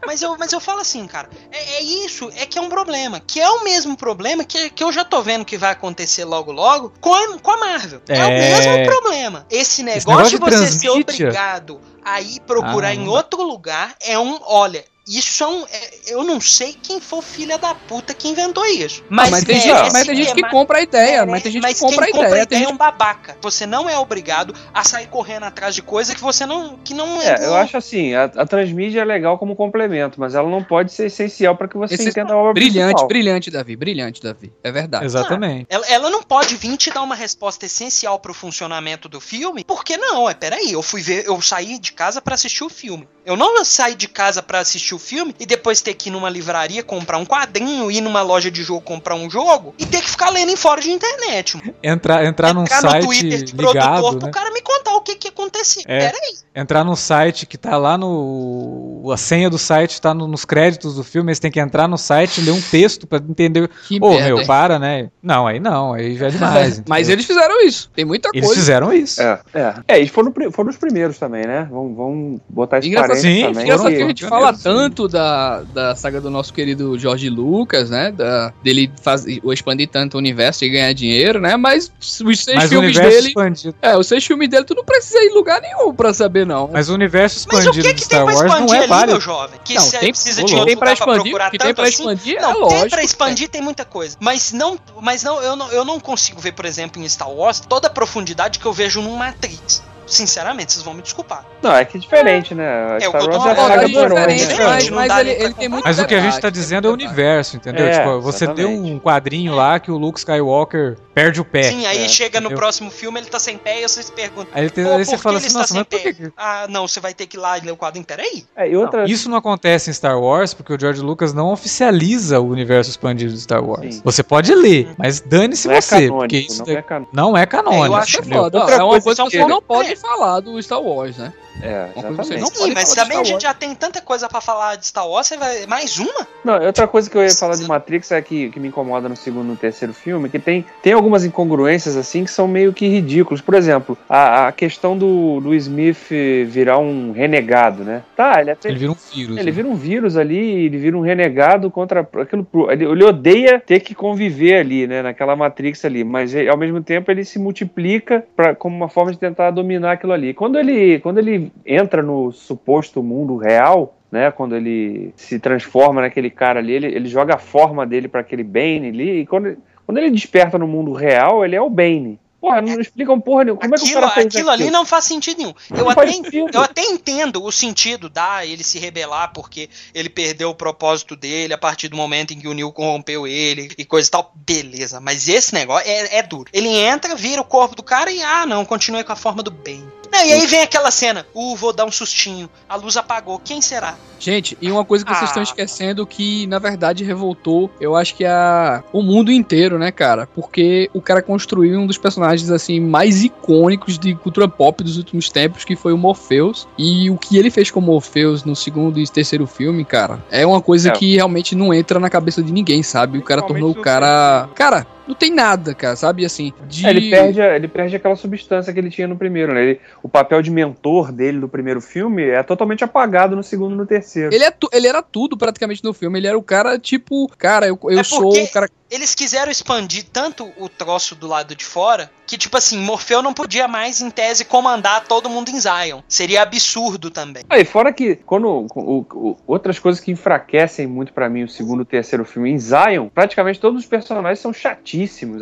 [0.05, 3.19] Mas eu, mas eu falo assim, cara, é, é isso, é que é um problema.
[3.19, 6.51] Que é o mesmo problema que, que eu já tô vendo que vai acontecer logo
[6.51, 8.01] logo com a, com a Marvel.
[8.07, 8.39] É, o É.
[8.39, 9.45] mesmo problema.
[9.49, 14.17] Esse negócio, negócio de você ser obrigado a ir procurar Ah, em outro lugar é
[14.19, 14.39] um.
[14.43, 14.83] Olha.
[15.07, 15.65] Isso é um.
[15.65, 19.03] é- eu não sei quem foi o filho da puta que inventou isso.
[19.09, 21.61] Mas, Mas, tem, gente, mas tem gente que compra a ideia, É, mas tem gente
[21.61, 22.45] mas que compra a quem ideia.
[22.45, 23.37] Tem é gente um babaca.
[23.41, 26.77] Você não é obrigado a sair correndo atrás de coisa que você não.
[26.77, 30.49] que não É, eu acho assim, a, a transmídia é legal como complemento, mas ela
[30.49, 33.07] não pode ser essencial para que você Esse- entenda a obra Brilhante, principal.
[33.07, 33.75] brilhante, Davi.
[33.75, 34.53] Brilhante, Davi.
[34.63, 35.05] É verdade.
[35.05, 35.65] Exatamente.
[35.69, 39.97] Ela, ela não pode vir te dar uma resposta essencial pro funcionamento do filme, porque
[39.97, 43.07] não, é peraí, eu fui ver, eu saí de casa pra assistir o filme.
[43.25, 46.29] Eu não saí de casa pra assistir o filme e depois ter que ir numa
[46.29, 50.09] livraria comprar um quadrinho, ir numa loja de jogo comprar um jogo e ter que
[50.09, 51.57] ficar lendo em fora de internet.
[51.57, 51.73] mano.
[51.81, 54.31] Entrar, entrar num Entrar no site Twitter de produtor ligado, pro né?
[54.31, 55.83] cara me contar que que acontecia.
[55.87, 55.99] É.
[56.09, 56.33] Peraí.
[56.55, 59.09] Entrar num site que tá lá no.
[59.11, 61.97] A senha do site tá no- nos créditos do filme, eles têm que entrar no
[61.97, 63.69] site e ler um texto pra entender.
[63.87, 64.47] Que Ô, merda, meu, hein?
[64.47, 65.09] para, né?
[65.21, 66.83] Não, aí não, aí já é demais.
[66.87, 67.89] Mas eles fizeram isso.
[67.95, 68.59] Tem muita Eles coisa.
[68.61, 69.21] fizeram isso.
[69.21, 69.73] É, é.
[69.87, 71.67] É, e foram, foram os primeiros também, né?
[71.69, 73.63] Vamos, vamos botar esse Engraçado, sim, também.
[73.63, 74.63] Engraçado que a gente fala sim.
[74.63, 78.11] tanto da, da saga do nosso querido Jorge Lucas, né?
[78.11, 81.57] Da, dele faz, expandir tanto o universo e ganhar dinheiro, né?
[81.57, 83.27] Mas os seis Mas filmes dele.
[83.29, 83.75] expandido.
[83.81, 86.69] É, os seis filmes dele, tu não precisa ir em lugar nenhum pra saber, não.
[86.71, 88.73] Mas o universo Mas o expandido que de que tem Star pra Wars expandir não
[88.75, 89.11] é ali, válido.
[89.13, 89.59] meu jovem?
[89.63, 91.75] Que Não, tem- precisa de outro tem pra lugar pra expandir, procurar que tem tanto
[91.75, 91.93] pra assim?
[92.11, 92.89] expandir, Não, é tem lógico.
[92.89, 94.17] pra expandir, tem muita coisa.
[94.19, 97.59] Mas não, mas não, eu não, eu não consigo ver, por exemplo, em Star Wars
[97.59, 99.81] toda a profundidade que eu vejo no Matrix.
[100.05, 101.45] Sinceramente, vocês vão me desculpar.
[101.61, 102.97] Não, é que é diferente, né?
[103.01, 104.89] É, o Star que eu tô Wars é a falando, saga é do herói, mas,
[104.89, 106.91] Não mas ele, ele tem muito Mas o que a gente tá tem dizendo é
[106.91, 107.85] o universo, entendeu?
[107.87, 108.91] É, tipo, você deu exatamente.
[108.93, 111.63] um quadrinho lá que o Luke Skywalker perde o pé.
[111.63, 112.57] Sim, aí é, chega no entendeu?
[112.57, 114.51] próximo filme, ele tá sem pé e vocês perguntam.
[114.53, 116.31] Aí, ele tem- aí você fala assim, nossa, sem mas por que...
[116.35, 118.05] Ah, não, você vai ter que ir lá e ler o quadrinho.
[118.05, 118.43] Peraí.
[118.55, 119.05] É, e outra.
[119.09, 123.31] Isso não acontece em Star Wars porque o George Lucas não oficializa o universo expandido
[123.33, 123.95] de Star Wars.
[123.95, 124.01] Sim.
[124.03, 127.15] Você pode ler, mas dane-se não é você, canônico, porque isso não daí é canônico.
[127.15, 127.83] não é canônico.
[127.85, 128.57] É, eu acho é foda.
[128.59, 131.33] É uma coisa que- você não pode falar do Star Wars, né?
[131.61, 132.41] É, exatamente.
[132.41, 135.27] não Sim, mas também a gente já tem tanta coisa pra falar de Star Wars,
[135.27, 135.65] você vai.
[135.67, 136.27] Mais uma?
[136.43, 139.15] Não, outra coisa que eu ia falar de Matrix é que, que me incomoda no
[139.15, 142.87] segundo e no terceiro filme, que tem, tem algumas incongruências assim que são meio que
[142.87, 143.41] ridículas.
[143.41, 146.09] Por exemplo, a, a questão do, do Smith
[146.47, 148.03] virar um renegado, né?
[148.15, 148.69] Tá, ele até.
[148.69, 149.37] Ele vira um vírus.
[149.37, 149.51] Ele né?
[149.51, 152.47] vira um vírus ali, ele vira um renegado contra aquilo.
[152.69, 155.01] Ele, ele odeia ter que conviver ali, né?
[155.01, 159.11] Naquela Matrix ali, mas ele- ao mesmo tempo ele se multiplica pra, como uma forma
[159.11, 160.33] de tentar dominar aquilo ali.
[160.33, 164.31] Quando ele, quando ele entra no suposto mundo real, né?
[164.31, 168.43] Quando ele se transforma naquele cara ali, ele, ele joga a forma dele para aquele
[168.43, 172.19] Bane ali, e quando, quando ele desperta no mundo real, ele é o Bane.
[172.43, 173.61] Porra, não explicam porra nenhuma.
[173.61, 174.77] Como é que o aquilo cara fez aquilo ali aquilo?
[174.77, 175.53] não faz sentido nenhum.
[175.71, 176.49] Eu Não até, sentido.
[176.53, 181.53] eu até entendo o sentido da ele se rebelar porque ele perdeu o propósito dele
[181.53, 184.33] a partir do momento em que o Neil corrompeu ele e coisa e tal.
[184.35, 186.49] Beleza, mas esse negócio é, é duro.
[186.51, 189.49] Ele entra, vira o corpo do cara e, ah, não, continue com a forma do
[189.49, 189.81] bem.
[190.13, 193.61] Não, e aí vem aquela cena, uh, vou dar um sustinho, a luz apagou, quem
[193.61, 193.95] será?
[194.19, 195.25] Gente, e uma coisa que vocês Ah.
[195.25, 200.27] estão esquecendo que, na verdade, revoltou, eu acho que a o mundo inteiro, né, cara?
[200.27, 205.29] Porque o cara construiu um dos personagens, assim, mais icônicos de cultura pop dos últimos
[205.29, 206.67] tempos, que foi o Morpheus.
[206.77, 210.45] E o que ele fez com o Morpheus no segundo e terceiro filme, cara, é
[210.45, 210.91] uma coisa É.
[210.93, 213.17] que realmente não entra na cabeça de ninguém, sabe?
[213.17, 214.47] O cara tornou o cara...
[214.55, 216.25] Cara, não tem nada, cara, sabe?
[216.25, 216.85] Assim, de...
[216.85, 219.61] É, ele, perde, a- ele perde aquela substância que ele tinha no primeiro, né?
[219.63, 223.77] Ele- o papel de mentor dele no primeiro filme é totalmente apagado no segundo e
[223.77, 224.33] no terceiro.
[224.33, 226.19] Ele, é tu- ele era tudo praticamente no filme.
[226.19, 228.69] Ele era o cara, tipo, cara, eu, eu É sou o cara.
[228.91, 233.33] Eles quiseram expandir tanto o troço do lado de fora que, tipo assim, Morfeu não
[233.33, 236.01] podia mais, em tese, comandar todo mundo em Zion.
[236.07, 237.43] Seria absurdo também.
[237.49, 241.79] Aí, fora que quando o- o- outras coisas que enfraquecem muito pra mim o segundo
[241.79, 244.53] e o terceiro filme em Zion, praticamente todos os personagens são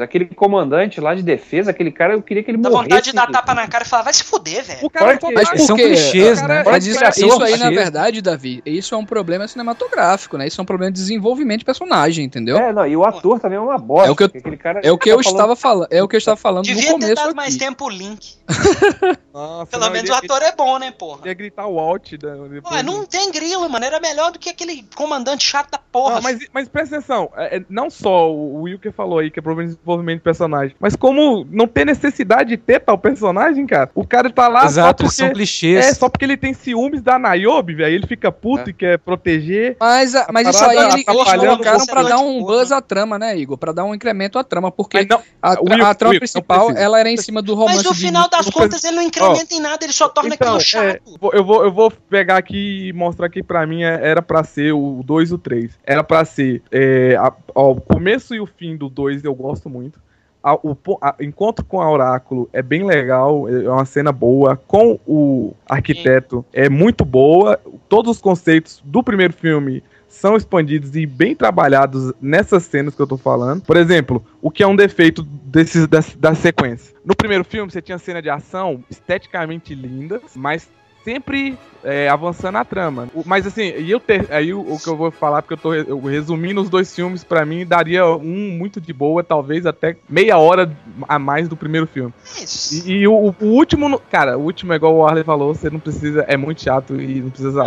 [0.02, 2.90] Aquele comandante lá de defesa, aquele cara, eu queria que ele Dá morresse.
[2.90, 4.80] vontade de dar tapa na cara e falar, vai se fuder, velho.
[4.84, 6.62] O cara tá- Mas são Porque, clichês, cara, né?
[6.62, 10.48] é- Mas isso, São isso aí, na verdade, Davi, isso é um problema cinematográfico, né?
[10.48, 12.58] Isso é um problema de desenvolvimento de personagem, entendeu?
[12.58, 14.08] É, não, e o ator também é uma bosta.
[14.08, 16.04] É o que eu- aquele cara, É o que tá eu falando- estava falando, é
[16.04, 17.60] o que eu estava falando no Devia ter começo dado mais aqui.
[17.66, 18.36] tempo o Link.
[19.34, 21.22] Nossa, Pelo não, menos o ator é bom, né, porra?
[21.28, 22.14] ia, gritar o alt.
[22.18, 22.30] Da,
[22.72, 23.86] Ué, não tem grilo, mano.
[23.86, 26.16] Era melhor do que aquele comandante chato da porra.
[26.16, 29.40] Não, mas, mas presta atenção, é, é, não só o Will que falou aí que
[29.42, 33.66] é problema de desenvolvimento de personagem, mas como não tem necessidade de ter tal personagem,
[33.66, 33.90] cara.
[33.96, 35.86] O cara tá lá Exato, só porque, clichês.
[35.86, 37.96] é, só porque ele tem ciúmes da Niobe, velho.
[37.96, 38.70] Ele fica puto É.
[38.70, 39.76] e quer proteger.
[39.80, 42.82] Mas, a- mas A isso aí eles, tá colocaram pra dar plot, um buzz à
[42.82, 43.58] trama, né, Igor?
[43.58, 46.72] Pra dar um incremento à trama, porque não, a, tra- Will, a trama Will, principal,
[46.72, 49.54] ela era em cima do romance Mas no de- final das contas ele não incrementa
[49.54, 50.84] em nada, ele só torna então, aquilo chato.
[50.86, 51.00] é,
[51.38, 54.72] eu, vou, eu vou pegar aqui e mostrar que pra mim é- era pra ser
[54.74, 55.72] o 2 e o 3.
[55.86, 59.70] Era pra ser é, a- ó, o começo e o fim do 2 eu gosto
[59.70, 60.00] muito.
[60.44, 64.56] A- o a- encontro com a Oráculo é bem legal, é uma cena boa.
[64.56, 67.60] Com o arquiteto é muito boa.
[67.88, 73.08] Todos os conceitos do primeiro filme são expandidos e bem trabalhados nessas cenas que eu
[73.08, 73.62] tô falando.
[73.62, 76.94] Por exemplo, o que é um defeito desses, da, da sequência.
[77.06, 80.68] No primeiro filme, você tinha cena de ação esteticamente lindas, mas
[81.04, 83.08] sempre é, avançando a trama.
[83.14, 85.58] O- mas assim, e eu ter, aí o, o que eu vou falar, porque eu
[85.58, 89.96] tô eu resumindo os dois filmes, pra mim daria um muito de boa, talvez até
[90.10, 90.72] meia hora
[91.08, 92.14] a mais do primeiro filme.
[92.42, 92.88] Isso.
[92.88, 95.80] E, e o, o último, cara, o último é igual o Arley falou, você não
[95.80, 97.64] precisa, é muito chato e não precisa.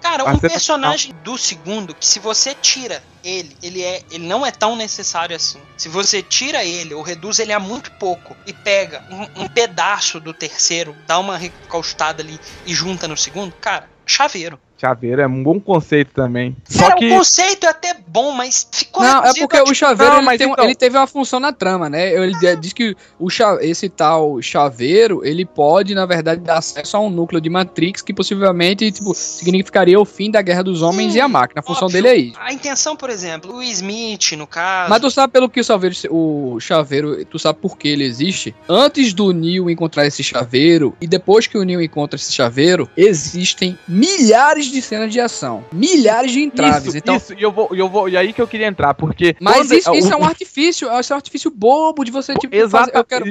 [0.00, 4.26] Cara, a um cena- personagem do segundo, que se você tira ele, ele é, ele
[4.26, 5.58] não é tão necessário assim.
[5.76, 10.18] Se você tira ele ou reduz ele a muito pouco e pega um, um pedaço
[10.20, 14.58] do terceiro, dá uma recaustada ali e junta no segundo, cara, chaveiro.
[14.80, 16.56] Chaveiro é um bom conceito também.
[16.64, 17.06] Só Cara, que.
[17.12, 20.26] o conceito é até bom, mas ficou Não, é porque a, o chaveiro não, ele,
[20.26, 22.12] mas tem então- ele teve uma função na trama, né?
[22.14, 26.96] Ele de- diz que o cha- esse tal chaveiro ele pode, na verdade, dar acesso
[26.96, 31.12] a um núcleo de Matrix que possivelmente tipo, significaria o fim da guerra dos homens
[31.12, 31.60] Sim, e a máquina.
[31.60, 32.02] A função óbvio.
[32.02, 32.38] dele é isso.
[32.40, 34.90] A intenção, por exemplo, o Smith, no caso.
[34.90, 38.54] Mas tu sabe pelo que o chaveiro, o chaveiro, tu sabe por que ele existe?
[38.68, 43.76] Antes do Neo encontrar esse chaveiro e depois que o Neo encontra esse chaveiro, existem
[43.88, 46.86] milhares de cenas de ação, milhares de entraves.
[46.88, 48.94] Isso, então, isso, e eu vou, e eu vou, e aí que eu queria entrar,
[48.94, 49.36] porque.
[49.40, 52.54] mas isso, isso o- é um artifício, isso é um artifício bobo de você tipo
[52.54, 52.92] Exato.
[52.92, 53.24] fazer- eu quero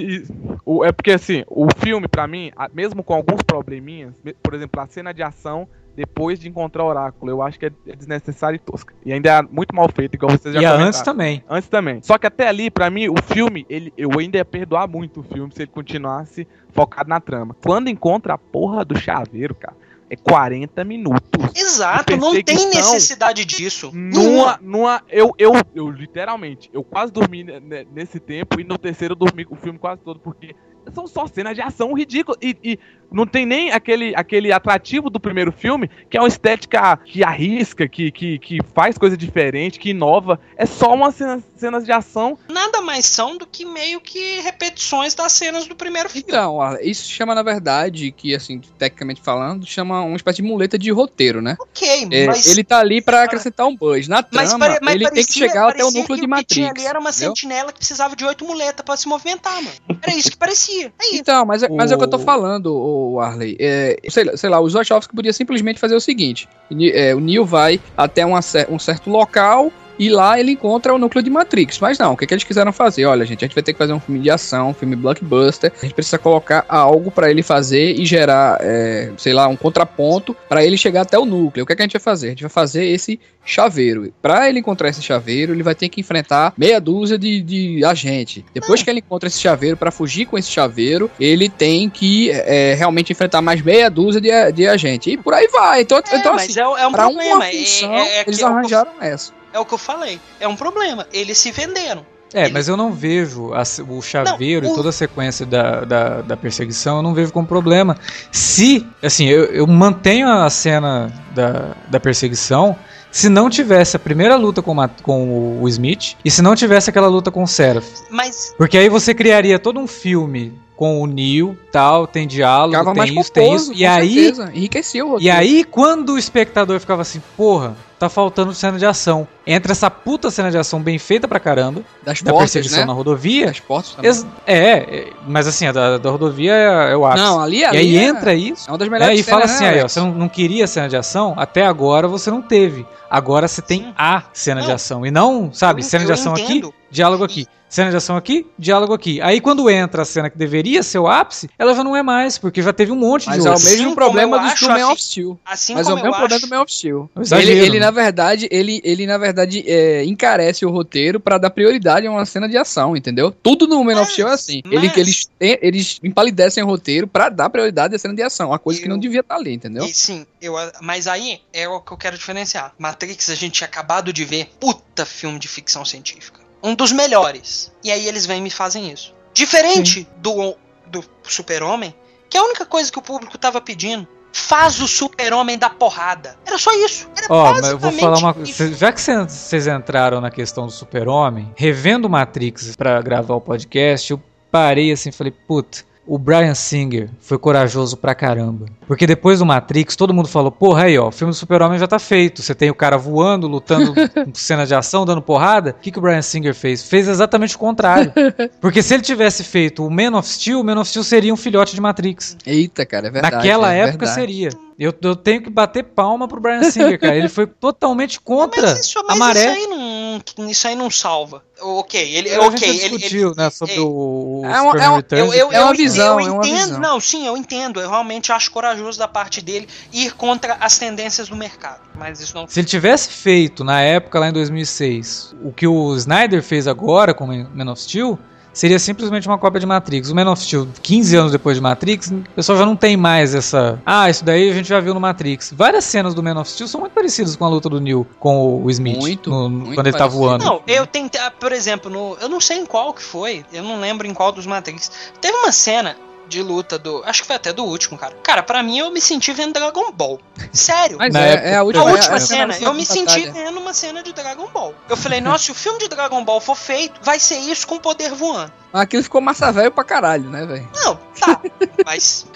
[0.85, 5.13] é porque assim, o filme, pra mim, mesmo com alguns probleminhas, por exemplo, a cena
[5.13, 8.93] de ação depois de encontrar o oráculo, eu acho que é é desnecessária e tosca.
[9.03, 10.87] E ainda é muito mal feito, igual vocês já E a comentaram.
[10.89, 11.43] antes também.
[11.49, 11.99] Antes também.
[12.03, 15.23] Só que até ali, pra mim, o filme, ele, eu ainda ia perdoar muito o
[15.23, 17.55] filme se ele continuasse focado na trama.
[17.63, 19.75] Quando encontra a porra do chaveiro, cara,
[20.09, 21.21] é 40 minutos.
[21.55, 23.91] Exato, não tem necessidade disso.
[23.93, 28.77] Numa, numa, eu, eu, eu literalmente, eu quase dormi ne- ne- nesse tempo e no
[28.77, 30.55] terceiro eu dormi o filme quase todo, porque
[30.93, 35.17] são só cenas de ação ridículas e, e não tem nem aquele, aquele atrativo do
[35.17, 39.91] primeiro filme, que é uma estética que arrisca, que, que, que faz coisa diferente, que
[39.91, 40.37] inova.
[40.57, 42.37] É só umas cenas, cenas de ação.
[42.49, 46.25] Nada mais são do que meio que repetições das cenas do primeiro filme.
[46.27, 50.91] Então, isso chama, na verdade, que, assim, tecnicamente falando, chama uma espécie de muleta de
[50.91, 51.55] roteiro, né?
[51.59, 52.45] ok, É, mas.
[52.47, 54.09] Ele tá ali pra acrescentar um buzz.
[54.09, 56.25] Na mas, trama, pare- mas ele tem que parecia- chegar até o parecia núcleo que
[56.27, 56.81] de que tinha Matrix.
[56.85, 57.29] ali era uma entendeu?
[57.29, 59.71] sentinela que precisava de oito muletas pra se movimentar, mano.
[60.01, 60.76] Era isso que parecia.
[60.83, 61.21] É isso.
[61.21, 63.55] Então, mas, é- mas é o que eu tô falando, o Arley.
[63.59, 66.47] É, sei, lá- sei lá, os Wachowski podia simplesmente fazer o seguinte:
[66.93, 68.39] é, o Neo vai até uma
[68.69, 71.79] um certo local e lá ele encontra o núcleo de Matrix.
[71.79, 73.05] Mas não, o que, que eles quiseram fazer?
[73.05, 75.71] Olha, gente, a gente vai ter que fazer um filme de ação, um filme blockbuster.
[75.81, 80.35] A gente precisa colocar algo pra ele fazer e gerar, é, sei lá, um contraponto
[80.47, 81.63] pra ele chegar até o núcleo.
[81.63, 82.27] O que, que a gente vai fazer?
[82.27, 84.11] A gente vai fazer esse chaveiro.
[84.21, 88.43] Pra ele encontrar esse chaveiro, ele vai ter que enfrentar meia dúzia de, de agente.
[88.53, 92.73] Depois que ele encontra esse chaveiro, pra fugir com esse chaveiro, ele tem que é,
[92.73, 95.11] realmente enfrentar mais meia dúzia de, de agente.
[95.11, 95.81] E por aí vai.
[95.81, 97.35] Então, É, então assim, é, um pra problema.
[97.35, 99.36] uma é- função, é, é, eles arranjaram essa.
[99.57, 100.19] É o que eu falei.
[100.39, 101.05] É um problema.
[101.11, 102.05] Eles se venderam.
[102.33, 105.45] É, Ele- mas eu não vejo a o chaveiro Não, o- e toda a sequência
[105.45, 107.97] da, da, da perseguição, eu não vejo como problema.
[108.31, 112.75] Se, assim, eu, eu mantenho a cena da, da perseguição
[113.09, 117.07] se não tivesse a primeira luta com, com o Smith e se não tivesse aquela
[117.07, 117.87] luta com o Seraph.
[118.11, 122.93] Mas Porque aí você criaria todo um filme com o Neo, tal, tem diálogo, Ficava
[122.93, 123.73] mais tem isso, tem isso.
[123.73, 124.51] E aí, certeza.
[124.53, 129.27] Enriqueceu o e aí, quando o espectador ficava assim, porra, tá faltando cena de ação.
[129.45, 132.85] Entra essa puta cena de ação bem feita pra caramba, Das da portas, perseguição né?
[132.85, 133.47] na rodovia.
[133.47, 134.31] Das portas também.
[134.45, 137.23] É, é, mas assim, a da, da rodovia é, é o ápice.
[137.23, 138.67] Não, ali, e ali aí é- entra isso.
[138.67, 140.67] É uma das É, melhores e fala assim, né, aí, ó, você não, não queria
[140.67, 141.33] cena de ação?
[141.37, 142.85] Até agora você não teve.
[143.09, 143.93] Agora você tem Sim.
[143.97, 144.75] a cena de Não.
[144.75, 145.05] ação.
[145.05, 146.67] E não, sabe, Eu- cena de ação entendo.
[146.67, 147.47] aqui, diálogo aqui.
[147.69, 149.19] Cena de ação aqui, diálogo aqui.
[149.21, 152.37] Aí quando entra a cena que deveria ser o ápice, ela já não é mais,
[152.37, 153.65] porque já teve um monte Mas de é o outros.
[153.67, 155.39] Assim mesmo como problema do, do Man fi- of Steel.
[155.45, 157.09] Assim Mas é o mesmo problema acho, do Man of Steel.
[157.17, 157.86] É Ele, ele né?
[157.87, 162.25] Na verdade, ele, ele, na verdade, é, encarece o roteiro pra dar prioridade a uma
[162.25, 163.31] cena de ação, entendeu?
[163.31, 164.61] Tudo no Man of Mas- Steel é assim.
[164.65, 168.49] mas- Ele, que eles, eles empalidecem o roteiro pra dar prioridade à cena de ação.
[168.49, 169.85] Uma coisa que Eu- não devia estar ali, entendeu?
[169.85, 172.73] E, sim, eu, mas aí é o que eu quero diferenciar.
[172.77, 174.49] Matrix a gente tinha acabado de ver.
[174.59, 176.39] Puta filme de ficção científica.
[176.61, 177.71] Um dos melhores.
[177.83, 179.13] E aí eles vêm e me fazem isso.
[179.33, 180.55] Diferente do,
[180.87, 181.95] do Super-Homem,
[182.29, 184.05] que é a única coisa que o público tava pedindo.
[184.37, 186.37] Faz o Super-Homem da porrada.
[186.45, 187.09] Era só isso.
[187.17, 188.73] Era Ó, mas eu vou falar uma coisa.
[188.75, 194.11] Já que cê- vocês entraram na questão do super-homem, revendo Matrix pra gravar o podcast,
[194.11, 198.65] eu parei assim e falei, puta, o Brian Singer foi corajoso pra caramba.
[198.87, 201.87] Porque depois do Matrix, todo mundo falou, porra, aí ó, o filme do super-homem já
[201.87, 202.41] tá feito.
[202.41, 203.93] Você tem o cara voando, lutando
[204.23, 205.71] com cena de ação, dando porrada.
[205.71, 206.83] O que, que o Brian Singer fez?
[206.83, 208.13] Fez exatamente o contrário.
[208.61, 211.37] Porque se ele tivesse feito o Man of Steel, o Man of Steel seria um
[211.37, 212.37] filhote de Matrix.
[212.45, 213.35] Eita, cara, é verdade.
[213.35, 214.13] Naquela é época verdade.
[214.13, 214.66] seria.
[214.79, 217.15] Eu, eu tenho que bater palma pro Brian Singer, cara.
[217.15, 219.39] Ele foi totalmente contra Mas, isso, a mas maré.
[219.39, 221.43] isso aí não, isso aí não salva.
[221.59, 224.61] Ok, ele, a ok, gente já ele, discutiu, ele- né, sobre ei, o, o É
[224.61, 225.33] uma- é Returns.
[225.33, 226.79] Eu, eu, É uma eu- visão, eu é uma entendo, visão.
[226.79, 227.81] não, sim, eu entendo.
[227.81, 231.81] Eu realmente acho corajoso da parte dele ir contra as tendências do mercado.
[231.95, 232.47] Mas isso não.
[232.47, 237.15] Se ele tivesse feito na época, lá em 2006, o que o Snyder fez agora
[237.15, 238.19] com Man of Steel,
[238.57, 240.09] seria simplesmente uma cópia de Matrix.
[240.09, 243.35] O Man of Steel, 15 anos depois de Matrix, o pessoal já não tem mais
[243.35, 243.79] essa.
[243.85, 245.53] Ah, isso daí a gente já viu no Matrix.
[245.55, 248.63] Várias cenas do Man of Steel são muito parecidas com a luta do Neo com
[248.63, 248.97] o Smith.
[248.97, 250.23] Muito, no- muito quando ele tá parecido.
[250.23, 250.43] voando.
[250.45, 253.61] Não, eu tentei, ah, por exemplo, no, eu não sei em qual que foi, eu
[253.63, 254.91] não lembro em qual dos Matrix.
[255.21, 255.95] Teve uma cena
[256.27, 258.15] de luta do, acho que foi até do último, cara.
[258.23, 260.19] Cara, pra mim eu me senti vendo Dragon Ball.
[260.51, 260.97] Sério.
[260.97, 263.59] Mas é, é a A última, é última a cena, da eu me senti vendo
[263.59, 264.73] uma cena de Dragon Ball.
[264.89, 267.77] Eu falei, nossa, se o filme de Dragon Ball for feito, vai ser isso com
[267.79, 268.51] poder voando.
[268.73, 270.67] Aquilo ficou massa velho pra caralho, né, velho?
[270.83, 271.41] Não, tá.
[271.85, 272.27] Mas.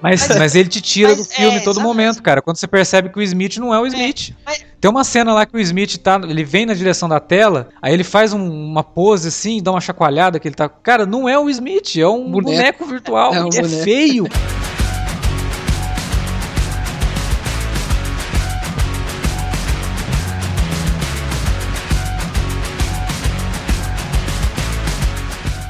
[0.00, 1.82] Mas, Mas- mas ele te tira mas do filme é, em todo exatamente.
[1.86, 2.40] momento, cara.
[2.42, 4.34] Quando você percebe que o Smith não é o Smith.
[4.46, 6.18] mas- Tem uma cena lá que o Smith tá.
[6.22, 9.80] Ele vem na direção da tela, aí ele faz um- uma pose assim, dá uma
[9.80, 10.68] chacoalhada que ele tá.
[10.68, 12.50] Cara, não é o Smith, é um Boneco.
[12.50, 13.34] boneco, virtual.
[13.34, 13.84] É É, um boneco.
[13.84, 14.26] feio.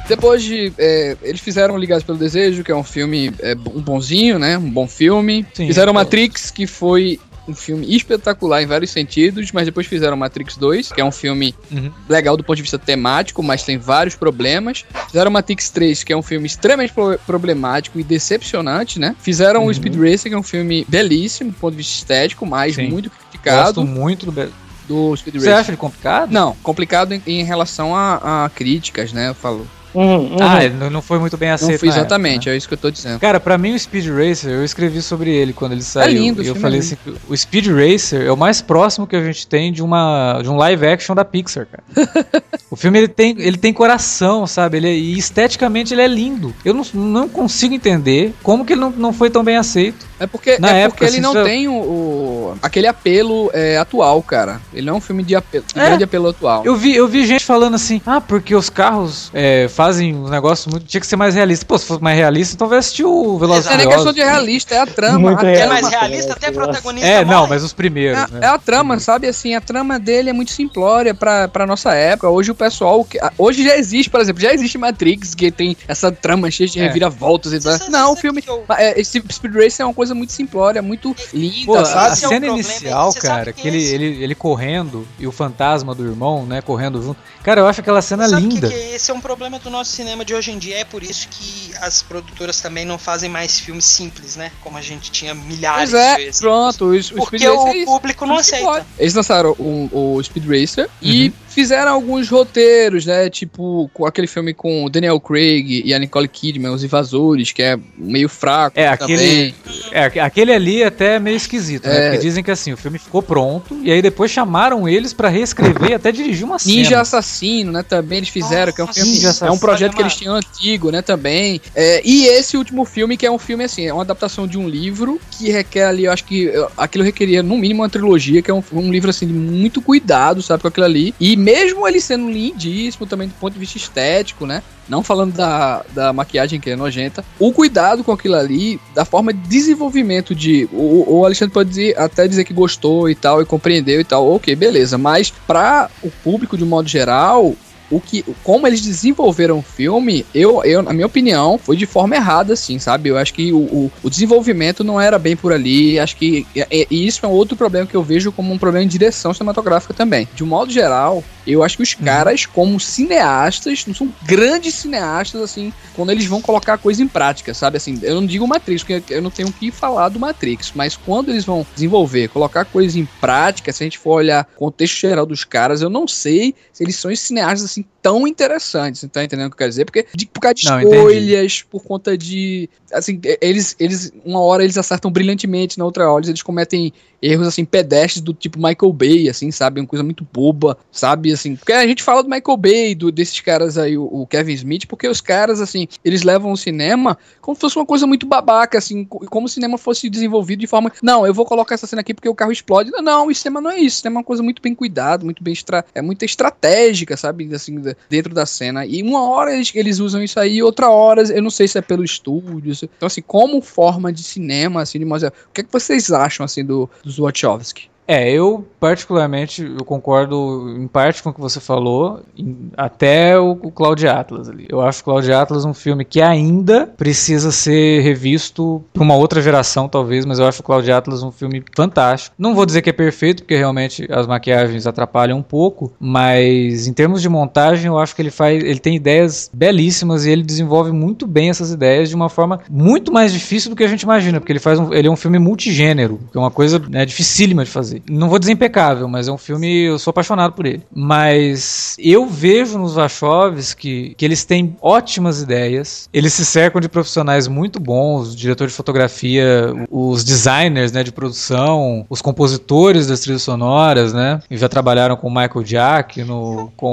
[0.07, 0.71] Depois de.
[0.77, 4.57] é, eles fizeram Ligados pelo Desejo, que é um filme é, um bonzinho, né?
[4.57, 5.45] Um bom filme.
[5.53, 5.93] Sim, fizeram.
[5.93, 10.99] Matrix, que foi um filme espetacular em vários sentidos, mas depois fizeram Matrix 2, que
[10.99, 11.91] é um filme Uhum.
[12.09, 14.83] legal do ponto de vista temático, mas tem vários problemas.
[15.07, 19.15] Fizeram Matrix 3, que é um filme extremamente pro- problemático e decepcionante, né?
[19.19, 19.67] Fizeram Uhum.
[19.69, 22.89] o Speed Racer, que é um filme belíssimo do ponto de vista estético, mas Sim.
[22.89, 24.51] muito criticado Gosto muito do.
[24.87, 25.55] Do Speed Você Racer.
[25.61, 26.31] acha ele complicado?
[26.31, 29.29] Não, complicado em, em relação a, a críticas, né?
[29.29, 29.67] Eu falo.
[29.95, 30.37] Uhum, uhum.
[30.41, 31.79] Ah, ele não- não foi muito bem Não aceito.
[31.79, 32.53] fui na época, exatamente, né?
[32.53, 33.19] é isso que eu tô dizendo.
[33.19, 36.13] Cara, pra mim o Speed Racer, eu escrevi sobre ele quando ele saiu.
[36.13, 38.61] lindo, o e eu filme falei é assim, que o Speed Racer é o mais
[38.61, 41.83] próximo que a gente tem de uma de um live action da Pixar, cara.
[42.69, 44.77] o filme ele tem, ele tem coração, sabe?
[44.77, 46.53] Ele é- e esteticamente ele é lindo.
[46.63, 50.05] Eu não, não consigo entender como que ele não, não foi tão bem aceito.
[50.19, 53.77] É porque, Na é época, porque ele assim, não tem o, o- aquele apelo é,
[53.77, 54.61] atual, cara.
[54.73, 55.85] Ele não é um filme de, apelo, de É.
[55.85, 56.63] grande apelo atual.
[56.65, 60.69] Eu vi, eu vi gente falando assim, ah, porque os carros é, fazem um negócio
[60.71, 60.85] muito.
[60.85, 61.65] Tinha que ser mais realista.
[61.65, 63.69] Pô, se fosse mais realista, então vai assistir o Velozes e.
[63.75, 65.19] Não é questão de realista, é a trama.
[65.19, 67.07] Muito a É mais realista, até protagonista.
[67.07, 67.49] É, não, morre.
[67.49, 68.39] mas os primeiros, É, né?
[68.43, 69.27] é a trama, sabe?
[69.27, 72.29] Assim, a trama dele é muito simplória pra, pra nossa época.
[72.29, 73.05] Hoje o pessoal.
[73.37, 76.83] Hoje já existe, por exemplo, já existe Matrix, que tem essa trama cheia de É.
[76.83, 77.77] reviravoltas e tal.
[77.89, 78.41] Não, o filme.
[78.41, 81.85] que eu- é, Esse Speed Racer é uma coisa muito simplória, muito linda, Pô, a
[81.85, 82.13] sabe?
[82.13, 85.25] esse é cena problema, inicial, sabe cara, que que ele, esse- ele, ele correndo e
[85.25, 87.19] o fantasma do irmão, né, correndo junto.
[87.43, 88.67] Cara, eu acho aquela cena Sabe linda.
[88.69, 90.77] Que, que esse é um problema do nosso cinema de hoje em dia.
[90.79, 94.51] É por isso que as produtoras também não fazem mais filmes simples, né?
[94.61, 96.39] Como a gente tinha milhares Pois é, vezes.
[96.41, 96.85] pronto.
[96.85, 97.85] O, o Speed Porque é o isso.
[97.85, 98.85] público não Muito aceita.
[98.97, 103.29] Eles lançaram o, o Speed Racer e fizeram alguns roteiros, né?
[103.29, 107.63] Tipo, com aquele filme com o Daniel Craig e a Nicole Kidman, Os Invasores, que
[107.63, 109.55] é meio fraco É, aquele, também.
[109.91, 111.97] é, aque- aquele ali até é meio esquisito, né?
[111.97, 112.09] É.
[112.11, 115.91] Porque dizem que assim, o filme ficou pronto e aí depois chamaram eles pra reescrever
[115.91, 116.75] e até dirigir uma cena.
[116.75, 117.81] Ninja Assassino, né?
[117.83, 119.13] Também eles fizeram, que é um Nossa, filme.
[119.15, 119.59] Ninja é um Assassino.
[119.59, 121.01] projeto que eles tinham antigo, né?
[121.01, 121.61] Também.
[121.73, 124.67] É, e esse último filme, que é um filme assim, é uma adaptação de um
[124.67, 128.53] livro que requer ali, eu acho que aquilo requeria no mínimo uma trilogia, que é
[128.53, 131.15] um, um livro assim de muito cuidado, sabe, com aquilo ali.
[131.19, 134.63] E mesmo ele sendo lindíssimo também do ponto de vista estético, né?
[134.89, 139.31] Não falando da, da maquiagem que é nojenta, o cuidado com aquilo ali, da forma
[139.31, 140.67] de desenvolvimento de.
[140.71, 144.27] O, o Alexandre pode dizer- até dizer que gostou e tal, e compreendeu e tal,
[144.27, 144.97] ok, beleza.
[144.97, 147.55] Mas para o público de um modo geral,
[147.89, 152.15] o que, como eles desenvolveram o filme, eu, eu, na minha opinião, foi de forma
[152.15, 153.09] errada, assim, sabe?
[153.09, 155.99] Eu acho que o, o, o desenvolvimento não era bem por ali.
[155.99, 158.85] Acho que e, e isso é um outro problema que eu vejo como um problema
[158.85, 160.27] de direção cinematográfica também.
[160.33, 165.41] De um modo geral, eu acho que os caras, como cineastas, não são grandes cineastas,
[165.41, 167.77] assim, quando eles vão colocar a coisa em prática, sabe?
[167.77, 170.95] Assim, eu não digo Matrix, porque eu não tenho o que falar do Matrix, mas
[170.95, 174.59] quando eles vão desenvolver, colocar a coisa em prática, se a gente for olhar o
[174.59, 179.23] contexto geral dos caras, eu não sei se eles são cineastas assim tão interessantes, tá
[179.23, 179.85] entendendo o que eu quero dizer?
[179.85, 180.95] Porque de, por causa de Não, entendi.
[180.95, 186.25] escolhas, por conta de assim, eles eles uma hora eles acertam brilhantemente, na outra hora
[186.25, 190.77] eles cometem erros assim pedestres do tipo Michael Bay, assim, sabe, uma coisa muito boba,
[190.91, 194.27] sabe, assim, porque a gente fala do Michael Bay, do, desses caras aí, o, o
[194.27, 198.07] Kevin Smith, porque os caras assim, eles levam o cinema como se fosse uma coisa
[198.07, 201.75] muito babaca, assim, co- como o cinema fosse desenvolvido de forma, não, eu vou colocar
[201.75, 202.91] essa cena aqui porque o carro explode.
[202.91, 205.23] Não, não, o cinema não é isso, o cinema é uma coisa muito bem cuidada,
[205.23, 205.55] muito bem
[205.93, 208.85] é muito estratégica, sabe, assim, dentro da cena.
[208.85, 211.81] E uma hora eles, eles usam isso aí, outra hora, eu não sei se é
[211.81, 212.73] pelo estúdio.
[212.97, 216.43] Então, assim, como forma de cinema, assim, de geral, o que, é que vocês acham,
[216.43, 217.89] assim, do, dos Wachowski?
[218.07, 223.51] É, eu particularmente, eu concordo em parte com o que você falou, em- até o,
[223.53, 224.67] o Cloud Atlas ali.
[224.69, 229.41] Eu acho o Cloud Atlas um filme que ainda precisa ser revisto por uma outra
[229.41, 232.35] geração, talvez, mas eu acho o Cloud Atlas um filme fantástico.
[232.37, 236.93] Não vou dizer que é perfeito, porque realmente as maquiagens atrapalham um pouco, mas em
[236.93, 240.91] termos de montagem, eu acho que ele faz, ele tem ideias belíssimas e ele desenvolve
[240.91, 244.39] muito bem essas ideias de uma forma muito mais difícil do que a gente imagina,
[244.39, 247.65] porque ele faz um, ele é um filme multigênero, que é uma coisa né, dificílima
[247.65, 247.94] de fazer.
[248.09, 250.83] Não vou dizer impecável, mas é um filme, eu sou apaixonado por ele.
[250.93, 257.47] Mas eu vejo nos Wachowski que eles têm ótimas ideias, eles se cercam de profissionais
[257.47, 263.41] muito bons, o diretor de fotografia, os designers né, de produção, os compositores das trilhas
[263.43, 264.39] sonoras, né?
[264.49, 266.87] E já trabalharam com o Michael Giacchino, com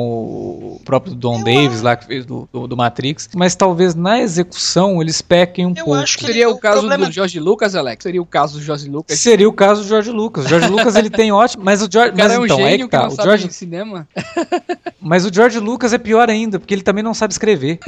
[0.77, 5.01] o próprio Don Davis lá que fez do, do, do Matrix, mas talvez na execução
[5.01, 6.01] eles pequem um Eu pouco.
[6.01, 8.03] acho que Seria o caso problema- do George Lucas, Alex?
[8.03, 9.19] Seria o caso do George Lucas?
[9.19, 10.47] Seria o caso do George Lucas.
[10.47, 12.85] George Lucas ele tem ótimo, mas o George, O mas é um então, gênio que
[12.85, 13.01] que, tá.
[13.03, 14.09] não O sabe George, cinema.
[15.01, 17.79] mas o George Lucas é pior ainda, porque ele também não sabe escrever.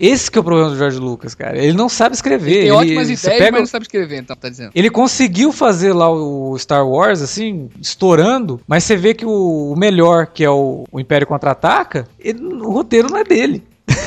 [0.00, 1.58] Esse que é o problema do George Lucas, cara.
[1.58, 2.50] Ele não sabe escrever.
[2.52, 4.70] Ele tem Ele- ótimas você ideias, pega mas não sabe escrever, então, tá dizendo.
[4.72, 9.76] Ele conseguiu fazer lá o Star Wars, assim, estourando, mas você vê que o, o
[9.76, 13.64] melhor, que é o, o Império Contra-Ataca, ele- o roteiro não é dele.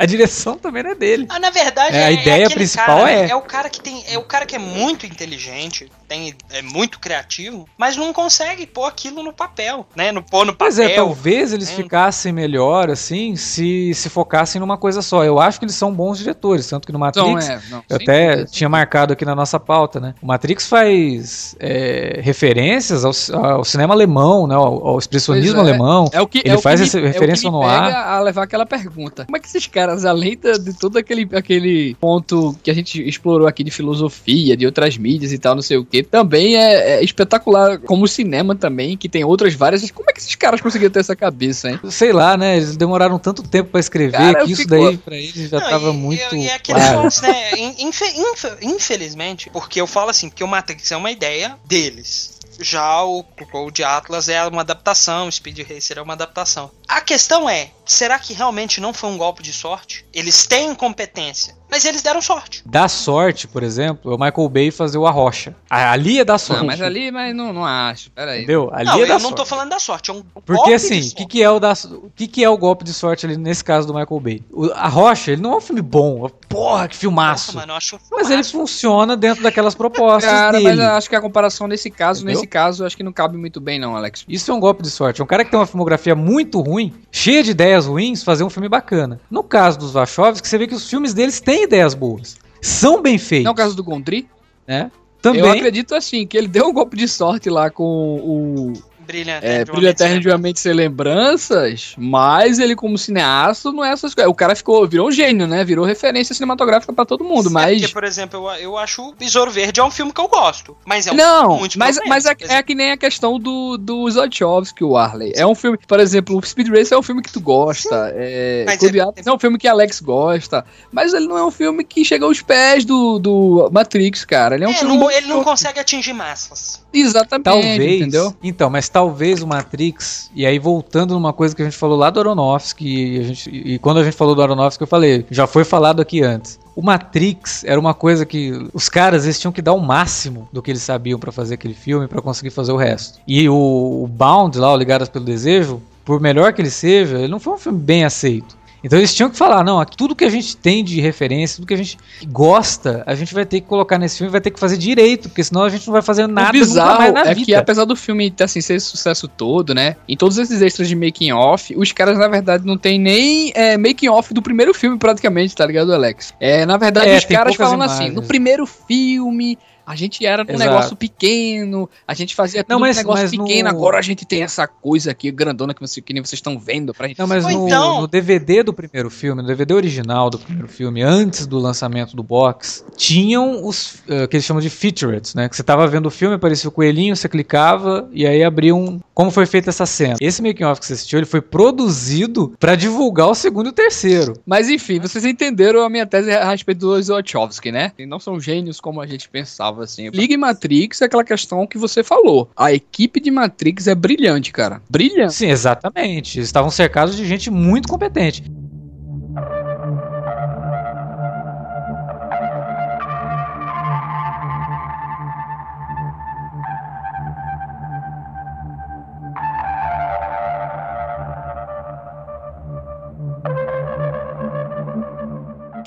[0.00, 1.26] A direção também não é dele.
[1.28, 4.04] Ah, na verdade, É, a ideia aquele principal cara, é- É o cara que tem.
[4.06, 8.86] É o cara que é muito inteligente, tem, é muito criativo, mas não consegue pôr
[8.86, 10.10] aquilo no papel, né?
[10.10, 10.58] No pôr no papel.
[10.58, 11.76] Pois é, talvez eles né?
[11.76, 15.24] ficassem melhor, assim, se, se focassem numa coisa só.
[15.24, 17.28] Eu acho que eles são bons diretores, tanto que no Matrix.
[17.28, 18.50] Então, é, não, Eu até dúvida.
[18.50, 20.14] tinha marcado aqui na nossa pauta, né?
[20.22, 23.12] O Matrix faz é, referências ao,
[23.44, 24.54] ao cinema alemão, né?
[24.54, 25.60] Ao, ao expressionismo é.
[25.60, 26.08] alemão.
[26.12, 27.62] É o que, Ele é o faz que essa me, referência é o que no
[27.62, 27.84] ar.
[27.86, 29.24] pega a levar aquela pergunta.
[29.26, 33.06] Como é que esses caras, além da- de todo aquele, aquele ponto que a gente
[33.06, 36.98] explorou aqui de filosofia, de outras mídias e tal, não sei o que, também é,
[36.98, 39.90] é espetacular como o cinema também, que tem outras várias.
[39.90, 41.80] Como é que esses caras conseguiram ter essa cabeça, hein?
[41.90, 42.56] Sei lá, né?
[42.56, 45.90] Eles demoraram tanto tempo pra escrever Cara, que isso daí pra eles já Não, tava
[45.90, 46.36] e- muito.
[46.36, 47.08] E, e aquele claro.
[47.22, 47.50] né?
[47.58, 52.38] in- infe- infe- infelizmente, porque eu falo assim, porque o Matrix é uma ideia deles.
[52.60, 56.70] Já o Cloud Atlas é uma adaptação, o Speed Racer é uma adaptação.
[56.88, 60.06] A questão é, será que realmente não foi um golpe de sorte?
[60.12, 62.62] Eles têm competência, mas eles deram sorte.
[62.64, 65.54] Dá sorte, por exemplo, é o Michael Bay fazer o Arrocha.
[65.68, 66.60] A- Ali é dar sorte.
[66.60, 68.10] Não, mas ali, mas não, não acho.
[68.12, 68.38] Pera aí.
[68.38, 68.70] Entendeu?
[68.72, 69.36] Ali não, é eu não sorte.
[69.36, 71.60] tô falando da sorte, é um Porque golpe assim, de o que, que é o
[71.60, 71.74] da,
[72.16, 74.42] que, que é o golpe de sorte ali nesse caso do Michael Bay?
[74.50, 76.28] O- a Rocha, ele não é um filme bom.
[76.48, 77.48] Porra, que filmaço.
[77.48, 78.52] Nossa, mano, eu acho um mas ele filmaço.
[78.52, 80.64] funciona dentro daquelas propostas Cara, dele.
[80.64, 82.36] mas eu acho que a comparação nesse caso, Entendeu?
[82.36, 84.24] nesse caso, eu acho que não cabe muito bem, não, Alex.
[84.26, 85.20] Isso é um golpe de sorte.
[85.20, 86.77] É um cara que tem uma filmografia muito ruim,
[87.10, 89.20] cheia de ideias ruins, fazer um filme bacana.
[89.30, 92.36] No caso dos Wachowski, você vê que os filmes deles têm ideias boas.
[92.60, 93.44] São bem feitos.
[93.44, 94.28] Não é o caso do Gondry?
[94.68, 94.92] né?
[95.22, 95.40] Também.
[95.40, 98.72] Eu acredito assim, que ele deu um golpe de sorte lá com o
[99.08, 103.82] Brilha É, Brilho mente Eterno de uma mente sem lembranças, mas ele como cineasta não
[103.84, 104.30] é essas coisas.
[104.30, 105.64] O cara ficou, virou um gênio, né?
[105.64, 107.80] Virou referência cinematográfica pra todo mundo, É, mas...
[107.80, 110.76] Porque, por exemplo, eu, eu acho o Besouro Verde é um filme que eu gosto.
[110.84, 113.78] Mas é um não, filme muito mas, mas é, é que nem a questão do,
[113.78, 115.32] do Zodchowski, o Arley.
[115.34, 118.12] É um filme, por exemplo, o Speed Racer é um filme que tu gosta.
[118.14, 120.64] É, Mas Clube é- é um filme que Alex gosta.
[120.92, 124.54] Mas ele não é um filme que chega aos pés do, do Matrix, cara.
[124.54, 124.96] Ele é um É, filme.
[124.98, 126.84] não- ele não consegue atingir massas.
[126.92, 128.34] Exatamente, Talvez, entendeu?
[128.42, 132.10] então, mas talvez o Matrix, e aí voltando numa coisa que a gente falou lá
[132.10, 135.46] do Aronofsky, e, a gente, e quando a gente falou do Aronofsky, eu falei, já
[135.46, 136.58] foi falado aqui antes.
[136.74, 140.60] O Matrix era uma coisa que os caras eles tinham que dar o máximo do
[140.60, 143.20] que eles sabiam pra fazer aquele filme pra conseguir fazer o resto.
[143.24, 143.54] E o,
[144.02, 147.52] o Bound lá, o Ligadas pelo Desejo, por melhor que ele seja, ele não foi
[147.52, 148.57] um filme bem aceito.
[148.82, 151.74] Então eles tinham que falar, não, tudo que a gente tem de referência, tudo que
[151.74, 151.98] a gente
[152.28, 155.42] gosta, a gente vai ter que colocar nesse filme, vai ter que fazer direito, porque
[155.42, 157.46] senão a gente não vai fazer nada o bizarro mais na é vida.
[157.46, 159.96] que apesar do filme assim, ser esse sucesso todo, né?
[160.08, 163.76] Em todos esses extras de making off, os caras na verdade não tem nem é,
[163.76, 166.34] making off do primeiro filme praticamente, tá ligado, Alex?
[166.38, 168.14] É, na verdade É, os caras poucas falando assim, imagens.
[168.14, 170.70] no primeiro filme a gente era num Exato.
[170.70, 174.02] negócio pequeno, a gente fazia tudo Não, mas- um negócio mas pequeno, no- agora a
[174.02, 177.18] gente tem essa coisa aqui grandona que, você, que nem vocês estão vendo pra gente.
[177.18, 181.02] Não, mas no, então- no DVD do primeiro filme, no DVD original do primeiro filme,
[181.02, 185.48] antes do lançamento do box, tinham os eh, que eles chamam de featurettes, né?
[185.48, 189.00] Que você tava vendo o filme, aparecia o coelhinho, você clicava e aí abria um.
[189.14, 190.16] Como foi feita essa cena?
[190.20, 193.72] Esse making off que você assistiu, ele foi produzido pra divulgar o segundo e o
[193.72, 194.34] terceiro.
[194.46, 197.92] Mas enfim, vocês entenderam a minha tese a respeito do Wachowski, né?
[197.98, 200.10] E não são gênios como a gente pensava, assim.
[200.10, 202.50] Liga em Matrix é aquela questão que você falou.
[202.56, 204.82] A equipe de Matrix é brilhante, cara.
[204.88, 205.34] Brilhante.
[205.34, 206.38] Sim, exatamente.
[206.38, 208.42] Eles estavam cercados de gente muito competente.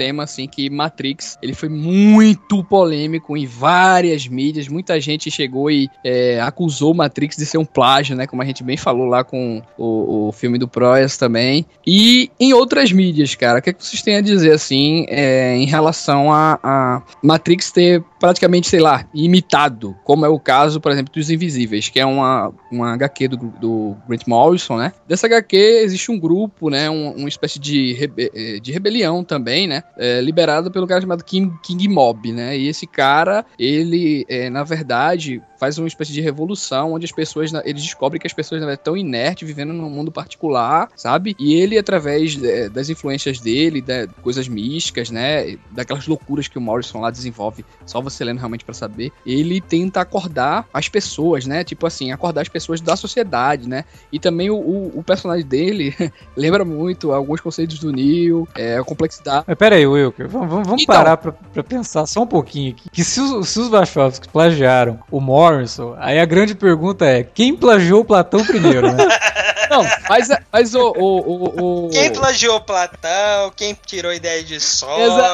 [0.01, 4.67] Tema assim que Matrix ele foi muito polêmico em várias mídias.
[4.67, 8.25] Muita gente chegou e é, acusou Matrix de ser um plágio né?
[8.25, 11.67] Como a gente bem falou lá com o, o filme do Proyas também.
[11.85, 15.55] E em outras mídias cara o que, é que vocês têm a dizer assim é,
[15.55, 20.93] em relação a, a Matrix ter praticamente sei lá imitado como é o caso por
[20.93, 25.57] exemplo dos Invisíveis que é uma uma HQ do, do Grant Morrison né dessa HQ
[25.57, 30.21] existe um grupo né um, uma espécie de, rebe eh, de rebelião também né é,
[30.21, 32.57] liberada pelo cara chamado King, King Mob, né?
[32.57, 37.51] E esse cara, ele, é, na verdade, faz uma espécie de revolução onde as pessoas,
[37.63, 41.35] eles descobrem que as pessoas na verdade, estão inertes, vivendo num mundo particular, sabe?
[41.39, 45.57] E ele, através é, das influências dele, da, coisas místicas, né?
[45.71, 50.01] Daquelas loucuras que o Morrison lá desenvolve, só você lendo realmente pra saber, ele tenta
[50.01, 51.63] acordar as pessoas, né?
[51.63, 53.85] Tipo assim, acordar as pessoas da sociedade, né?
[54.11, 55.95] E também o, o, o personagem dele
[56.35, 59.45] lembra muito alguns conceitos do Neo, é, a complexidade.
[59.47, 60.95] Mas pera aí, Wilker, vamos, vamos- vamos Então.
[60.95, 62.89] parar pra, pra pensar só um pouquinho aqui.
[62.89, 67.55] Que se os, se os Wachowski plagiaram o Morrison, aí a grande pergunta é, quem
[67.55, 68.97] plagiou o Platão primeiro, né?
[69.71, 74.89] Não, mas, mas o, o, o, o- Quem plagiou Platão, quem tirou ideia de sol,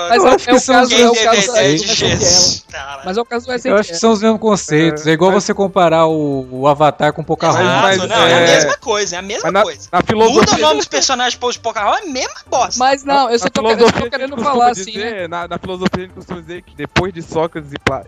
[0.09, 3.05] mas Eu é, acho é que o são caso, quem é caso ideia é.
[3.05, 5.07] Mas é o caso do Eu acho que são os mesmos conceitos.
[5.07, 7.64] É igual você comparar o, o Avatar com Pocahontas.
[7.65, 8.34] Exato, mas, não, é...
[8.34, 9.89] a mesma coisa, é a mesma coisa.
[9.91, 12.76] na Muda o nome dos personagens pôs Pocahontas, é a mesma bosta.
[12.77, 15.27] Mas não, eu só tô, querendo- eu falar assim, né?
[15.27, 18.03] na, na filosofia a gente costuma dizer que depois de Sócrates Pla-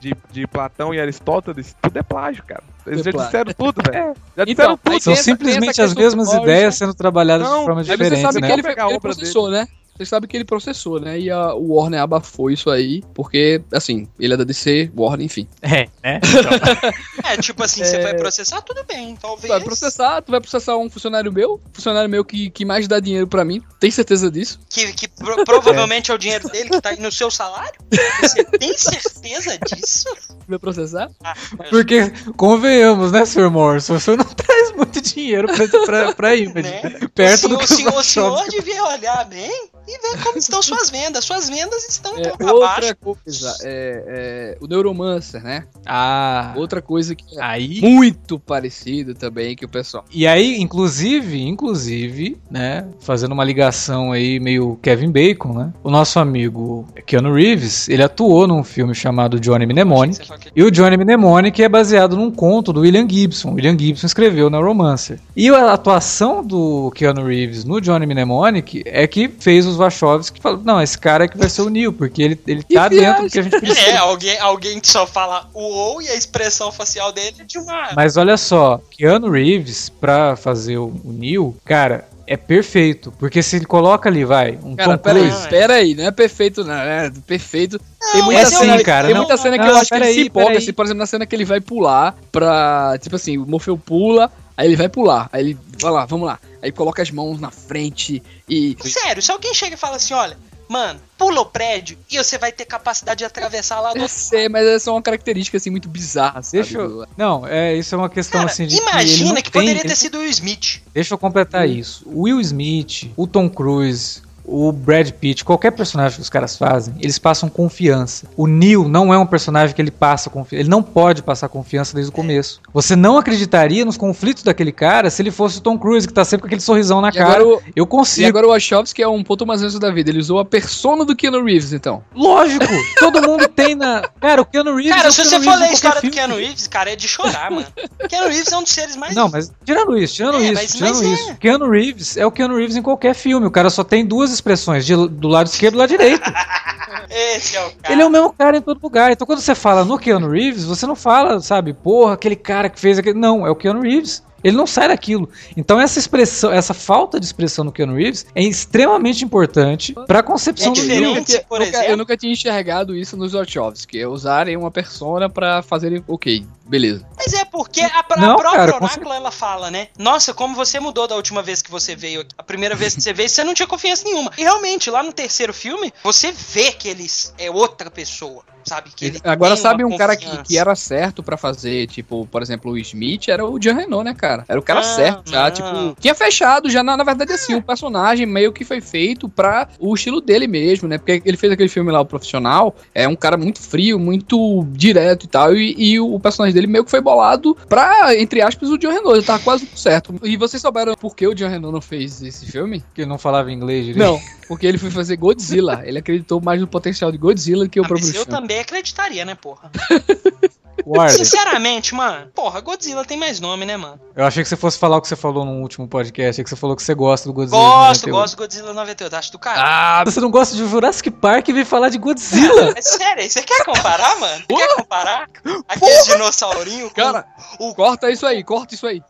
[0.00, 2.62] de, de Platão e Aristóteles, tudo é plágio, cara.
[2.86, 4.14] Eles é já disseram tudo, velho.
[4.36, 5.00] Já Então, disseram aí tudo.
[5.00, 8.46] São simplesmente as mesmas ideias sendo trabalhadas Não, de aí você Aí você sabe né?
[8.46, 9.66] que ele, a ele obra processou, né?
[9.96, 11.18] Você sabe que ele processou, né?
[11.20, 15.46] E a, o Warner abafou isso aí, porque, assim, ele é da DC, Warner, enfim.
[15.62, 16.20] É, né?
[17.26, 19.42] É, tipo assim, você vai processar, tudo bem, talvez.
[19.46, 23.00] Tu vai processar, tu vai processar um funcionário meu, funcionário meu que, que mais dá
[23.00, 24.60] dinheiro pra mim, tem certeza disso?
[24.68, 27.72] Que, que pro- provavelmente é o dinheiro dele que tá aí no seu salário?
[28.20, 30.08] Você tem certeza disso?
[30.46, 31.10] Vai processar?
[31.24, 31.34] Ah,
[31.70, 33.50] Porque, convenhamos, né, Sr.
[33.50, 33.94] Morrison?
[33.94, 36.62] O senhor não traz muito dinheiro pra, pra, pra Image.
[36.68, 37.00] Né?
[37.14, 40.38] Perto o do senhor, que o senhor, o senhor devia olhar bem e ver como
[40.38, 41.24] estão suas vendas.
[41.24, 42.62] Suas vendas estão É, tão pra baixo.
[42.74, 45.64] outra coisa, é, é, o Neuromancer, né?
[45.86, 47.80] Ah, Outra coisa que é aí...
[47.80, 50.04] muito parecido também que o pessoal.
[50.10, 55.72] E aí, inclusive, inclusive, né, fazendo uma ligação aí meio Kevin Bacon, né?
[55.82, 60.26] O nosso amigo Keanu Reeves, ele atuou num filme chamado Johnny Mnemonic.
[60.54, 63.50] E o Johnny Mnemonic é baseado num conto do William Gibson.
[63.50, 65.18] O William Gibson escreveu na Romancer.
[65.36, 70.42] E a atuação do Keanu Reeves no Johnny Mnemonic é que fez os Wachowski que
[70.42, 73.00] falou, não, esse cara é que vai ser o Neo, porque ele, ele tá viagem.
[73.00, 73.90] dentro do que a gente precisa.
[73.90, 77.90] É, alguém, alguém que só fala uou e a expressão facial dele é de uma.
[77.94, 83.12] Mas olha só, Keanu Reeves, pra fazer o, o Neo, cara, é perfeito.
[83.18, 85.48] Porque se ele coloca ali, vai, um Cara, Tom peraí, Cruise.
[85.48, 86.74] peraí, não é perfeito, não.
[86.74, 87.78] É perfeito.
[87.78, 89.88] Tem Não, muita é sim, cena, cara, tem não- muita cena que não, eu acho
[89.88, 92.96] que ele peraí, se empolga, assim, por exemplo, na cena que ele vai pular pra.
[93.00, 95.28] Tipo assim, o Morfeu pula, aí ele vai pular.
[95.32, 95.58] Aí ele.
[95.80, 96.38] Vai lá, vamos lá.
[96.62, 98.76] Aí coloca as mãos na frente e.
[98.84, 100.36] Sério, se alguém chega e fala assim, olha,
[100.68, 104.48] mano, pula o prédio e você vai ter capacidade de atravessar lá do Eu sei,
[104.48, 106.62] mas essa é uma característica assim muito bizarra, sabe?
[106.62, 107.06] Deixa eu...
[107.16, 108.76] Não, é, isso é uma questão Cara, assim de.
[108.76, 110.80] ele imagina não que tem- poderia ter sido o Will Smith.
[110.92, 112.02] Deixa eu completar isso.
[112.06, 116.94] O Will Smith, o Tom Cruise, o Brad Pitt, qualquer personagem que os caras fazem,
[117.00, 118.26] eles passam confiança.
[118.36, 120.60] O Neo não é um personagem que ele passa confiança.
[120.62, 122.60] Ele não pode passar confiança desde o começo.
[122.72, 126.24] Você não acreditaria nos conflitos daquele cara se ele fosse o Tom Cruise, que tá
[126.24, 127.30] sempre com aquele sorrisão na E cara.
[127.40, 128.28] agora, o, Eu e consigo.
[128.28, 130.10] agora o Wachowski é um ponto mais antes da vida.
[130.10, 132.02] Ele usou a persona do Keanu Reeves, então.
[132.14, 132.64] Lógico!
[132.98, 134.02] Todo mundo tem na.
[134.20, 134.92] Cara, o Keanu Reeves.
[134.92, 136.46] é Cara, o se Keanu você Reeves for ler a história do qualquer Keanu filme.
[136.48, 137.66] Reeves, cara, é de chorar, mano.
[138.08, 139.14] Keanu Reeves é um dos seres mais.
[139.14, 141.30] Não, mas tirando isso, tirando É, isso, mas- tirando mas isso.
[141.30, 141.34] é.
[141.34, 143.46] Keanu Reeves é o Keanu Reeves em qualquer filme.
[143.46, 146.22] O cara só tem duas expressões, de- do lado esquerdo e do lado direito.
[147.10, 147.92] Esse é o cara.
[147.94, 149.10] Ele é o mesmo cara em todo lugar.
[149.12, 152.78] Então quando você fala no Keanu Reeves, você não fala, sabe, porra, aquele cara que
[152.80, 153.18] fez aquele.
[153.18, 154.22] Não, é o Keanu Reeves.
[154.44, 155.28] Ele não sai daquilo.
[155.56, 160.72] Então essa expressão, essa falta de expressão no Keanu Reeves é extremamente importante pra concepção
[160.72, 161.24] É do filme.
[161.48, 161.86] Por eu, exemplo.
[161.88, 163.98] eu nunca tinha enxergado isso nos Wachowski.
[163.98, 166.04] É usarem uma persona pra fazerem.
[166.06, 167.06] Ok, beleza.
[167.16, 169.88] Mas é porque a, a Não, própria cara, Oráculo ela fala, né?
[169.98, 172.34] Nossa, como você mudou da última vez que você veio aqui.
[172.36, 174.30] A primeira vez que você veio, você não tinha confiança nenhuma.
[174.36, 177.06] E realmente, lá no terceiro filme, você vê que ele
[177.38, 178.90] é outra pessoa, sabe?
[178.94, 180.44] Que ele Agora sabe um cara que, confiança.
[180.44, 184.14] que era certo pra fazer, tipo, por exemplo, o Smith, era o Jean Renault, né,
[184.14, 184.44] cara?
[184.48, 187.62] Era o cara Ah, certo, já, tipo, tinha fechado já, na, na verdade, assim, o
[187.62, 190.98] personagem meio que foi feito pra o estilo dele mesmo, né?
[190.98, 195.24] Porque ele fez aquele filme lá, o Profissional, é um cara muito frio, muito direto
[195.24, 198.78] e tal, e, e o personagem dele meio que foi bolado pra, entre aspas, o
[198.80, 200.14] Jean Renault, ele tava quase tudo certo.
[200.22, 202.82] E vocês souberam por que o Jean Renault não fez esse filme?
[202.94, 204.04] Que ele não falava inglês direito.
[204.04, 205.82] Não, porque ele foi fazer Godzilla.
[205.84, 208.36] Ele acreditou mais no potencial de Godzilla do que o Ah, próprio mas eu filme.
[208.58, 209.70] Acreditaria, né, porra?
[210.86, 213.98] Warden, Sinceramente, mano, porra, Godzilla tem mais nome, né, mano?
[214.14, 216.56] eu achei que você fosse falar o que você falou no último podcast, que você
[216.56, 217.60] falou que você gosta do Godzilla.
[217.60, 218.12] Gosto, 98.
[218.12, 219.62] gosto do Godzilla 98, acho do cara.
[219.62, 222.74] Ah, você não gosta de Jurassic Park e vem falar de Godzilla?
[222.76, 224.44] É sério, você quer comparar, mano?
[224.50, 225.28] Você quer comparar?
[225.68, 227.26] Aqueles dinossaurinhos com Cara,
[227.58, 229.02] o corta isso aí, corta isso aí.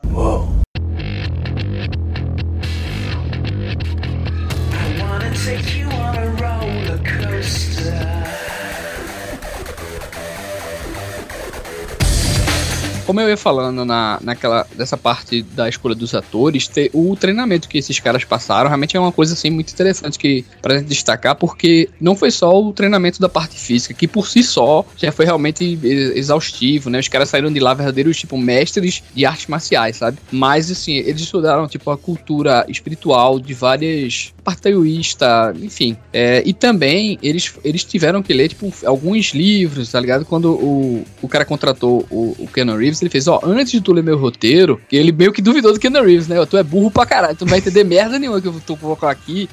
[13.06, 17.78] Como eu ia falando na, naquela dessa parte da escolha dos atores, o treinamento que
[17.78, 22.16] esses caras passaram realmente é uma coisa assim muito interessante que pra destacar, porque não
[22.16, 26.90] foi só o treinamento da parte física, que por si só já foi realmente exaustivo,
[26.90, 26.98] né?
[26.98, 30.18] Os caras saíram de lá verdadeiros tipo mestres de artes marciais, sabe?
[30.30, 35.96] Mas assim, eles estudaram tipo a cultura espiritual de várias parte taoísta, enfim.
[36.12, 40.24] É, e também eles, eles tiveram que ler, tipo, alguns livros, tá ligado?
[40.26, 43.92] Quando o, o cara contratou o, o Keanu Reeves, ele fez, ó, antes de tu
[43.92, 46.44] ler meu roteiro, ele meio que duvidou do Keanu Reeves, né?
[46.46, 49.10] Tu é burro pra caralho, tu não vai entender merda nenhuma que eu tô colocar
[49.10, 49.48] aqui.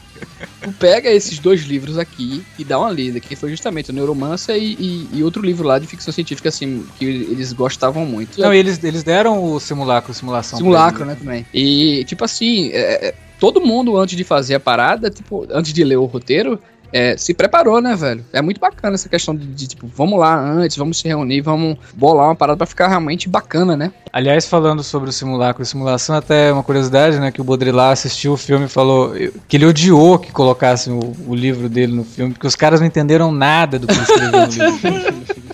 [0.62, 4.56] Tu pega esses dois livros aqui e dá uma lida, que foi justamente o Neuromancer
[4.56, 8.40] e, e, e outro livro lá de ficção científica, assim, que eles gostavam muito.
[8.40, 10.58] Não, e eles, eles deram o simulacro, simulação.
[10.58, 11.46] Simulacro, né, também.
[11.54, 15.84] E, tipo assim, é, é, todo mundo, antes de fazer a parada, tipo, antes de
[15.84, 16.60] ler o roteiro,
[16.94, 18.26] é, se preparou, né, velho?
[18.34, 21.78] É muito bacana essa questão de, de, tipo, vamos lá antes, vamos se reunir, vamos
[21.94, 23.92] bolar uma parada pra ficar realmente bacana, né?
[24.12, 27.32] Aliás, falando sobre o simulacro e simulação, até uma curiosidade, né?
[27.32, 29.14] Que o Baudrillard assistiu o filme e falou
[29.48, 32.88] que ele odiou que colocassem o, o livro dele no filme, porque os caras não
[32.88, 35.42] entenderam nada do que ele escreveu no livro.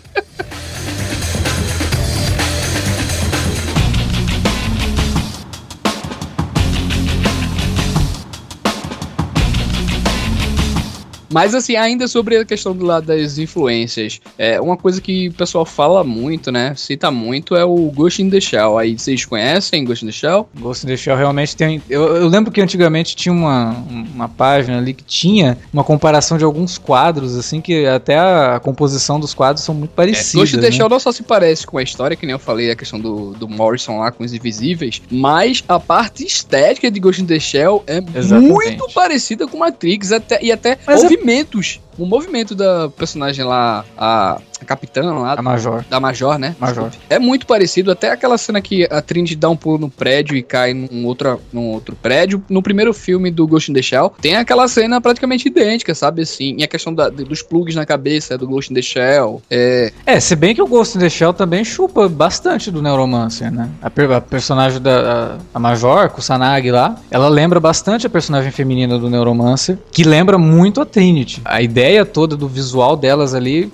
[11.37, 15.33] Mas assim, ainda sobre a questão do lado das influências, é uma coisa que o
[15.33, 16.73] pessoal fala muito, né?
[16.75, 18.75] Cita muito é o Ghost in the Shell.
[18.75, 20.49] Aí vocês conhecem Ghost in the Shell?
[20.59, 21.79] Ghost in the Shell realmente tem.
[21.87, 23.69] Eu, eu lembro que antigamente tinha uma,
[24.15, 29.19] uma página ali que tinha uma comparação de alguns quadros, assim, que até a, composição
[29.19, 30.33] dos quadros são muito parecidas.
[30.33, 30.75] Ghost in the né?
[30.75, 33.33] Shell não só se parece com a história, que nem eu falei, a questão do,
[33.33, 37.83] do Morrison lá com os invisíveis, mas a parte estética de Ghost in the Shell
[37.85, 38.51] é Exatamente.
[38.51, 41.81] muito parecida com Matrix até, e até Mas é- movimentos.
[41.97, 45.83] o movimento da personagem lá, a, a capitã lá, A Major.
[45.89, 46.55] da Major, né?
[46.59, 46.89] Major.
[47.09, 50.41] É muito parecido, até aquela cena que a Trinity dá um pulo no prédio e
[50.43, 52.43] cai num, outra, num outro prédio.
[52.49, 56.21] No primeiro filme do Ghost in the Shell, tem aquela cena praticamente idêntica, sabe?
[56.23, 59.41] Assim, e a questão da- dos plugs na cabeça do Ghost in the Shell.
[59.49, 63.51] É, É, se bem que o Ghost in the Shell também chupa bastante do Neuromancer,
[63.51, 63.69] né?
[63.81, 68.51] A, per- a personagem da a, a Major, Kusanagi lá, ela lembra bastante a personagem
[68.51, 71.41] feminina do Neuromancer, que lembra muito a Trinity.
[71.45, 73.71] A ideia toda do visual delas ali,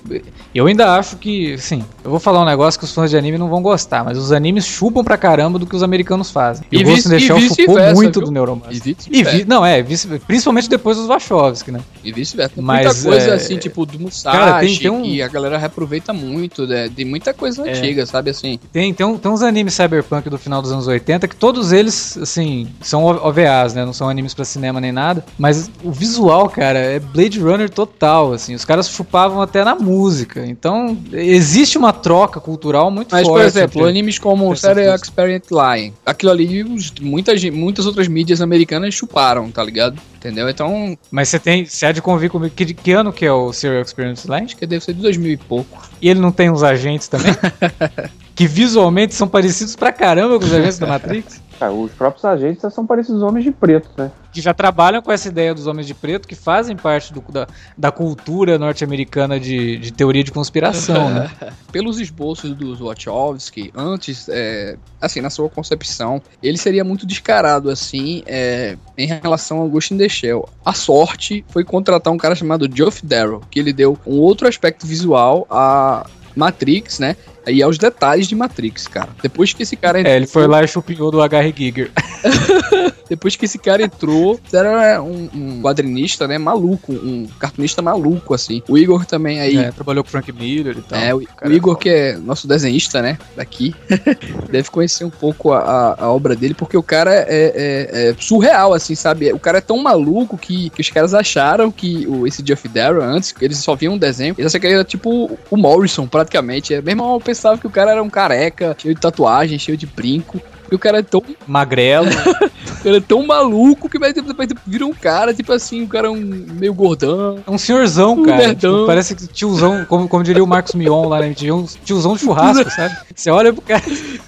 [0.53, 3.37] eu ainda acho que, sim, eu vou falar um negócio que os fãs de anime
[3.37, 6.65] não vão gostar, mas os animes chupam pra caramba do que os americanos fazem.
[6.71, 8.25] E, E o Ghost in the Shell chupou muito viu?
[8.27, 8.75] do Neuromancer.
[8.75, 9.37] e vice-versa.
[9.37, 11.79] vi, não, é, vice, principalmente depois dos Wachowski, né?
[12.03, 12.53] E vice-versa.
[12.61, 15.57] Mas, muita coisa é, assim, tipo, do Musashi, cara, tem- tem um- que a galera
[15.57, 16.89] reaproveita muito, né?
[16.93, 17.71] Tem muita coisa É.
[17.71, 18.59] antiga, sabe assim?
[18.71, 22.17] Tem, tem, um- tem uns animes cyberpunk do final dos anos 80 que todos eles,
[22.17, 23.85] assim, são OVAs, né?
[23.85, 25.23] Não são animes pra cinema nem nada.
[25.37, 28.53] Mas o visual, cara, é Blade Runner total, assim.
[28.55, 30.45] Os caras chupavam até na música.
[30.63, 33.41] Então, existe uma troca cultural muito Mas, forte.
[33.41, 34.63] por exemplo, entre- animes como duas.
[34.63, 36.63] Experiment Line, aquilo ali,
[37.01, 39.99] muitas, muitas outras mídias americanas chuparam, tá ligado?
[40.15, 40.47] Entendeu?
[40.49, 41.65] Então, Mas você tem.
[41.65, 42.53] Você há de convir comigo.
[42.55, 44.45] Que, que ano que é o Serial Experience Line?
[44.45, 45.81] acho que deve ser de 2000 e pouco.
[46.01, 47.33] E ele não tem uns agentes também?
[48.35, 51.41] que visualmente são parecidos pra caramba com os agentes da Matrix?
[51.59, 54.11] Cara, os próprios agentes são parecidos homens de preto, né?
[54.33, 57.47] que já trabalham com essa ideia dos homens de preto, que fazem parte do- da,
[57.77, 61.29] da cultura norte-americana de, de teoria de conspiração, né?
[61.71, 68.23] Pelos esboços dos Wachowski, antes, é, assim, na sua concepção, ele seria muito descarado, assim,
[68.25, 70.49] é, em relação ao Ghost in the Shell.
[70.65, 74.87] A sorte foi contratar um cara chamado Geoff Darrow, que ele deu um outro aspecto
[74.87, 77.15] visual a Matrix, né?
[77.47, 79.09] E aos detalhes de Matrix, cara.
[79.21, 81.53] Depois que esse cara É, ele foi lá e chupinhou do H.R.
[81.55, 81.91] Giger.
[83.09, 86.37] Depois que esse cara entrou, era um, um quadrinista, né?
[86.37, 88.63] Maluco, um cartunista maluco, assim.
[88.67, 89.57] O Igor também aí.
[89.57, 90.99] É, trabalhou com Frank Miller e tal.
[90.99, 93.17] É, o, o Igor, é que é nosso desenhista, né?
[93.35, 93.75] Daqui,
[94.49, 98.15] deve conhecer um pouco a, a- a obra dele, porque o cara é, é- é
[98.17, 99.31] surreal, assim, sabe?
[99.33, 103.03] O cara é tão maluco que, que os caras acharam que o, esse Jeff Darrow,
[103.03, 106.73] antes, eles só viam um desenho, eles acharam que ele era tipo o Morrison, praticamente.
[106.73, 109.77] É, meu irmão, eu pensava que o cara era um careca, cheio de tatuagem, cheio
[109.77, 110.39] de brinco.
[110.75, 112.07] O cara é tão Magrelo.
[112.83, 116.17] ele é tão maluco que vai depois vira um cara, tipo assim, um cara um,
[116.19, 117.39] meio gordão.
[117.45, 118.53] É um senhorzão, Um cara.
[118.55, 122.15] Tipo, parece que tiozão, como, como diria o Marcos Mion lá na MTV, um tiozão
[122.15, 122.95] de churrasco, sabe?
[123.13, 123.83] Você olha pro cara,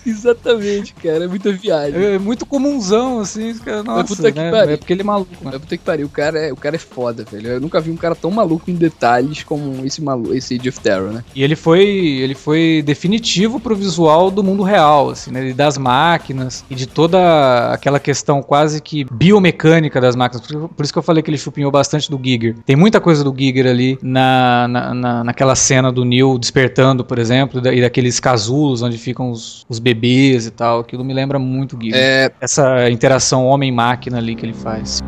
[0.06, 1.26] Exatamente, cara.
[1.26, 2.04] É muita viagem.
[2.04, 4.74] é muito comunzão, assim, os caras, nossa, que né?
[4.74, 5.52] É porque ele é maluco, né?
[5.52, 7.48] Mas puta que pariu, o cara, é, o cara é foda, velho.
[7.50, 11.12] Eu nunca vi um cara tão maluco em detalhes como esse maluco, esse Jeff Darrow,
[11.12, 11.24] né?
[11.34, 15.54] E ele foi, ele foi definitivo pro visual do mundo real, assim, né?
[15.54, 16.35] Das máquinas
[16.70, 20.46] e de toda aquela questão quase que biomecânica das máquinas.
[20.46, 22.56] Por, isso que eu falei que ele chupinhou bastante do Giger.
[22.66, 27.20] Tem muita coisa do Giger ali na, na, na- naquela cena do Neil despertando, por
[27.20, 30.80] exemplo, e da- daqueles casulos onde ficam os, os bebês e tal.
[30.80, 31.96] Aquilo me lembra muito Giger.
[32.00, 35.02] É, Essa interação homem-máquina ali que ele faz.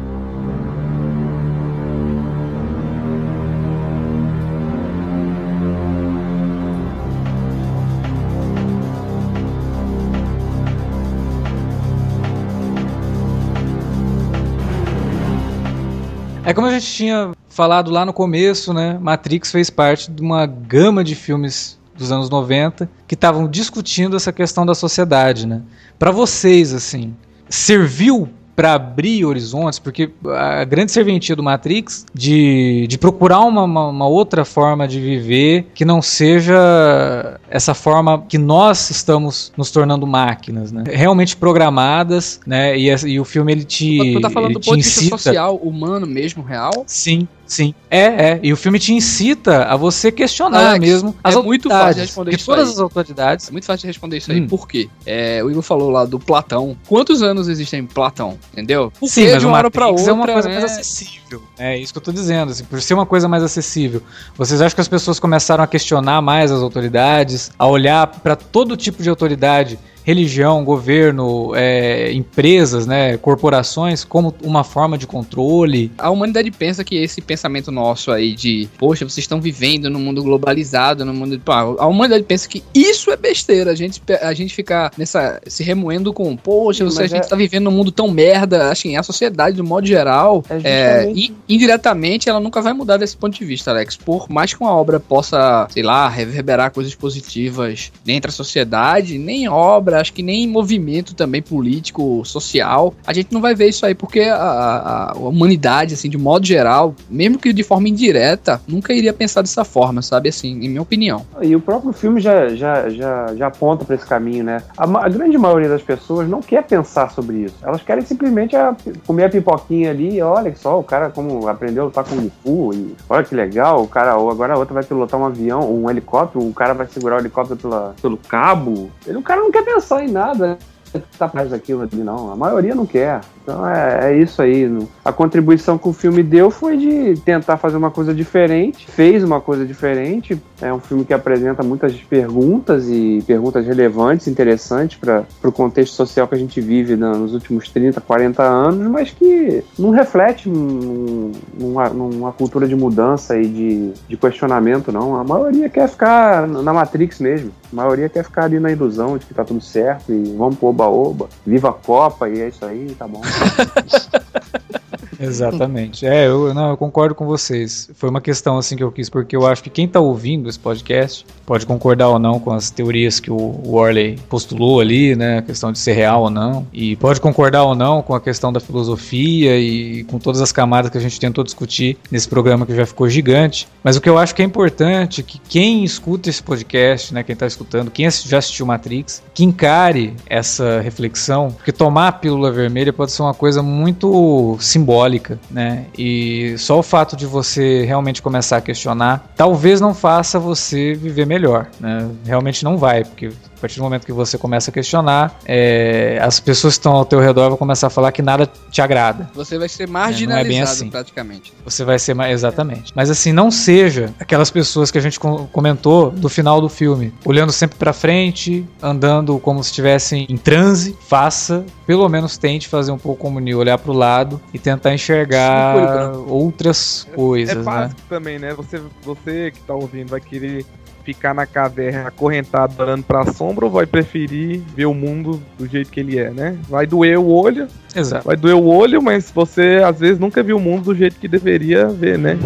[16.48, 18.98] É como a gente tinha falado lá no começo, né?
[19.02, 24.32] Matrix fez parte de uma gama de filmes dos anos 90 que estavam discutindo essa
[24.32, 25.61] questão da sociedade, né?
[25.99, 27.14] Para vocês, assim,
[27.49, 33.88] serviu para abrir horizontes, porque a grande serventia do Matrix de, de procurar uma, uma,
[33.89, 40.07] uma outra forma de viver que não seja essa forma que nós estamos nos tornando
[40.07, 40.85] máquinas, né?
[40.88, 42.75] Realmente programadas, né?
[42.75, 46.07] E, e o filme ele te, tu tá falando do ponto de vista social, humano
[46.07, 46.84] mesmo, real.
[46.88, 47.74] Sim, sim.
[47.90, 48.40] É, é.
[48.44, 51.88] E o filme te incita a você questionar Alex, mesmo as é muito autoridades.
[51.88, 52.74] fácil de responder isso todas aí.
[52.74, 53.49] as autoridades.
[53.49, 54.41] É muito fácil de responder isso aí.
[54.41, 54.48] Hum.
[54.48, 54.90] Por quê?
[55.06, 56.78] É, o Igor falou lá do Platão.
[56.88, 58.38] Quantos anos existem Platão?
[58.52, 58.91] Entendeu?
[58.99, 60.60] Por Sim, mas de uma hora pra outra, é uma coisa né?
[60.60, 61.41] mais acessível.
[61.59, 62.51] É isso que eu tô dizendo.
[62.51, 64.01] assim, por ser uma coisa mais acessível.
[64.38, 68.77] Vocês acham que as pessoas começaram a questionar mais as autoridades, a olhar para todo
[68.77, 75.91] tipo de autoridade, religião, governo, é, empresas, né, corporações, como uma forma de controle?
[75.97, 80.23] A humanidade pensa que esse pensamento nosso aí de, poxa, vocês estão vivendo num mundo
[80.23, 81.38] globalizado, num mundo.
[81.39, 83.71] Pá, a humanidade pensa que isso é besteira.
[83.71, 85.41] A gente, a gente fica nessa.
[85.45, 88.71] se remoendo com, poxa, você, a gente é- tá vivendo num mundo tão merda.
[88.71, 90.41] Assim, a sociedade, do modo geral.
[90.49, 93.95] É É, justamente- e indiretamente ela nunca vai mudar desse ponto de vista, Alex.
[93.95, 99.48] Por mais que uma obra possa, sei lá, reverberar coisas positivas dentro da sociedade, nem
[99.48, 103.95] obra, acho que nem movimento também político, social, a gente não vai ver isso aí
[103.95, 109.14] porque a, a, humanidade, assim, de modo geral, mesmo que de forma indireta, nunca iria
[109.14, 110.30] pensar dessa forma, sabe?
[110.30, 111.26] Assim, em minha opinião.
[111.41, 114.61] E o próprio filme já, já, já, já aponta para esse caminho, né?
[114.78, 117.56] A, a, grande maioria das pessoas não quer pensar sobre isso.
[117.61, 118.76] Elas querem simplesmente a,
[119.06, 122.73] comer a pipoquinha ali olha só, o cara como aprendeu a lutar com o Fu
[122.73, 125.89] e olha que legal, o cara, ou agora a outra vai pilotar um avião, um
[125.89, 128.89] helicóptero, o cara vai segurar o helicóptero pela, pelo cabo.
[129.05, 130.77] Ele, o cara não quer pensar em nada que
[131.18, 132.32] tá atrás daquilo ali, não.
[132.32, 133.22] A maioria não quer.
[133.48, 134.69] Então é, é, isso aí.
[135.06, 139.40] A contribuição que o filme deu foi de tentar fazer uma coisa diferente, fez uma
[139.40, 140.41] coisa diferente.
[140.61, 146.28] É um filme que apresenta muitas perguntas e perguntas relevantes, interessantes para o contexto social
[146.28, 151.90] que a gente vive nos últimos 30, 40 anos, mas que não reflete num, numa,
[151.90, 155.15] numa, cultura de mudança e de, de questionamento, não.
[155.15, 157.52] A maioria quer ficar na Matrix mesmo.
[157.72, 160.68] A maioria quer ficar ali na ilusão de que tá tudo certo e vamos pro
[160.88, 163.22] oba-oba, viva a Copa e é isso aí, tá bom.
[165.19, 166.06] Exatamente.
[166.06, 167.89] É, eu, não, eu concordo com vocês.
[167.95, 170.60] Foi uma questão assim que eu quis, porque eu acho que quem tá ouvindo esse
[170.60, 175.39] podcast pode concordar ou não com as teorias que o Warley postulou ali, né?
[175.39, 176.68] A questão de ser real ou não.
[176.72, 180.91] E pode concordar ou não com a questão da filosofia e com todas as camadas
[180.91, 183.68] que a gente tentou discutir nesse programa que já ficou gigante.
[183.84, 187.23] Mas o que eu acho que é importante é que quem escuta esse podcast, né?
[187.23, 192.52] Quem tá escutando, quem já assistiu Matrix, que encare essa reflexão, porque tomar a pílula
[192.52, 195.85] vermelha pode ser uma coisa muito simbólica simbólica, né?
[195.97, 201.25] E só o fato de você realmente começar a questionar, talvez não faça você viver
[201.25, 202.09] melhor, né?
[202.25, 206.39] Realmente não vai, porque a partir do momento que você começa a questionar, é, as
[206.39, 209.29] pessoas que estão ao teu redor vão começar a falar que nada te agrada.
[209.34, 210.89] Você vai ser marginalizado, é, não é bem assim.
[210.89, 211.53] praticamente.
[211.65, 212.93] Você vai ser mais exatamente.
[212.95, 217.51] Mas assim, não seja aquelas pessoas que a gente comentou do final do filme, olhando
[217.51, 220.95] sempre para frente, andando como se estivessem em transe.
[221.07, 224.93] Faça, pelo menos tente fazer um pouco como o olhar para o lado e tentar
[224.93, 227.55] enxergar outras coisas.
[227.55, 228.07] É, é básico né?
[228.07, 228.53] também, né?
[228.53, 230.65] Você, você que tá ouvindo vai querer
[231.07, 235.89] ficar na caverna acorrentado olhando pra sombra ou vai preferir ver o mundo do jeito
[235.89, 236.57] que ele é, né?
[236.67, 237.69] Vai doer o olho.
[237.95, 238.27] Exato.
[238.27, 241.29] Vai doer o olho, mas você às vezes nunca viu o mundo do jeito que
[241.29, 242.38] deveria ver, né?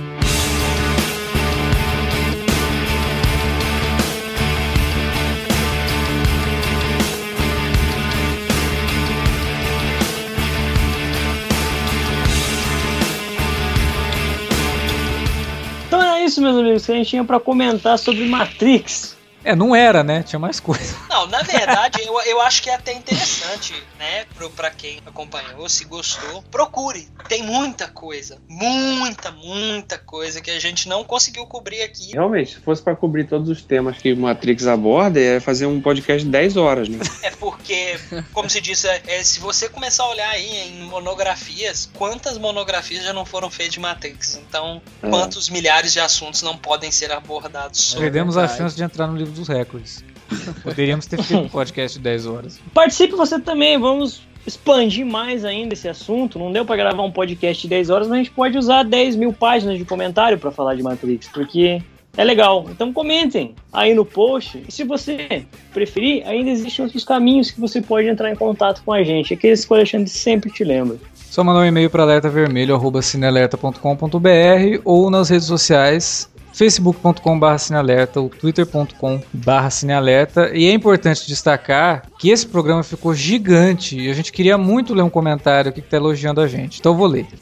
[16.79, 19.20] Que a gente tinha para comentar sobre Matrix.
[19.43, 20.23] É, não era, né?
[20.23, 20.95] Tinha mais coisa.
[21.09, 24.25] Não, na verdade, eu, eu acho que é até interessante, né?
[24.35, 27.07] Pro, pra quem acompanhou, se gostou, procure.
[27.27, 28.37] Tem muita coisa.
[28.47, 32.11] Muita, muita coisa que a gente não conseguiu cobrir aqui.
[32.13, 36.23] Realmente, se fosse para cobrir todos os temas que Matrix aborda, é fazer um podcast
[36.23, 36.99] de 10 horas, né?
[37.23, 37.99] É porque,
[38.33, 43.03] como se diz, é, é, se você começar a olhar aí em monografias, quantas monografias
[43.03, 44.35] já não foram feitas de Matrix?
[44.35, 45.09] Então, é.
[45.09, 47.93] quantos milhares de assuntos não podem ser abordados?
[47.93, 50.03] Perdemos a chance de entrar no livro dos recordes.
[50.63, 52.59] Poderíamos ter feito um podcast de 10 horas.
[52.73, 56.39] Participe você também, vamos expandir mais ainda esse assunto.
[56.39, 59.15] Não deu para gravar um podcast de 10 horas, mas a gente pode usar 10
[59.15, 61.81] mil páginas de comentário para falar de Matrix, porque
[62.17, 62.65] é legal.
[62.69, 64.63] Então comentem aí no post.
[64.67, 68.91] E se você preferir, ainda existem outros caminhos que você pode entrar em contato com
[68.91, 69.33] a gente.
[69.33, 70.97] Aqueles que o Alexandre sempre te lembra.
[71.15, 80.51] Só mandar um e-mail para alertavermelho.cinealerta.com.br ou nas redes sociais facebook.com.br cinealerta, ou twitter.com.br cinealerta.
[80.53, 85.03] E é importante destacar que esse programa ficou gigante e a gente queria muito ler
[85.03, 86.79] um comentário que está elogiando a gente.
[86.79, 87.27] Então eu vou ler.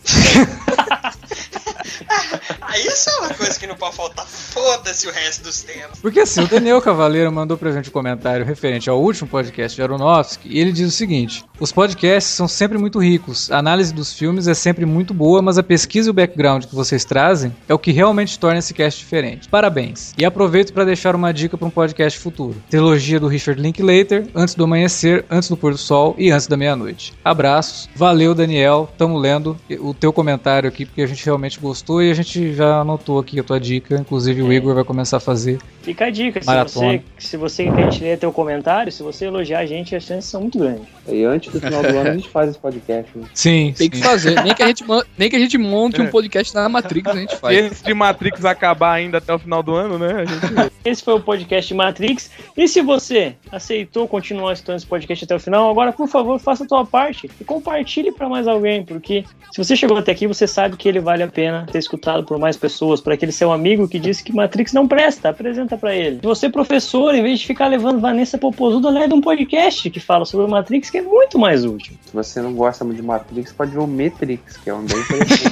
[2.76, 4.26] Isso é uma coisa que não pode faltar.
[4.26, 5.99] Foda-se o resto dos temas.
[6.01, 9.81] Porque assim, o Daniel Cavaleiro mandou pra gente um comentário referente ao último podcast de
[9.81, 14.13] Aronofsky e ele diz o seguinte: Os podcasts são sempre muito ricos, a análise dos
[14.13, 17.73] filmes é sempre muito boa, mas a pesquisa e o background que vocês trazem é
[17.73, 19.47] o que realmente torna esse cast diferente.
[19.49, 20.13] Parabéns.
[20.17, 24.55] E aproveito para deixar uma dica para um podcast futuro: Trilogia do Richard Linklater, Antes
[24.55, 27.13] do Amanhecer, Antes do Pôr do Sol e Antes da Meia-Noite.
[27.23, 27.89] Abraços.
[27.95, 28.89] Valeu, Daniel.
[28.97, 32.82] Tamo lendo o teu comentário aqui porque a gente realmente gostou e a gente já
[32.82, 33.95] anotou aqui a tua dica.
[33.95, 34.56] Inclusive o é.
[34.56, 35.60] Igor vai começar a fazer.
[35.82, 36.88] Fica a dica, se Maratona.
[36.88, 39.95] você, se você quer que a gente ler teu comentário, se você elogiar a gente,
[39.95, 40.84] as chances são muito grandes.
[41.07, 43.18] E antes do final do ano a gente faz esse podcast.
[43.18, 43.26] Né?
[43.34, 44.03] Sim, Tem que sim.
[44.03, 44.41] fazer.
[44.44, 44.84] Nem que a gente,
[45.18, 46.03] nem que a gente monte É.
[46.03, 47.57] um podcast na Matrix, a gente Se faz.
[47.57, 50.14] esse de Matrix acabar ainda até o final do ano, né?
[50.22, 50.72] A gente...
[50.86, 52.30] Esse foi o podcast Matrix.
[52.56, 56.64] E se você aceitou continuar escutando esse podcast até o final, agora, por favor, faça
[56.66, 60.45] a tua parte e compartilhe para mais alguém, porque se você chegou até aqui, você
[60.45, 63.88] sabe que ele vale a pena ter escutado por mais pessoas, para aquele seu amigo
[63.88, 66.19] que disse que Matrix não presta, apresenta para ele.
[66.22, 70.45] Você, professor, em vez de ficar levando Vanessa Popozuda, leve um podcast que fala sobre
[70.45, 71.95] Matrix, que é muito mais útil.
[72.06, 74.99] Se você não gosta muito de Matrix, pode ver o Matrix, que é um bem
[75.01, 75.49] interessante.